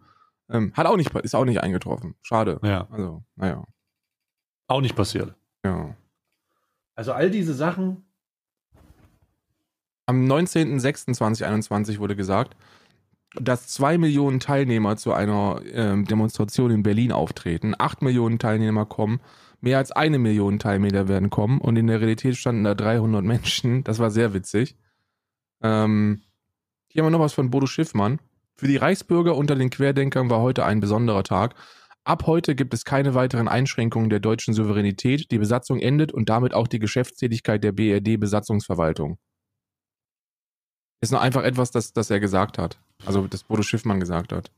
[0.50, 2.14] Ähm, hat auch nicht, ist auch nicht eingetroffen.
[2.22, 2.58] Schade.
[2.62, 3.64] Ja, Also, naja.
[4.66, 5.34] auch nicht passiert.
[5.64, 5.94] Ja.
[6.94, 8.04] Also all diese Sachen.
[10.06, 12.56] Am 19.06.2021 wurde gesagt,
[13.34, 17.74] dass zwei Millionen Teilnehmer zu einer ähm, Demonstration in Berlin auftreten.
[17.78, 19.20] Acht Millionen Teilnehmer kommen.
[19.60, 21.60] Mehr als eine Million Teilnehmer werden kommen.
[21.60, 23.84] Und in der Realität standen da 300 Menschen.
[23.84, 24.76] Das war sehr witzig.
[25.62, 26.22] Ähm,
[26.88, 28.18] hier haben wir noch was von Bodo Schiffmann.
[28.56, 31.54] Für die Reichsbürger unter den Querdenkern war heute ein besonderer Tag.
[32.04, 35.30] Ab heute gibt es keine weiteren Einschränkungen der deutschen Souveränität.
[35.30, 39.18] Die Besatzung endet und damit auch die Geschäftstätigkeit der BRD-Besatzungsverwaltung.
[41.00, 42.80] Ist nur einfach etwas, das, das er gesagt hat.
[43.04, 44.50] Also, das Bodo Schiffmann gesagt hat.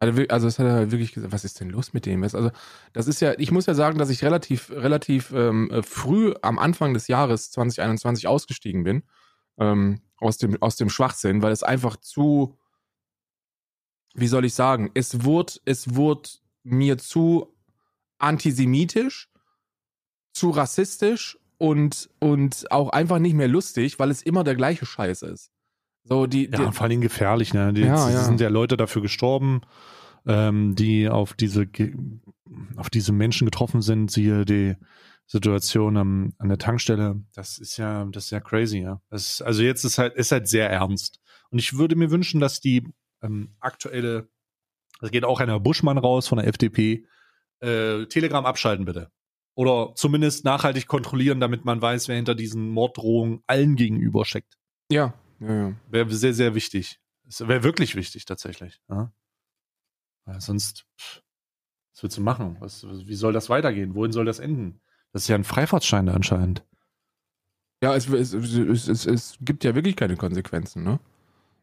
[0.00, 1.32] Also, also das hat er wirklich gesagt.
[1.32, 2.22] Was ist denn los mit dem?
[2.22, 2.50] Also,
[2.92, 6.58] das ist ja, ich muss ja sagen, dass ich relativ, relativ ähm, äh, früh am
[6.58, 9.04] Anfang des Jahres 2021 ausgestiegen bin.
[9.58, 12.58] Ähm, aus, dem, aus dem Schwachsinn, weil es einfach zu,
[14.14, 16.30] wie soll ich sagen, es wurde, es wurde
[16.62, 17.54] mir zu
[18.18, 19.30] antisemitisch,
[20.32, 25.22] zu rassistisch und, und auch einfach nicht mehr lustig, weil es immer der gleiche Scheiß
[25.22, 25.50] ist.
[26.04, 27.72] So, die, Ja, die vor allem gefährlich, ne?
[27.72, 28.24] Die, Ja, es ja.
[28.24, 29.62] sind ja Leute dafür gestorben,
[30.26, 31.66] ähm, die auf diese,
[32.76, 34.76] auf diese Menschen getroffen sind, siehe die
[35.26, 37.22] Situation am, an der Tankstelle.
[37.34, 39.00] Das ist ja, das ist ja crazy, ja.
[39.10, 41.20] Ist, also jetzt ist halt, ist halt sehr ernst.
[41.50, 42.86] Und ich würde mir wünschen, dass die
[43.22, 44.28] ähm, aktuelle,
[45.00, 47.06] das geht auch einer Buschmann raus von der FDP,
[47.60, 49.10] äh, Telegram abschalten bitte.
[49.54, 54.58] Oder zumindest nachhaltig kontrollieren, damit man weiß, wer hinter diesen Morddrohungen allen gegenüber steckt.
[54.90, 55.74] ja, ja, ja.
[55.88, 57.00] Wäre sehr, sehr wichtig.
[57.26, 58.80] Es wäre wirklich wichtig, tatsächlich.
[58.88, 59.12] Ja?
[60.24, 61.22] Weil sonst, pff,
[61.92, 62.56] was willst du machen?
[62.60, 63.94] Was, wie soll das weitergehen?
[63.94, 64.80] Wohin soll das enden?
[65.14, 66.62] Das ist ja ein Freifahrtschein da anscheinend.
[67.82, 71.00] Ja, es, es, es, es, es gibt ja wirklich keine Konsequenzen, ne?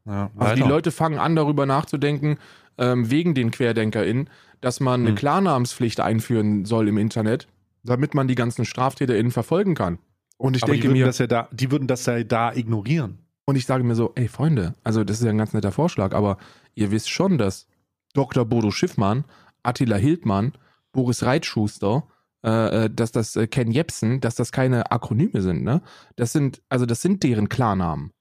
[0.05, 0.67] Ja, Also die.
[0.67, 2.37] Leute fangen an, darüber nachzudenken,
[2.79, 4.29] ähm, wegen den QuerdenkerInnen,
[4.61, 5.15] dass man eine Hm.
[5.15, 7.47] Klarnamenspflicht einführen soll im Internet,
[7.83, 9.99] damit man die ganzen StraftäterInnen verfolgen kann.
[10.37, 12.53] Und ich Aber die denke würden, mir, das ja da, die würden das ja da
[12.53, 13.19] ignorieren.
[13.45, 16.13] und ich sage mir so, ey Freunde, also das ist ja ein ganz netter Vorschlag,
[16.13, 16.37] aber
[16.73, 17.67] ihr wisst schon, dass
[18.13, 18.45] Dr.
[18.45, 19.25] Bodo Schiffmann,
[19.61, 20.53] Attila Hildmann,
[20.93, 22.07] Boris Reitschuster,
[22.43, 25.81] äh, äh, dass das äh, Ken Jepsen, dass das keine Akronyme sind, ne?
[26.15, 28.11] Das sind, also das sind deren Klarnamen.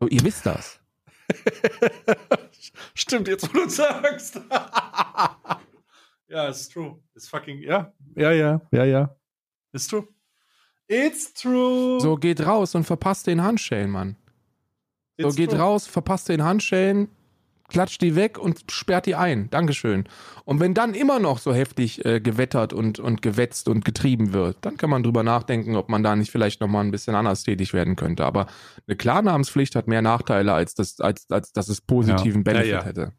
[0.00, 0.80] So, ihr wisst das.
[2.94, 4.40] Stimmt, jetzt wo du sagst.
[6.28, 6.98] ja, ist true.
[7.14, 7.92] Ist fucking, ja.
[8.16, 9.16] Ja, ja, ja, ja.
[9.72, 10.08] Ist true.
[10.88, 12.00] It's true.
[12.00, 14.16] So, geht raus und verpasst den Handschellen, Mann.
[15.18, 15.60] So, It's geht true.
[15.60, 17.08] raus, verpasst den Handschellen,
[17.70, 19.48] klatscht die weg und sperrt die ein.
[19.50, 20.04] Dankeschön.
[20.44, 24.58] Und wenn dann immer noch so heftig äh, gewettert und, und gewetzt und getrieben wird,
[24.60, 27.72] dann kann man drüber nachdenken, ob man da nicht vielleicht nochmal ein bisschen anders tätig
[27.72, 28.24] werden könnte.
[28.26, 28.46] Aber
[28.86, 32.52] eine Klarnamenspflicht hat mehr Nachteile, als, das, als, als dass es positiven Ja.
[32.52, 32.84] Benefit Ja, ja.
[32.84, 33.12] hätte.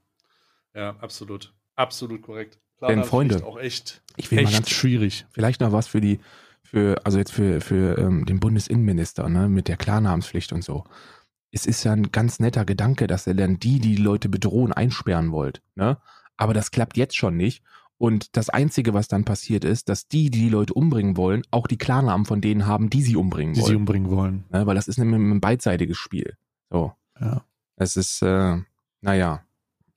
[0.76, 1.54] Ja, absolut.
[1.76, 2.60] Absolut korrekt.
[2.88, 5.26] Denn, das Freunde, ist auch echt, Ich will mal echt ganz schwierig.
[5.32, 6.20] vielleicht noch was für die,
[6.64, 10.84] für, also jetzt für, für ähm, den Bundesinnenminister, ne, mit der Klarnamenspflicht und so.
[11.52, 15.32] Es ist ja ein ganz netter Gedanke, dass er dann die, die Leute bedrohen, einsperren
[15.32, 15.98] wollt, ne?
[16.38, 17.64] Aber das klappt jetzt schon nicht.
[17.98, 21.68] Und das Einzige, was dann passiert ist, dass die, die die Leute umbringen wollen, auch
[21.68, 23.76] die Klarnamen von denen haben, die sie umbringen die sie wollen.
[23.78, 24.44] umbringen wollen.
[24.50, 24.66] ne?
[24.66, 26.36] Weil das ist nämlich ein beidseitiges Spiel.
[26.72, 26.94] So.
[27.20, 27.46] Ja.
[27.76, 28.58] Es ist, äh,
[29.02, 29.44] naja.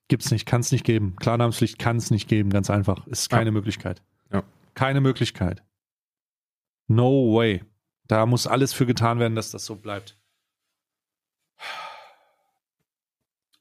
[0.09, 1.17] Gibt's nicht, kann es nicht geben.
[1.17, 3.07] Klarnamenspflicht kann es nicht geben, ganz einfach.
[3.07, 4.03] Ist keine Möglichkeit.
[4.31, 4.43] Ja.
[4.75, 5.63] Keine Möglichkeit.
[6.89, 7.63] No way.
[8.07, 10.19] Da muss alles für getan werden, dass das so bleibt.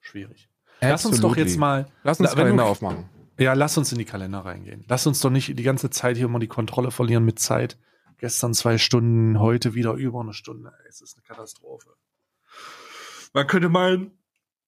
[0.01, 0.49] Schwierig.
[0.81, 1.43] Lass uns doch Absolutely.
[1.51, 3.05] jetzt mal, Lass uns Kalender du- aufmachen.
[3.39, 4.83] ja, lass uns in die Kalender reingehen.
[4.87, 7.77] Lass uns doch nicht die ganze Zeit hier immer die Kontrolle verlieren mit Zeit.
[8.17, 10.71] Gestern zwei Stunden, heute wieder über eine Stunde.
[10.87, 11.89] Es ist eine Katastrophe.
[13.33, 14.11] Man könnte meinen,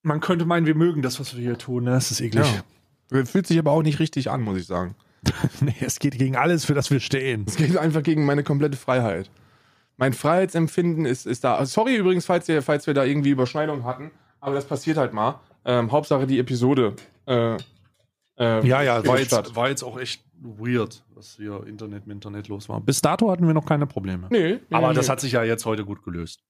[0.02, 1.84] man könnte meinen, wir mögen das, was wir hier tun.
[1.85, 1.91] Ne?
[1.91, 2.45] Das ist eklig.
[3.11, 3.26] Ja.
[3.26, 4.95] Fühlt sich aber auch nicht richtig an, muss ich sagen.
[5.61, 7.45] nee, es geht gegen alles, für das wir stehen.
[7.47, 9.30] Es geht einfach gegen meine komplette Freiheit.
[9.97, 11.65] Mein Freiheitsempfinden ist, ist da.
[11.65, 15.39] Sorry übrigens, falls wir, falls wir da irgendwie Überschneidungen hatten, aber das passiert halt mal.
[15.63, 16.95] Ähm, Hauptsache die Episode.
[17.26, 17.55] Äh,
[18.38, 22.47] äh, Ja, ja, war jetzt, war jetzt auch echt weird, was hier Internet mit Internet
[22.49, 22.81] los war.
[22.81, 24.27] Bis dato hatten wir noch keine Probleme.
[24.30, 24.95] Nee, nee, Aber nee.
[24.95, 26.43] das hat sich ja jetzt heute gut gelöst.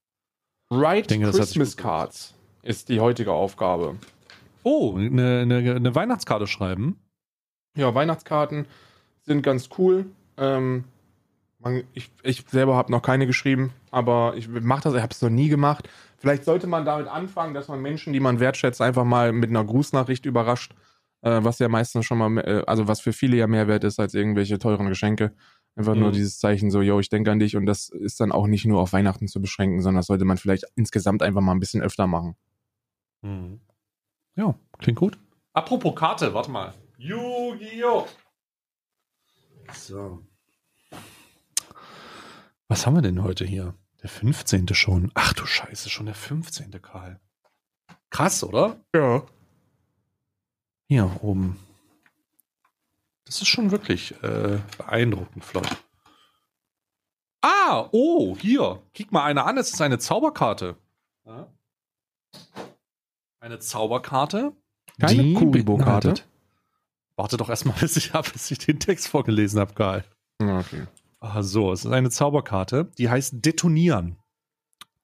[0.69, 3.95] Write denke, Christmas Cards ist die heutige Aufgabe.
[4.63, 6.99] Oh, eine, eine, eine Weihnachtskarte schreiben.
[7.77, 8.65] Ja, Weihnachtskarten
[9.21, 10.07] sind ganz cool.
[10.37, 10.85] Ähm,
[11.59, 15.21] man, ich, ich selber habe noch keine geschrieben, aber ich mache das, ich habe es
[15.21, 15.89] noch nie gemacht.
[16.17, 19.63] Vielleicht sollte man damit anfangen, dass man Menschen, die man wertschätzt, einfach mal mit einer
[19.63, 20.73] Grußnachricht überrascht,
[21.21, 23.99] äh, was ja meistens schon mal, äh, also was für viele ja mehr wert ist
[23.99, 25.33] als irgendwelche teuren Geschenke.
[25.77, 26.13] Einfach nur Mhm.
[26.13, 28.79] dieses Zeichen so, yo, ich denke an dich und das ist dann auch nicht nur
[28.79, 32.07] auf Weihnachten zu beschränken, sondern das sollte man vielleicht insgesamt einfach mal ein bisschen öfter
[32.07, 32.35] machen.
[33.21, 33.59] Mhm.
[34.35, 35.17] Ja, klingt gut.
[35.53, 36.73] Apropos Karte, warte mal.
[36.97, 38.05] Yu-Gi-Oh!
[39.73, 40.21] So.
[42.67, 43.75] Was haben wir denn heute hier?
[44.01, 44.73] Der 15.
[44.73, 45.11] schon.
[45.13, 46.81] Ach du Scheiße, schon der 15.
[46.81, 47.19] Karl.
[48.09, 48.79] Krass, oder?
[48.95, 49.23] Ja.
[50.87, 51.59] Hier oben.
[53.25, 55.67] Das ist schon wirklich äh, beeindruckend flott.
[57.41, 58.81] Ah, oh, hier.
[58.93, 59.57] Kick mal eine an.
[59.57, 60.75] Es ist eine Zauberkarte.
[63.39, 64.53] Eine Zauberkarte.
[64.99, 66.15] Keine die Kuribo-Karte?
[67.15, 70.03] Warte doch erstmal, bis ich, bis ich den Text vorgelesen habe, Karl.
[70.41, 70.87] Okay.
[71.27, 74.17] Ah, so, es ist eine Zauberkarte, die heißt Detonieren.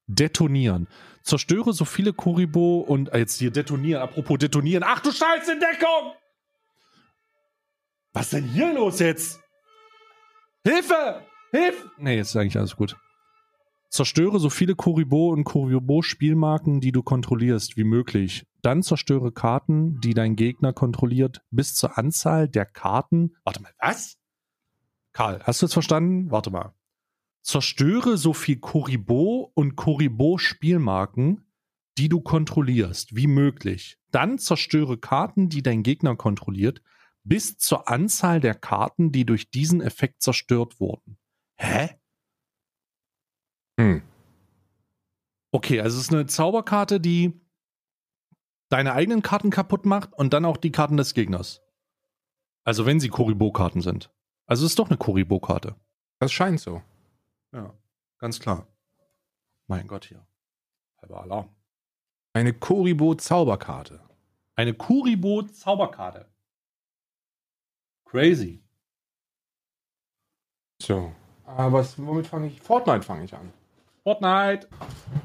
[0.06, 0.88] Detonieren.
[1.23, 4.03] Zerstöre so viele Kuribo und ah, jetzt hier detonieren.
[4.03, 4.84] Apropos detonieren.
[4.85, 6.14] Ach du Scheiße, in Deckung!
[8.14, 9.39] Was ist denn hier los jetzt?
[10.64, 11.26] Hilfe!
[11.49, 11.91] Hilfe!
[11.98, 12.95] Nee, jetzt ist eigentlich alles gut.
[13.89, 18.45] Zerstöre so viele Kuribo und Kuribo-Spielmarken, die du kontrollierst, wie möglich.
[18.61, 23.35] Dann zerstöre Karten, die dein Gegner kontrolliert, bis zur Anzahl der Karten.
[23.43, 24.20] Warte mal, was?
[25.13, 26.31] Karl, hast du es verstanden?
[26.31, 26.73] Warte mal.
[27.43, 31.45] Zerstöre so viel Kuribo und Kuribo-Spielmarken,
[31.97, 33.97] die du kontrollierst, wie möglich.
[34.11, 36.81] Dann zerstöre Karten, die dein Gegner kontrolliert,
[37.23, 41.17] bis zur Anzahl der Karten, die durch diesen Effekt zerstört wurden.
[41.57, 41.89] Hä?
[43.79, 44.01] Hm.
[45.51, 47.41] Okay, also es ist eine Zauberkarte, die
[48.69, 51.61] deine eigenen Karten kaputt macht und dann auch die Karten des Gegners.
[52.63, 54.11] Also wenn sie Kuribo-Karten sind.
[54.52, 55.78] Also es ist doch eine Kuribo-Karte.
[56.19, 56.82] Das scheint so.
[57.53, 57.73] Ja,
[58.18, 58.68] ganz klar.
[59.68, 60.28] Mein Gott hier.
[61.02, 61.49] Halber Alarm.
[62.34, 64.02] Eine Kuribo-Zauberkarte.
[64.56, 66.26] Eine Kuribo-Zauberkarte.
[68.03, 68.61] Crazy.
[70.82, 71.15] So.
[71.45, 72.60] Aber was, womit fange ich?
[72.60, 73.53] Fortnite fange ich an.
[74.03, 74.68] Fortnite.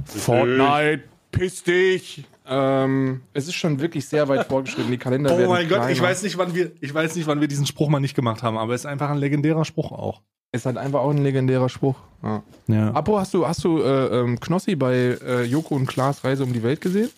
[0.04, 2.24] Fortnite, piss dich.
[2.48, 4.90] Ähm, es ist schon wirklich sehr weit vorgeschritten.
[4.90, 6.02] Die Kalender Oh werden mein Gott, ich kleiner.
[6.02, 8.56] weiß nicht, wann wir, ich weiß nicht, wann wir diesen Spruch mal nicht gemacht haben,
[8.56, 10.22] aber es ist einfach ein legendärer Spruch auch.
[10.52, 11.96] Ist halt einfach auch ein legendärer Spruch.
[12.22, 12.42] Ja.
[12.68, 12.92] Ja.
[12.92, 16.52] Apo, hast du, hast du äh, ähm, Knossi bei äh, Joko und Klaas Reise um
[16.52, 17.10] die Welt gesehen?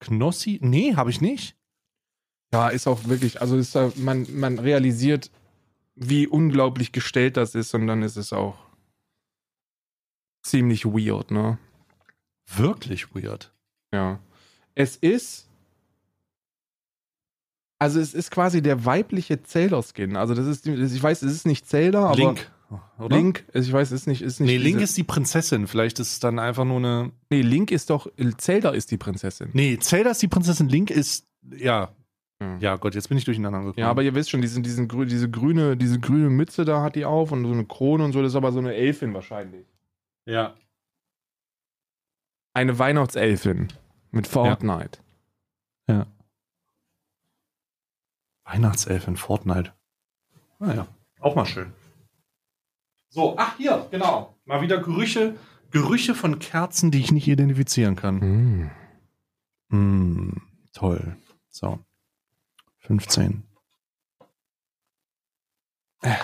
[0.00, 0.58] Knossi?
[0.62, 1.54] Nee, habe ich nicht.
[2.52, 5.30] Ja, ist auch wirklich, also ist da, man, man realisiert,
[5.96, 8.54] wie unglaublich gestellt das ist und dann ist es auch
[10.42, 11.58] ziemlich weird, ne?
[12.46, 13.52] Wirklich weird.
[13.92, 14.18] Ja.
[14.74, 15.48] Es ist.
[17.80, 20.16] Also es ist quasi der weibliche Zelda-Skin.
[20.16, 22.50] Also das ist, ich weiß, es ist nicht Zelda, aber Link.
[22.98, 23.16] Oder?
[23.16, 24.50] Link, ich weiß, es ist nicht, ist nicht.
[24.50, 25.66] Nee, Link ist die Prinzessin.
[25.66, 27.12] Vielleicht ist es dann einfach nur eine.
[27.30, 29.50] nee, Link ist doch, Zelda ist die Prinzessin.
[29.52, 30.68] Nee, Zelda ist die Prinzessin.
[30.68, 31.26] Link ist.
[31.56, 31.90] Ja.
[32.40, 32.58] Ja.
[32.60, 33.78] Ja, Gott, jetzt bin ich durcheinander gekommen.
[33.78, 37.04] Ja, aber ihr wisst schon, diesen, diesen, diese, grüne, diese grüne Mütze da hat die
[37.04, 39.66] auf und so eine Krone und so, das ist aber so eine Elfin wahrscheinlich.
[40.24, 40.54] Ja.
[42.58, 43.68] Eine Weihnachtselfin
[44.10, 44.98] mit Fortnite.
[45.86, 46.08] Ja.
[48.42, 49.72] Weihnachtself in Fortnite.
[50.58, 50.88] Naja,
[51.20, 51.72] auch mal schön.
[53.10, 54.34] So, ach hier, genau.
[54.44, 55.36] Mal wieder Gerüche,
[55.70, 58.16] Gerüche von Kerzen, die ich nicht identifizieren kann.
[58.16, 58.70] Mm.
[59.70, 61.16] Hm, toll.
[61.50, 61.78] So.
[62.78, 63.44] 15.
[66.02, 66.16] Äh.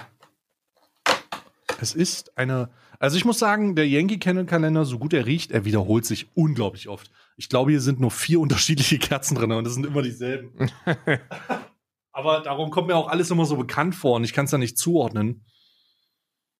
[1.80, 2.70] Es ist eine.
[3.04, 6.26] Also ich muss sagen, der Yankee Candle Kalender, so gut er riecht, er wiederholt sich
[6.32, 7.10] unglaublich oft.
[7.36, 10.70] Ich glaube, hier sind nur vier unterschiedliche Kerzen drin und das sind immer dieselben.
[12.12, 14.56] Aber darum kommt mir auch alles immer so bekannt vor und ich kann es da
[14.56, 15.44] nicht zuordnen.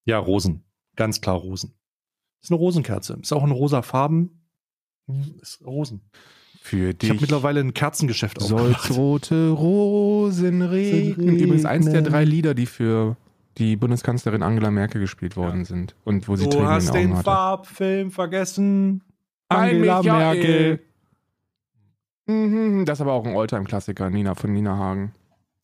[0.03, 0.65] Ja, Rosen.
[0.95, 1.73] Ganz klar Rosen.
[2.43, 3.17] Ist eine Rosenkerze.
[3.19, 4.47] Ist auch in rosa Farben.
[5.41, 6.11] Ist Rosen.
[6.61, 8.91] Für Ich dich habe mittlerweile ein Kerzengeschäft soll's aufgemacht.
[8.91, 11.39] rote Rosen regnen.
[11.39, 13.17] Übrigens eins der drei Lieder, die für
[13.57, 15.95] die Bundeskanzlerin Angela Merkel gespielt worden sind.
[16.03, 17.23] Und wo sie Du Tränen in hast den den Augen hatte.
[17.23, 19.03] Farbfilm vergessen.
[19.49, 20.01] Angela.
[20.01, 20.79] Merkel.
[22.27, 25.13] Mhm, Das ist aber auch ein Alltime-Klassiker, Nina von Nina Hagen.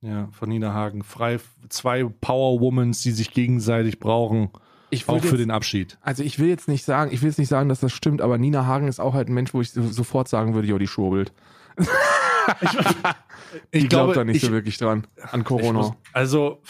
[0.01, 1.03] Ja, von Nina Hagen.
[1.03, 1.39] Frei,
[1.69, 4.49] zwei Power-Womans, die sich gegenseitig brauchen.
[4.89, 5.97] Ich Auch würde für jetzt- den Abschied.
[6.01, 8.37] Also ich will jetzt nicht sagen, ich will jetzt nicht sagen, dass das stimmt, aber
[8.37, 10.87] Nina Hagen ist auch halt ein Mensch, wo ich so, sofort sagen würde, jo, die
[10.87, 11.33] schurbelt.
[13.71, 15.71] Ich Die glaubt da nicht ich, so wirklich dran an ich Corona.
[15.79, 16.61] muss, also,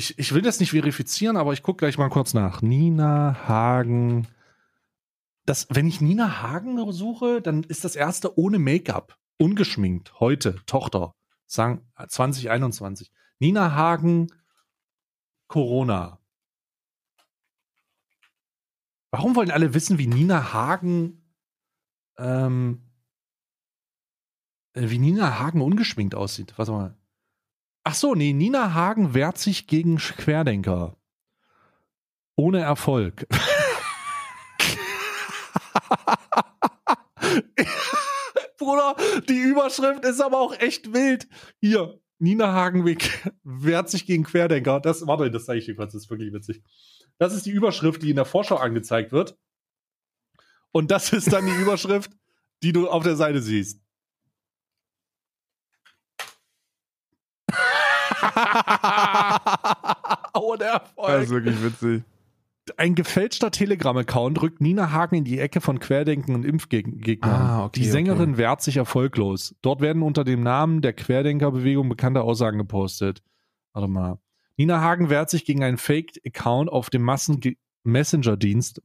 [0.00, 2.62] ich, ich will das nicht verifizieren, aber ich gucke gleich mal kurz nach.
[2.62, 4.26] Nina Hagen.
[5.44, 9.18] Das, wenn ich Nina Hagen suche, dann ist das erste ohne Make-up.
[9.36, 10.18] Ungeschminkt.
[10.18, 10.56] Heute.
[10.64, 11.14] Tochter.
[11.46, 13.12] Sagen 2021.
[13.38, 14.28] Nina Hagen.
[15.48, 16.18] Corona.
[19.10, 21.34] Warum wollen alle wissen, wie Nina Hagen,
[22.16, 22.88] ähm,
[24.72, 26.54] äh, wie Nina Hagen ungeschminkt aussieht?
[26.56, 26.99] Warte mal.
[27.82, 30.96] Ach so, nee, Nina Hagen wehrt sich gegen Querdenker.
[32.36, 33.26] Ohne Erfolg.
[38.58, 38.94] Bruder,
[39.28, 41.26] die Überschrift ist aber auch echt wild.
[41.60, 44.80] Hier, Nina Hagenweg wehrt sich gegen Querdenker.
[44.80, 46.62] Das, warte, das zeige ich dir kurz, das ist wirklich witzig.
[47.18, 49.38] Das ist die Überschrift, die in der Vorschau angezeigt wird.
[50.70, 52.12] Und das ist dann die Überschrift,
[52.62, 53.80] die du auf der Seite siehst.
[60.34, 61.08] oh, der Erfolg.
[61.08, 62.02] Das ist wirklich witzig.
[62.76, 67.22] Ein gefälschter Telegram-Account rückt Nina Hagen in die Ecke von Querdenken und Impfgegnern.
[67.22, 68.38] Ah, okay, die Sängerin okay.
[68.38, 69.54] wehrt sich erfolglos.
[69.62, 73.22] Dort werden unter dem Namen der Querdenkerbewegung bekannte Aussagen gepostet.
[73.72, 74.18] Warte mal.
[74.56, 78.82] Nina Hagen wehrt sich gegen einen Fake-Account auf dem Massen-Messenger-Dienst.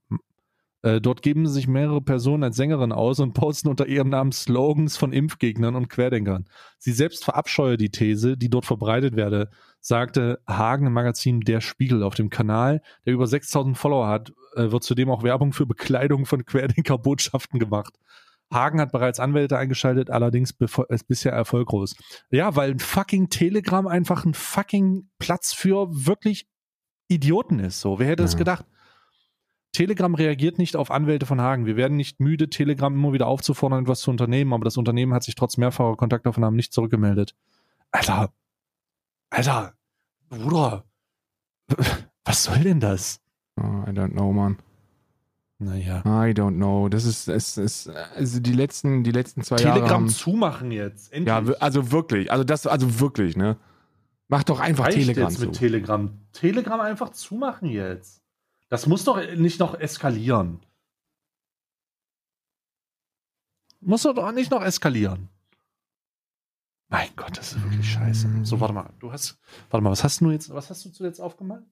[0.85, 4.97] Äh, dort geben sich mehrere Personen als Sängerin aus und posten unter ihrem Namen Slogans
[4.97, 6.45] von Impfgegnern und Querdenkern.
[6.77, 9.49] Sie selbst verabscheue die These, die dort verbreitet werde,
[9.81, 14.69] sagte Hagen im Magazin Der Spiegel auf dem Kanal, der über 6000 Follower hat, äh,
[14.69, 17.95] wird zudem auch Werbung für Bekleidung von Querdenker-Botschaften gemacht.
[18.53, 20.53] Hagen hat bereits Anwälte eingeschaltet, allerdings
[20.89, 21.95] ist bisher erfolglos.
[22.29, 26.45] Ja, weil ein fucking Telegram einfach ein fucking Platz für wirklich
[27.07, 27.81] Idioten ist.
[27.81, 28.37] So, wer hätte das Ja.
[28.37, 28.65] gedacht?
[29.76, 31.65] Telegram reagiert nicht auf Anwälte von Hagen.
[31.65, 35.23] Wir werden nicht müde, Telegram immer wieder aufzufordern, etwas zu unternehmen, aber das Unternehmen hat
[35.23, 37.35] sich trotz mehrfacher Kontaktaufnahmen nicht zurückgemeldet.
[37.91, 38.34] Alter,
[39.30, 39.73] Alter,
[40.30, 40.85] Bruder,
[42.23, 43.19] was soll denn das?
[43.57, 44.57] Oh, I don't know, man.
[45.57, 45.99] Naja.
[46.06, 46.89] I don't know.
[46.89, 49.80] Das ist, es ist, also die letzten, die letzten zwei Jahre.
[49.80, 51.14] Telegram zumachen jetzt.
[51.14, 51.27] Endlich.
[51.34, 52.31] ja, also wirklich.
[52.31, 53.57] Also das, also wirklich, ne?
[54.27, 55.45] Mach doch einfach Reicht Telegram jetzt zu.
[55.45, 56.19] mit Telegram.
[56.34, 58.22] Telegram einfach zumachen jetzt.
[58.76, 60.60] Das muss doch nicht noch eskalieren.
[63.80, 65.30] Muss doch nicht noch eskalieren.
[66.89, 68.27] Mein Gott, das ist wirklich scheiße.
[68.43, 68.89] So, warte mal.
[68.99, 69.39] Du hast,
[69.69, 71.64] warte mal, was hast du jetzt, was hast du zuletzt aufgemacht?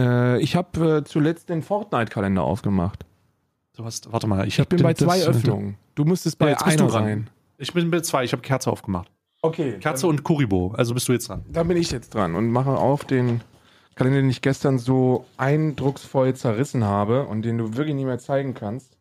[0.00, 3.04] äh, ich habe äh, zuletzt den Fortnite-Kalender aufgemacht.
[3.74, 5.76] Du hast, warte mal, ich, Ich bin bei zwei Öffnungen.
[5.96, 7.30] Du müsstest bei Ja, einer sein.
[7.58, 9.10] Ich bin bei zwei, ich habe Kerze aufgemacht.
[9.42, 9.80] Okay.
[9.80, 11.44] Kerze und Kuribo, also bist du jetzt dran.
[11.48, 13.40] Da bin ich jetzt dran und mache auf den
[13.96, 18.54] Kalender, den ich gestern so eindrucksvoll zerrissen habe und den du wirklich nicht mehr zeigen
[18.54, 18.96] kannst.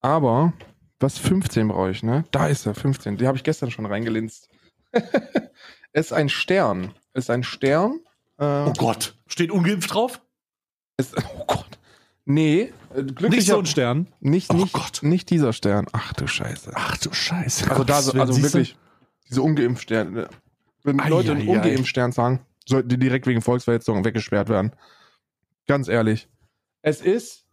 [0.00, 0.52] Aber,
[1.00, 2.24] was 15 brauche ich, ne?
[2.32, 3.16] Da ist er, 15.
[3.16, 4.48] Die habe ich gestern schon reingelinst.
[4.92, 6.92] es ist ein Stern.
[7.14, 8.00] Es ist ein Stern.
[8.38, 10.20] Äh, Oh Gott, steht ungeimpft drauf?
[10.98, 11.78] es, oh Gott.
[12.24, 14.08] Nee, äh, Nicht glücklicher, so ein Stern.
[14.20, 15.00] nicht, Oh nicht, Gott.
[15.02, 15.86] nicht dieser Stern.
[15.92, 16.72] Ach du Scheiße.
[16.74, 17.70] Ach du Scheiße.
[17.70, 18.76] Also da, so, also wirklich,
[19.28, 20.28] diese ungeimpft Sterne.
[20.84, 21.52] Wenn Ei, Leute ei, einen ei.
[21.56, 24.72] ungeimpft Stern sagen, sollten die direkt wegen Volksverhetzung weggesperrt werden.
[25.66, 26.28] Ganz ehrlich.
[26.82, 27.46] Es ist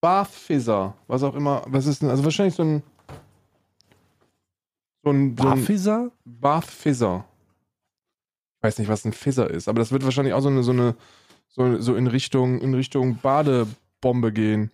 [0.00, 2.82] Bath Fizzer, was auch immer, was ist denn, also wahrscheinlich so ein
[5.06, 6.10] so ein, so ein Barfisser?
[6.24, 7.24] Bath Fizzer.
[8.56, 10.72] Ich weiß nicht, was ein Fizzer ist, aber das wird wahrscheinlich auch so eine, so
[10.72, 10.96] eine,
[11.48, 14.72] so, so in Richtung, in Richtung Badebombe gehen.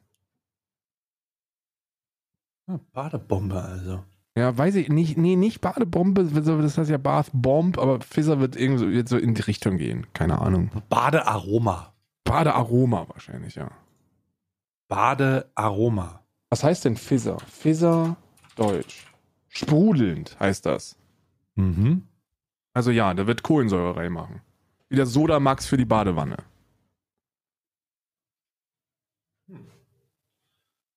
[2.66, 4.05] Ah, Badebombe also.
[4.36, 5.18] Ja, weiß ich nicht.
[5.18, 9.18] Nee, nicht Badebombe, das heißt ja Bath Bomb, aber Fizzer wird irgendwie so, jetzt so
[9.18, 10.06] in die Richtung gehen.
[10.14, 10.70] Keine Ahnung.
[10.88, 11.92] Badearoma.
[12.24, 13.70] Badearoma wahrscheinlich, ja.
[14.88, 16.22] Badearoma.
[16.48, 17.38] Was heißt denn Fizzer?
[17.46, 18.16] Fizzer
[18.56, 19.06] Deutsch.
[19.48, 20.96] Sprudelnd heißt das.
[21.54, 22.06] Mhm.
[22.72, 24.40] Also ja, da wird Kohlensäure reinmachen.
[24.88, 26.36] Wie der Sodamax für die Badewanne.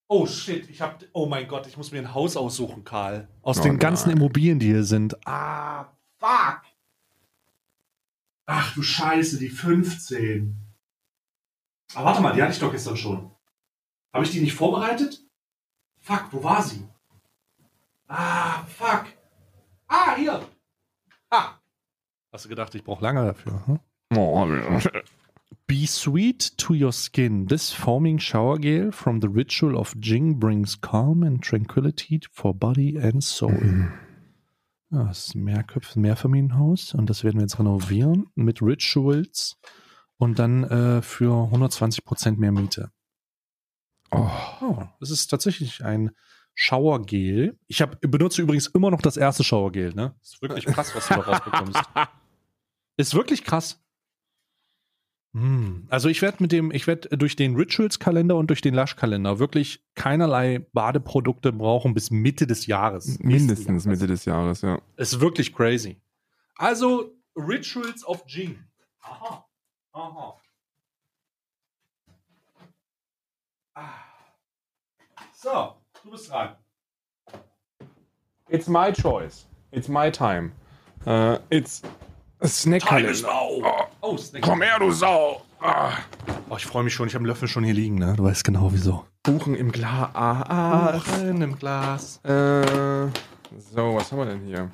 [0.07, 1.03] Oh shit, ich hab.
[1.13, 3.27] Oh mein Gott, ich muss mir ein Haus aussuchen, Karl.
[3.41, 4.17] Aus Oh den ganzen nein.
[4.17, 5.15] Immobilien, die hier sind.
[5.27, 5.85] Ah,
[6.19, 6.61] fuck.
[8.45, 10.55] Ach du Scheiße, die 15.
[11.95, 13.31] Aber warte mal, die hatte ich doch gestern schon.
[14.13, 15.21] Habe ich die nicht vorbereitet?
[15.99, 16.87] Fuck, wo war sie?
[18.07, 19.05] Ah, fuck.
[19.87, 20.47] Ah, hier.
[21.31, 21.55] Ah.
[22.31, 23.65] Hast du gedacht, ich brauche lange dafür?
[23.65, 23.79] Hm?
[24.15, 24.47] Oh,
[25.67, 27.47] Be sweet to your skin.
[27.47, 32.97] This foaming shower gel from the ritual of Jing brings calm and tranquility for body
[32.97, 33.89] and soul.
[34.91, 39.57] Ja, das ist ein Mehrköpf Mehrfamilienhaus und das werden wir jetzt renovieren mit Rituals
[40.17, 42.91] und dann äh, für 120% mehr Miete.
[44.11, 44.29] oh.
[44.61, 46.11] Oh, das ist tatsächlich ein
[46.53, 47.57] Showergel.
[47.67, 49.93] Ich hab, benutze übrigens immer noch das erste Showergel.
[49.93, 50.15] Ne?
[50.21, 51.81] Ist wirklich krass, was du da rausbekommst.
[52.97, 53.83] Ist wirklich krass.
[55.35, 59.37] Hm, Also ich werde mit dem, ich werde durch den Rituals-Kalender und durch den Lush-Kalender
[59.37, 63.19] wirklich keinerlei Badeprodukte brauchen bis Mitte des Jahres.
[63.19, 64.79] Mindestens Nächsten Mitte des Jahres, ja.
[64.95, 65.97] Ist wirklich crazy.
[66.55, 68.57] Also Rituals of Jing.
[69.01, 69.45] Aha.
[69.91, 70.37] Aha.
[73.73, 73.89] Ah.
[75.33, 76.55] So, du bist dran.
[78.47, 79.45] It's my choice.
[79.71, 80.53] It's my time.
[81.05, 81.81] Uh, it's
[82.43, 83.21] Snack-Kalender.
[83.21, 83.87] now.
[84.01, 84.41] Oh, Snack.
[84.41, 85.41] Komm her, du Sau!
[85.61, 85.93] Ah.
[86.49, 87.07] Oh, ich freue mich schon.
[87.07, 88.13] Ich habe einen Löffel schon hier liegen, ne?
[88.17, 89.05] Du weißt genau wieso.
[89.23, 90.09] Kuchen im Glas.
[90.13, 90.99] Ah, ah.
[90.99, 92.17] Kuchen im Glas.
[92.23, 93.07] Äh,
[93.73, 94.69] So, was haben wir denn hier?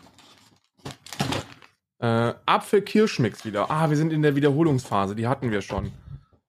[1.99, 3.69] Äh, Apfel-Kirschmix wieder.
[3.69, 5.91] Ah, wir sind in der Wiederholungsphase, die hatten wir schon.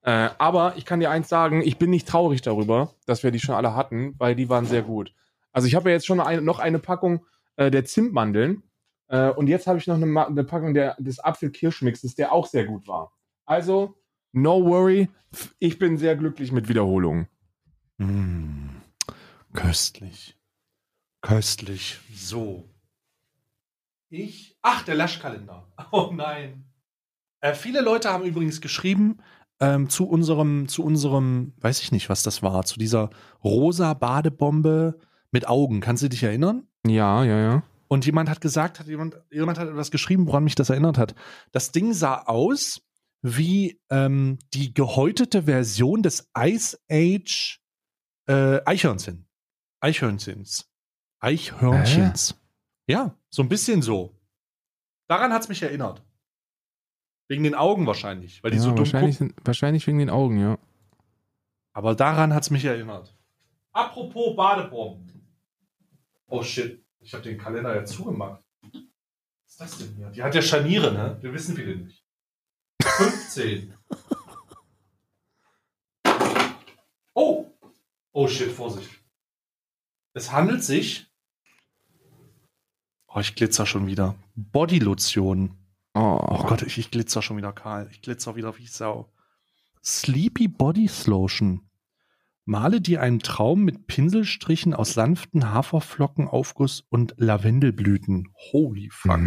[0.01, 3.39] Äh, aber ich kann dir eins sagen, ich bin nicht traurig darüber, dass wir die
[3.39, 5.13] schon alle hatten, weil die waren sehr gut.
[5.53, 7.23] Also ich habe ja jetzt schon eine, noch eine Packung
[7.55, 8.63] äh, der Zimtmandeln
[9.07, 12.65] äh, und jetzt habe ich noch eine, eine Packung der, des Apfel-Kirschmixes, der auch sehr
[12.65, 13.13] gut war.
[13.45, 13.95] Also,
[14.31, 15.09] no worry,
[15.59, 17.27] ich bin sehr glücklich mit Wiederholungen.
[17.97, 18.69] Mm,
[19.53, 20.37] köstlich.
[21.21, 21.99] Köstlich.
[22.13, 22.69] So.
[24.09, 24.57] Ich.
[24.61, 25.67] Ach, der Laschkalender.
[25.91, 26.65] Oh nein.
[27.41, 29.19] Äh, viele Leute haben übrigens geschrieben
[29.59, 33.09] ähm, zu unserem, zu unserem, weiß ich nicht, was das war, zu dieser
[33.43, 34.99] rosa Badebombe
[35.31, 35.79] mit Augen.
[35.79, 36.67] Kannst du dich erinnern?
[36.85, 37.63] Ja, ja, ja.
[37.87, 41.13] Und jemand hat gesagt, hat jemand, jemand hat etwas geschrieben, woran mich das erinnert hat.
[41.51, 42.81] Das Ding sah aus
[43.21, 47.61] wie ähm, die gehäutete Version des Ice Age
[48.27, 49.27] äh, Eichhörnchen.
[49.79, 50.69] Eichhörnchens.
[51.19, 52.35] Eichhörnchens.
[52.87, 54.19] Ja, so ein bisschen so.
[55.07, 56.03] Daran hat es mich erinnert.
[57.29, 60.39] Wegen den Augen wahrscheinlich, weil die ja so dumm wahrscheinlich, sind- wahrscheinlich wegen den Augen,
[60.39, 60.57] ja.
[61.71, 63.15] Aber daran hat es mich erinnert.
[63.71, 65.25] Apropos Badebomben.
[66.27, 68.43] Oh shit, ich habe den Kalender ja zugemacht.
[68.61, 68.71] Was
[69.51, 70.09] ist das denn hier?
[70.09, 71.17] Die hat ja Scharniere, ne?
[71.21, 72.03] Wir wissen viele nicht.
[72.81, 73.73] 15.
[77.13, 77.51] Oh!
[78.11, 78.89] Oh shit, Vorsicht.
[80.13, 81.07] Es handelt sich.
[83.07, 84.15] Oh, ich glitzer schon wieder.
[84.35, 85.57] Bodylotion.
[85.93, 87.87] Oh, Oh Gott, ich, ich glitzer schon wieder kahl.
[87.91, 89.09] Ich glitzer wieder wie Sau.
[89.83, 91.61] Sleepy Body Lotion.
[92.45, 98.33] Male dir einen Traum mit Pinselstrichen aus sanften Haferflocken, Aufguss und Lavendelblüten.
[98.51, 99.21] Holy fuck.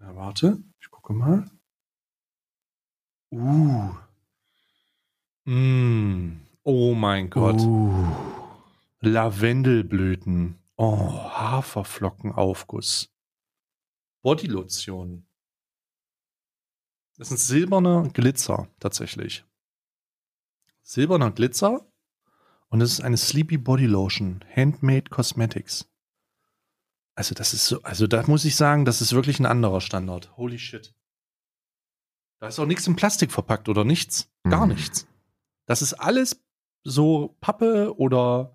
[0.00, 1.50] Ja, warte, ich gucke mal.
[3.30, 3.90] Uh.
[5.44, 6.40] Mm.
[6.62, 7.60] Oh mein Gott.
[7.60, 7.92] Uh.
[9.00, 10.58] Lavendelblüten.
[10.76, 13.12] Oh, Haferflockenaufguss.
[14.22, 15.26] Bodylotion.
[17.18, 19.44] Das ist ein silberner Glitzer, tatsächlich.
[20.90, 21.86] Silberner Glitzer.
[22.68, 24.44] Und es ist eine Sleepy Body Lotion.
[24.56, 25.88] Handmade Cosmetics.
[27.14, 30.36] Also, das ist so, also da muss ich sagen, das ist wirklich ein anderer Standard.
[30.36, 30.92] Holy shit.
[32.40, 34.32] Da ist auch nichts in Plastik verpackt oder nichts.
[34.48, 34.72] Gar Mhm.
[34.72, 35.06] nichts.
[35.66, 36.42] Das ist alles
[36.82, 38.52] so Pappe oder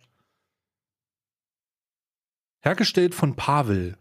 [2.63, 3.97] hergestellt von Pavel.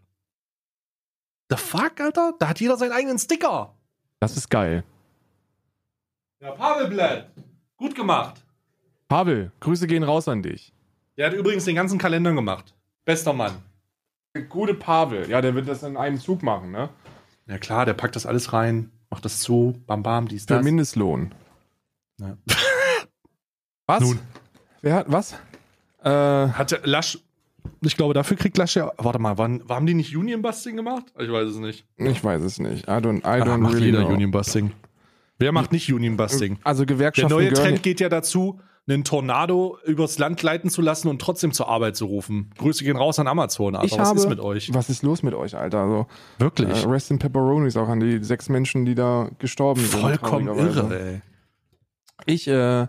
[1.49, 2.33] The fuck, Alter?
[2.39, 3.77] Da hat jeder seinen eigenen Sticker.
[4.19, 4.83] Das ist geil.
[6.41, 7.31] Ja, Pavelblatt.
[7.77, 8.43] Gut gemacht.
[9.07, 10.73] Pavel, Grüße gehen raus an dich.
[11.17, 12.73] Der hat übrigens den ganzen Kalender gemacht.
[13.05, 13.53] Bester Mann.
[14.49, 15.29] Gute Pavel.
[15.29, 16.89] Ja, der wird das in einem Zug machen, ne?
[17.47, 20.63] Ja klar, der packt das alles rein, macht das zu, bam bam, dies, Für das.
[20.63, 21.33] Mindestlohn.
[22.19, 22.37] Ja.
[23.87, 24.01] Was?
[24.01, 24.19] Nun.
[24.81, 25.33] Wer hat was?
[26.03, 27.19] Äh, Hatte Lasch,
[27.81, 31.05] ich glaube, dafür kriegt Lasch ja, warte mal, wann, haben die nicht Union Busting gemacht?
[31.19, 31.85] Ich weiß es nicht.
[31.97, 32.87] ich weiß es nicht.
[32.87, 34.13] I don't, I don't macht really jeder know.
[34.13, 34.71] Union Busting.
[35.37, 36.59] Wer macht nicht Union Busting?
[36.63, 40.81] Also Der Gewerkschaften neue gehören- Trend geht ja dazu, einen Tornado übers Land gleiten zu
[40.81, 42.51] lassen und trotzdem zur Arbeit zu rufen.
[42.57, 43.85] Grüße gehen raus an Amazon, Alter.
[43.93, 44.73] Ich Was habe, ist mit euch?
[44.73, 45.79] Was ist los mit euch, Alter?
[45.79, 46.07] Also,
[46.37, 46.83] Wirklich?
[46.83, 49.99] äh, Rest in Pepperonis auch an die sechs Menschen, die da gestorben sind.
[49.99, 51.21] Vollkommen irre, ey.
[52.27, 52.87] Ich äh,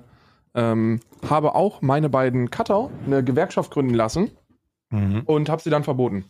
[0.55, 4.31] ähm, habe auch meine beiden Cutter eine Gewerkschaft gründen lassen
[4.91, 5.23] Mhm.
[5.27, 6.27] und habe sie dann verboten.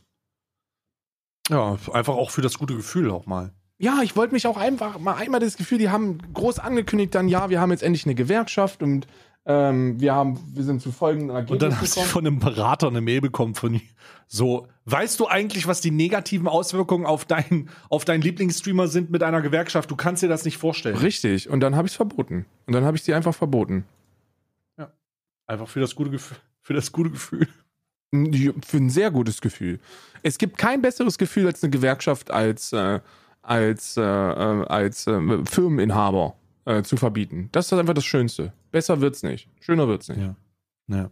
[1.50, 3.52] Ja, einfach auch für das gute Gefühl auch mal.
[3.78, 7.28] Ja, ich wollte mich auch einfach mal einmal das Gefühl, die haben groß angekündigt, dann
[7.28, 9.06] ja, wir haben jetzt endlich eine Gewerkschaft und
[9.44, 13.00] ähm, wir haben, wir sind zu folgenden Und dann hast du von einem Berater eine
[13.00, 13.80] Mail bekommen von
[14.26, 19.22] so, weißt du eigentlich, was die negativen Auswirkungen auf deinen auf deinen Lieblingsstreamer sind mit
[19.22, 19.90] einer Gewerkschaft?
[19.90, 20.96] Du kannst dir das nicht vorstellen.
[20.96, 21.48] Richtig.
[21.48, 22.46] Und dann habe ich es verboten.
[22.66, 23.84] Und dann habe ich sie einfach verboten.
[25.46, 26.38] Einfach für das gute Gefühl.
[26.60, 27.48] Für das gute Gefühl.
[28.12, 29.78] Ja, Für ein sehr gutes Gefühl.
[30.22, 33.00] Es gibt kein besseres Gefühl als eine Gewerkschaft als, äh,
[33.46, 37.48] als, äh, äh, als äh, Firmeninhaber äh, zu verbieten.
[37.52, 38.52] Das ist einfach das Schönste.
[38.70, 39.48] Besser wird's nicht.
[39.60, 40.20] Schöner wird's nicht.
[40.20, 40.34] Ja.
[40.88, 41.10] Ja.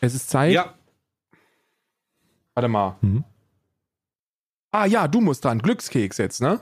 [0.00, 0.52] Es ist Zeit.
[0.52, 0.74] ja.
[2.54, 2.96] Warte mal.
[3.00, 3.24] Mhm.
[4.70, 5.58] Ah ja, du musst dran.
[5.58, 6.60] Glückskeks jetzt, ne?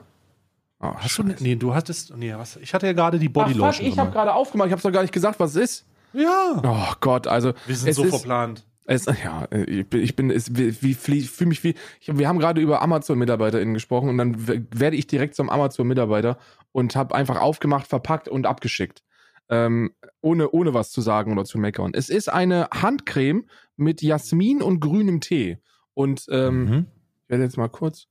[0.81, 3.52] Oh, Hast du, nee, du hattest, nee, was, ich hatte ja gerade die Ach, Body
[3.52, 3.86] fuck, Lotion.
[3.86, 4.69] ich habe gerade aufgemacht.
[4.69, 5.86] Ich habe doch gar nicht gesagt, was es ist.
[6.15, 6.61] ja.
[6.65, 8.65] Oh Gott, also Wir sind es so ist, verplant.
[8.90, 12.40] Es, ja, äh, ich bin, ich bin, es, wie, fühle mich wie, ich, wir haben
[12.40, 16.38] gerade über Amazon-MitarbeiterInnen gesprochen und dann werde ich direkt zum Amazon-Mitarbeiter
[16.72, 19.02] und habe einfach aufgemacht, verpackt und abgeschickt.
[19.48, 21.92] Ähm, ohne, ohne was zu sagen oder zu meckern.
[21.94, 23.46] Es ist eine Handcreme
[23.76, 25.58] mit Jasmin und grünem Tee.
[25.94, 26.86] Und ähm, Mhm.
[27.24, 28.06] ich werde jetzt mal kurz.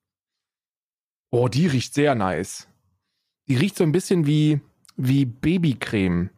[1.31, 2.67] Oh, die riecht sehr nice.
[3.47, 4.59] Die riecht so ein bisschen wie,
[4.97, 6.29] wie Babycreme.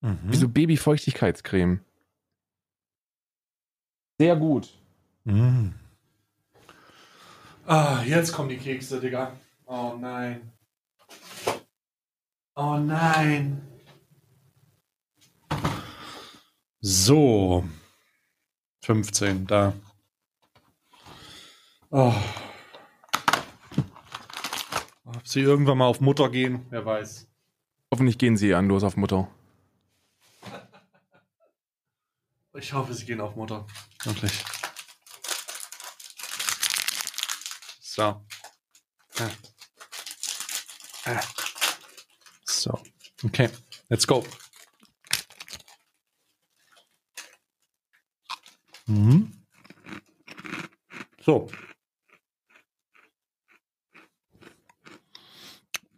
[0.00, 0.18] Mhm.
[0.24, 1.80] Wie so Babyfeuchtigkeitscreme.
[4.18, 4.72] Sehr gut.
[5.24, 5.70] Mm.
[7.66, 9.32] Ah, jetzt kommen die Kekse, Digga.
[9.66, 10.52] Oh nein.
[12.54, 13.60] Oh nein.
[16.80, 17.64] So.
[18.82, 19.72] 15, da.
[21.90, 22.14] Oh.
[25.04, 27.26] Ob sie irgendwann mal auf Mutter gehen, wer weiß.
[27.90, 29.28] Hoffentlich gehen sie an, los auf Mutter.
[32.58, 33.66] Ich hoffe, sie gehen auf Mutter.
[34.04, 34.32] Wirklich.
[37.80, 38.02] So.
[38.02, 39.30] Ah.
[41.04, 41.20] Ah.
[42.44, 42.78] So.
[43.24, 43.48] Okay.
[43.88, 44.24] Let's go.
[48.86, 49.32] Mhm.
[51.20, 51.48] So.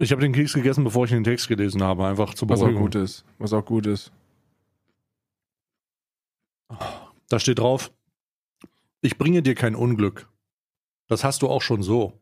[0.01, 2.73] Ich habe den Keks gegessen, bevor ich den Text gelesen habe, einfach zur Was auch
[2.73, 3.25] gut ist.
[3.39, 4.13] Was auch gut ist.
[7.29, 7.93] Da steht drauf,
[9.01, 10.29] ich bringe dir kein Unglück.
[11.07, 12.21] Das hast du auch schon so.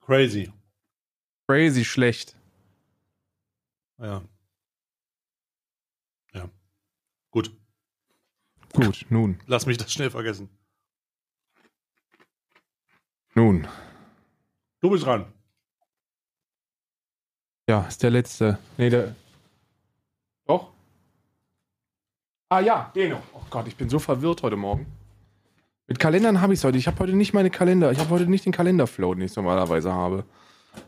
[0.00, 0.52] Crazy.
[1.48, 2.36] Crazy schlecht.
[3.98, 4.22] Ja.
[6.32, 6.50] Ja.
[7.30, 7.56] Gut.
[8.72, 9.40] Gut, nun.
[9.46, 10.48] Lass mich das schnell vergessen.
[13.34, 13.66] Nun.
[14.80, 15.32] Du bist dran.
[17.68, 18.58] Ja, ist der letzte.
[18.76, 19.14] Nee, der.
[20.46, 20.70] Doch?
[22.50, 23.22] Ah ja, den noch.
[23.32, 24.86] Oh Gott, ich bin so verwirrt heute Morgen.
[25.86, 26.78] Mit Kalendern habe ich es heute.
[26.78, 27.90] Ich habe heute nicht meine Kalender.
[27.92, 30.24] Ich habe heute nicht den Kalenderflow, den ich normalerweise habe.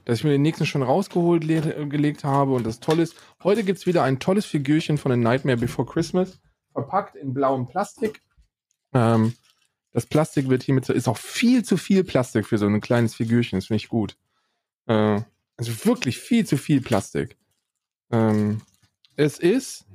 [0.05, 2.53] Dass ich mir den nächsten schon rausgeholt le- gelegt habe.
[2.53, 5.87] Und das Tolle ist, heute gibt es wieder ein tolles Figürchen von The Nightmare Before
[5.89, 6.41] Christmas.
[6.73, 8.21] Verpackt in blauem Plastik.
[8.93, 9.35] Ähm,
[9.93, 13.59] das Plastik wird hiermit, ist auch viel zu viel Plastik für so ein kleines Figürchen.
[13.59, 14.17] Das finde ich gut.
[14.87, 15.21] Äh,
[15.57, 17.37] also wirklich viel zu viel Plastik.
[18.11, 18.61] Ähm,
[19.17, 19.87] es ist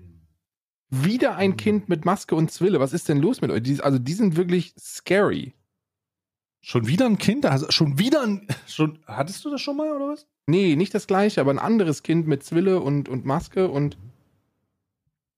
[0.90, 2.80] wieder ein Kind mit Maske und Zwille.
[2.80, 3.84] Was ist denn los mit euch?
[3.84, 5.54] Also die sind wirklich scary.
[6.64, 7.46] Schon wieder ein Kind?
[7.46, 8.48] Also schon wieder ein.
[8.68, 10.28] Schon, hattest du das schon mal oder was?
[10.46, 13.98] Nee, nicht das gleiche, aber ein anderes Kind mit Zwille und, und Maske und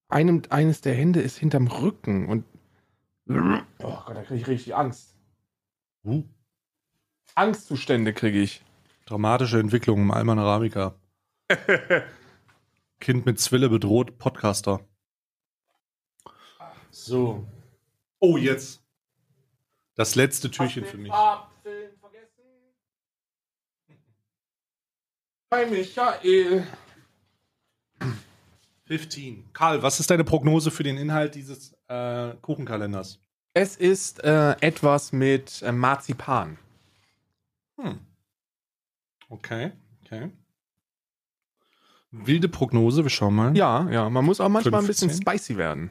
[0.10, 2.46] einem, eines der Hände ist hinterm Rücken und
[3.30, 5.16] oh Gott, da kriege ich richtig Angst.
[6.04, 6.24] Uh.
[7.36, 8.64] Angstzustände kriege ich.
[9.06, 10.96] Dramatische Entwicklung im Alman Arabica.
[13.00, 14.80] kind mit Zwille bedroht, Podcaster.
[16.90, 17.46] So.
[18.20, 18.82] Oh, jetzt.
[19.96, 21.12] Das letzte Türchen für mich.
[25.50, 26.66] Bei Michael.
[28.86, 29.52] 15.
[29.54, 33.20] Karl, was ist deine Prognose für den Inhalt dieses äh, Kuchenkalenders?
[33.54, 36.58] Es ist äh, etwas mit äh, Marzipan.
[37.78, 38.00] Hm.
[39.34, 39.72] Okay,
[40.06, 40.32] okay.
[42.12, 43.58] Wilde Prognose, wir schauen mal.
[43.58, 45.28] Ja, ja, man muss auch manchmal ein bisschen 15?
[45.28, 45.90] spicy werden.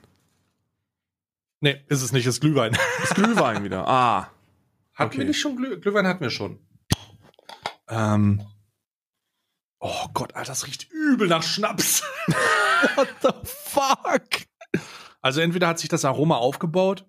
[1.59, 2.77] Nee, ist es nicht, ist Glühwein.
[3.01, 3.85] Das Glühwein wieder.
[3.89, 4.31] Ah.
[4.94, 5.19] Hatten Okay.
[5.19, 6.06] wir nicht schon Glüh Glühwein?
[6.06, 6.60] Hatten wir schon.
[7.89, 8.47] Ähm.
[9.81, 12.05] Oh Gott, Alter, das riecht übel nach Schnaps.
[12.94, 14.47] What the fuck?
[15.20, 17.05] Also entweder hat sich das Aroma aufgebaut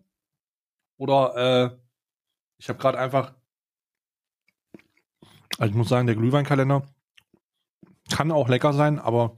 [0.97, 1.35] oder
[1.71, 1.77] äh,
[2.57, 3.35] ich habe gerade einfach.
[5.57, 6.83] Also ich muss sagen, der Glühweinkalender
[8.11, 9.37] kann auch lecker sein, aber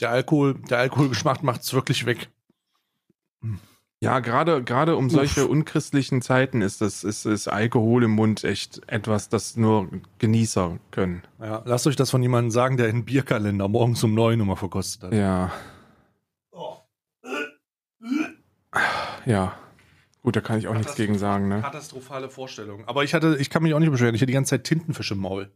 [0.00, 2.28] der Alkohol, der Alkoholgeschmack macht es wirklich weg.
[4.00, 8.82] Ja, gerade gerade um solche unchristlichen Zeiten ist das ist, ist Alkohol im Mund echt
[8.88, 11.22] etwas, das nur Genießer können.
[11.40, 15.04] Ja, lasst euch das von jemandem sagen, der einen Bierkalender morgens um neun Uhr verkostet
[15.04, 15.12] hat.
[15.14, 15.50] Ja.
[19.24, 19.54] Ja.
[20.26, 21.60] Gut, da kann ich auch nichts gegen sagen, ne?
[21.60, 22.82] Katastrophale Vorstellung.
[22.88, 24.12] Aber ich hatte, ich kann mich auch nicht beschweren.
[24.12, 25.52] Ich hatte die ganze Zeit Tintenfisch im Maul.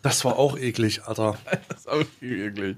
[0.00, 1.36] Das war auch eklig, Alter.
[1.68, 2.76] Das ist auch eklig.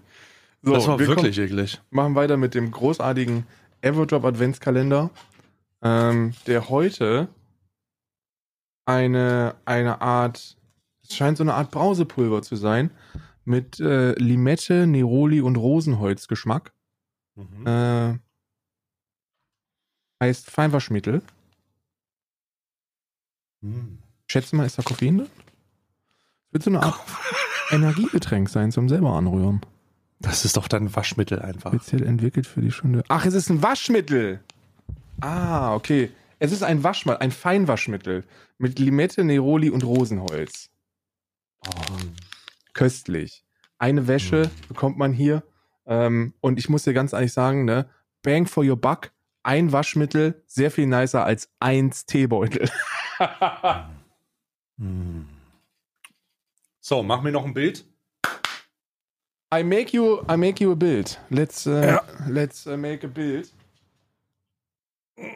[0.62, 1.72] So, das war wir wirklich eklig.
[1.74, 3.46] kommen, machen weiter mit dem großartigen
[3.82, 5.10] Everdrop Adventskalender,
[5.82, 7.28] ähm, der heute
[8.86, 10.56] eine, eine Art,
[11.02, 12.90] es scheint so eine Art Brausepulver zu sein,
[13.44, 16.72] mit äh, Limette, Neroli und Rosenholzgeschmack.
[17.34, 17.66] Mhm.
[17.66, 18.18] Äh,
[20.20, 21.22] heißt Feinwaschmittel.
[23.60, 23.98] Mhm.
[24.30, 25.30] Schätze mal, ist da Koffein drin?
[26.50, 26.98] Wird so eine Art
[27.70, 29.60] Energiegetränk sein zum selber anrühren.
[30.20, 31.72] Das ist doch dann Waschmittel einfach.
[31.72, 33.04] Speziell entwickelt für die Stunde.
[33.08, 34.40] Ach, es ist ein Waschmittel.
[35.20, 36.10] Ah, okay.
[36.40, 38.24] Es ist ein Waschmittel, ein Feinwaschmittel
[38.58, 40.70] mit Limette, Neroli und Rosenholz.
[42.72, 43.44] Köstlich.
[43.78, 45.42] Eine Wäsche bekommt man hier.
[45.86, 47.88] Ähm, und ich muss dir ganz ehrlich sagen, ne,
[48.22, 49.12] Bang for your buck,
[49.48, 52.70] ein Waschmittel, sehr viel nicer als eins Teebeutel.
[56.80, 57.84] So, mach mir noch ein Bild.
[59.52, 61.18] I make you, I make you a bild.
[61.30, 62.02] Let's, äh, Ja.
[62.28, 63.52] let's äh, make a bild.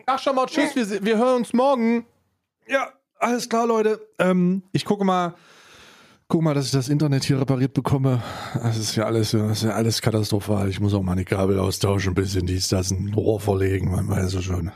[0.07, 2.07] Ach schon mal, tschüss, wir, wir hören uns morgen.
[2.69, 4.07] Ja, alles klar, Leute.
[4.19, 5.35] Ähm, ich gucke mal,
[6.33, 8.23] guck mal, dass ich das Internet hier repariert bekomme.
[8.55, 10.71] Das ist ja alles, das ist ja alles katastrophal.
[10.71, 14.33] Ich muss auch meine Kabel austauschen, ein bisschen dies, das, ein Rohr verlegen, man weiß
[14.33, 14.73] ja schon.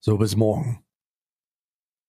[0.00, 0.85] So, bis morgen.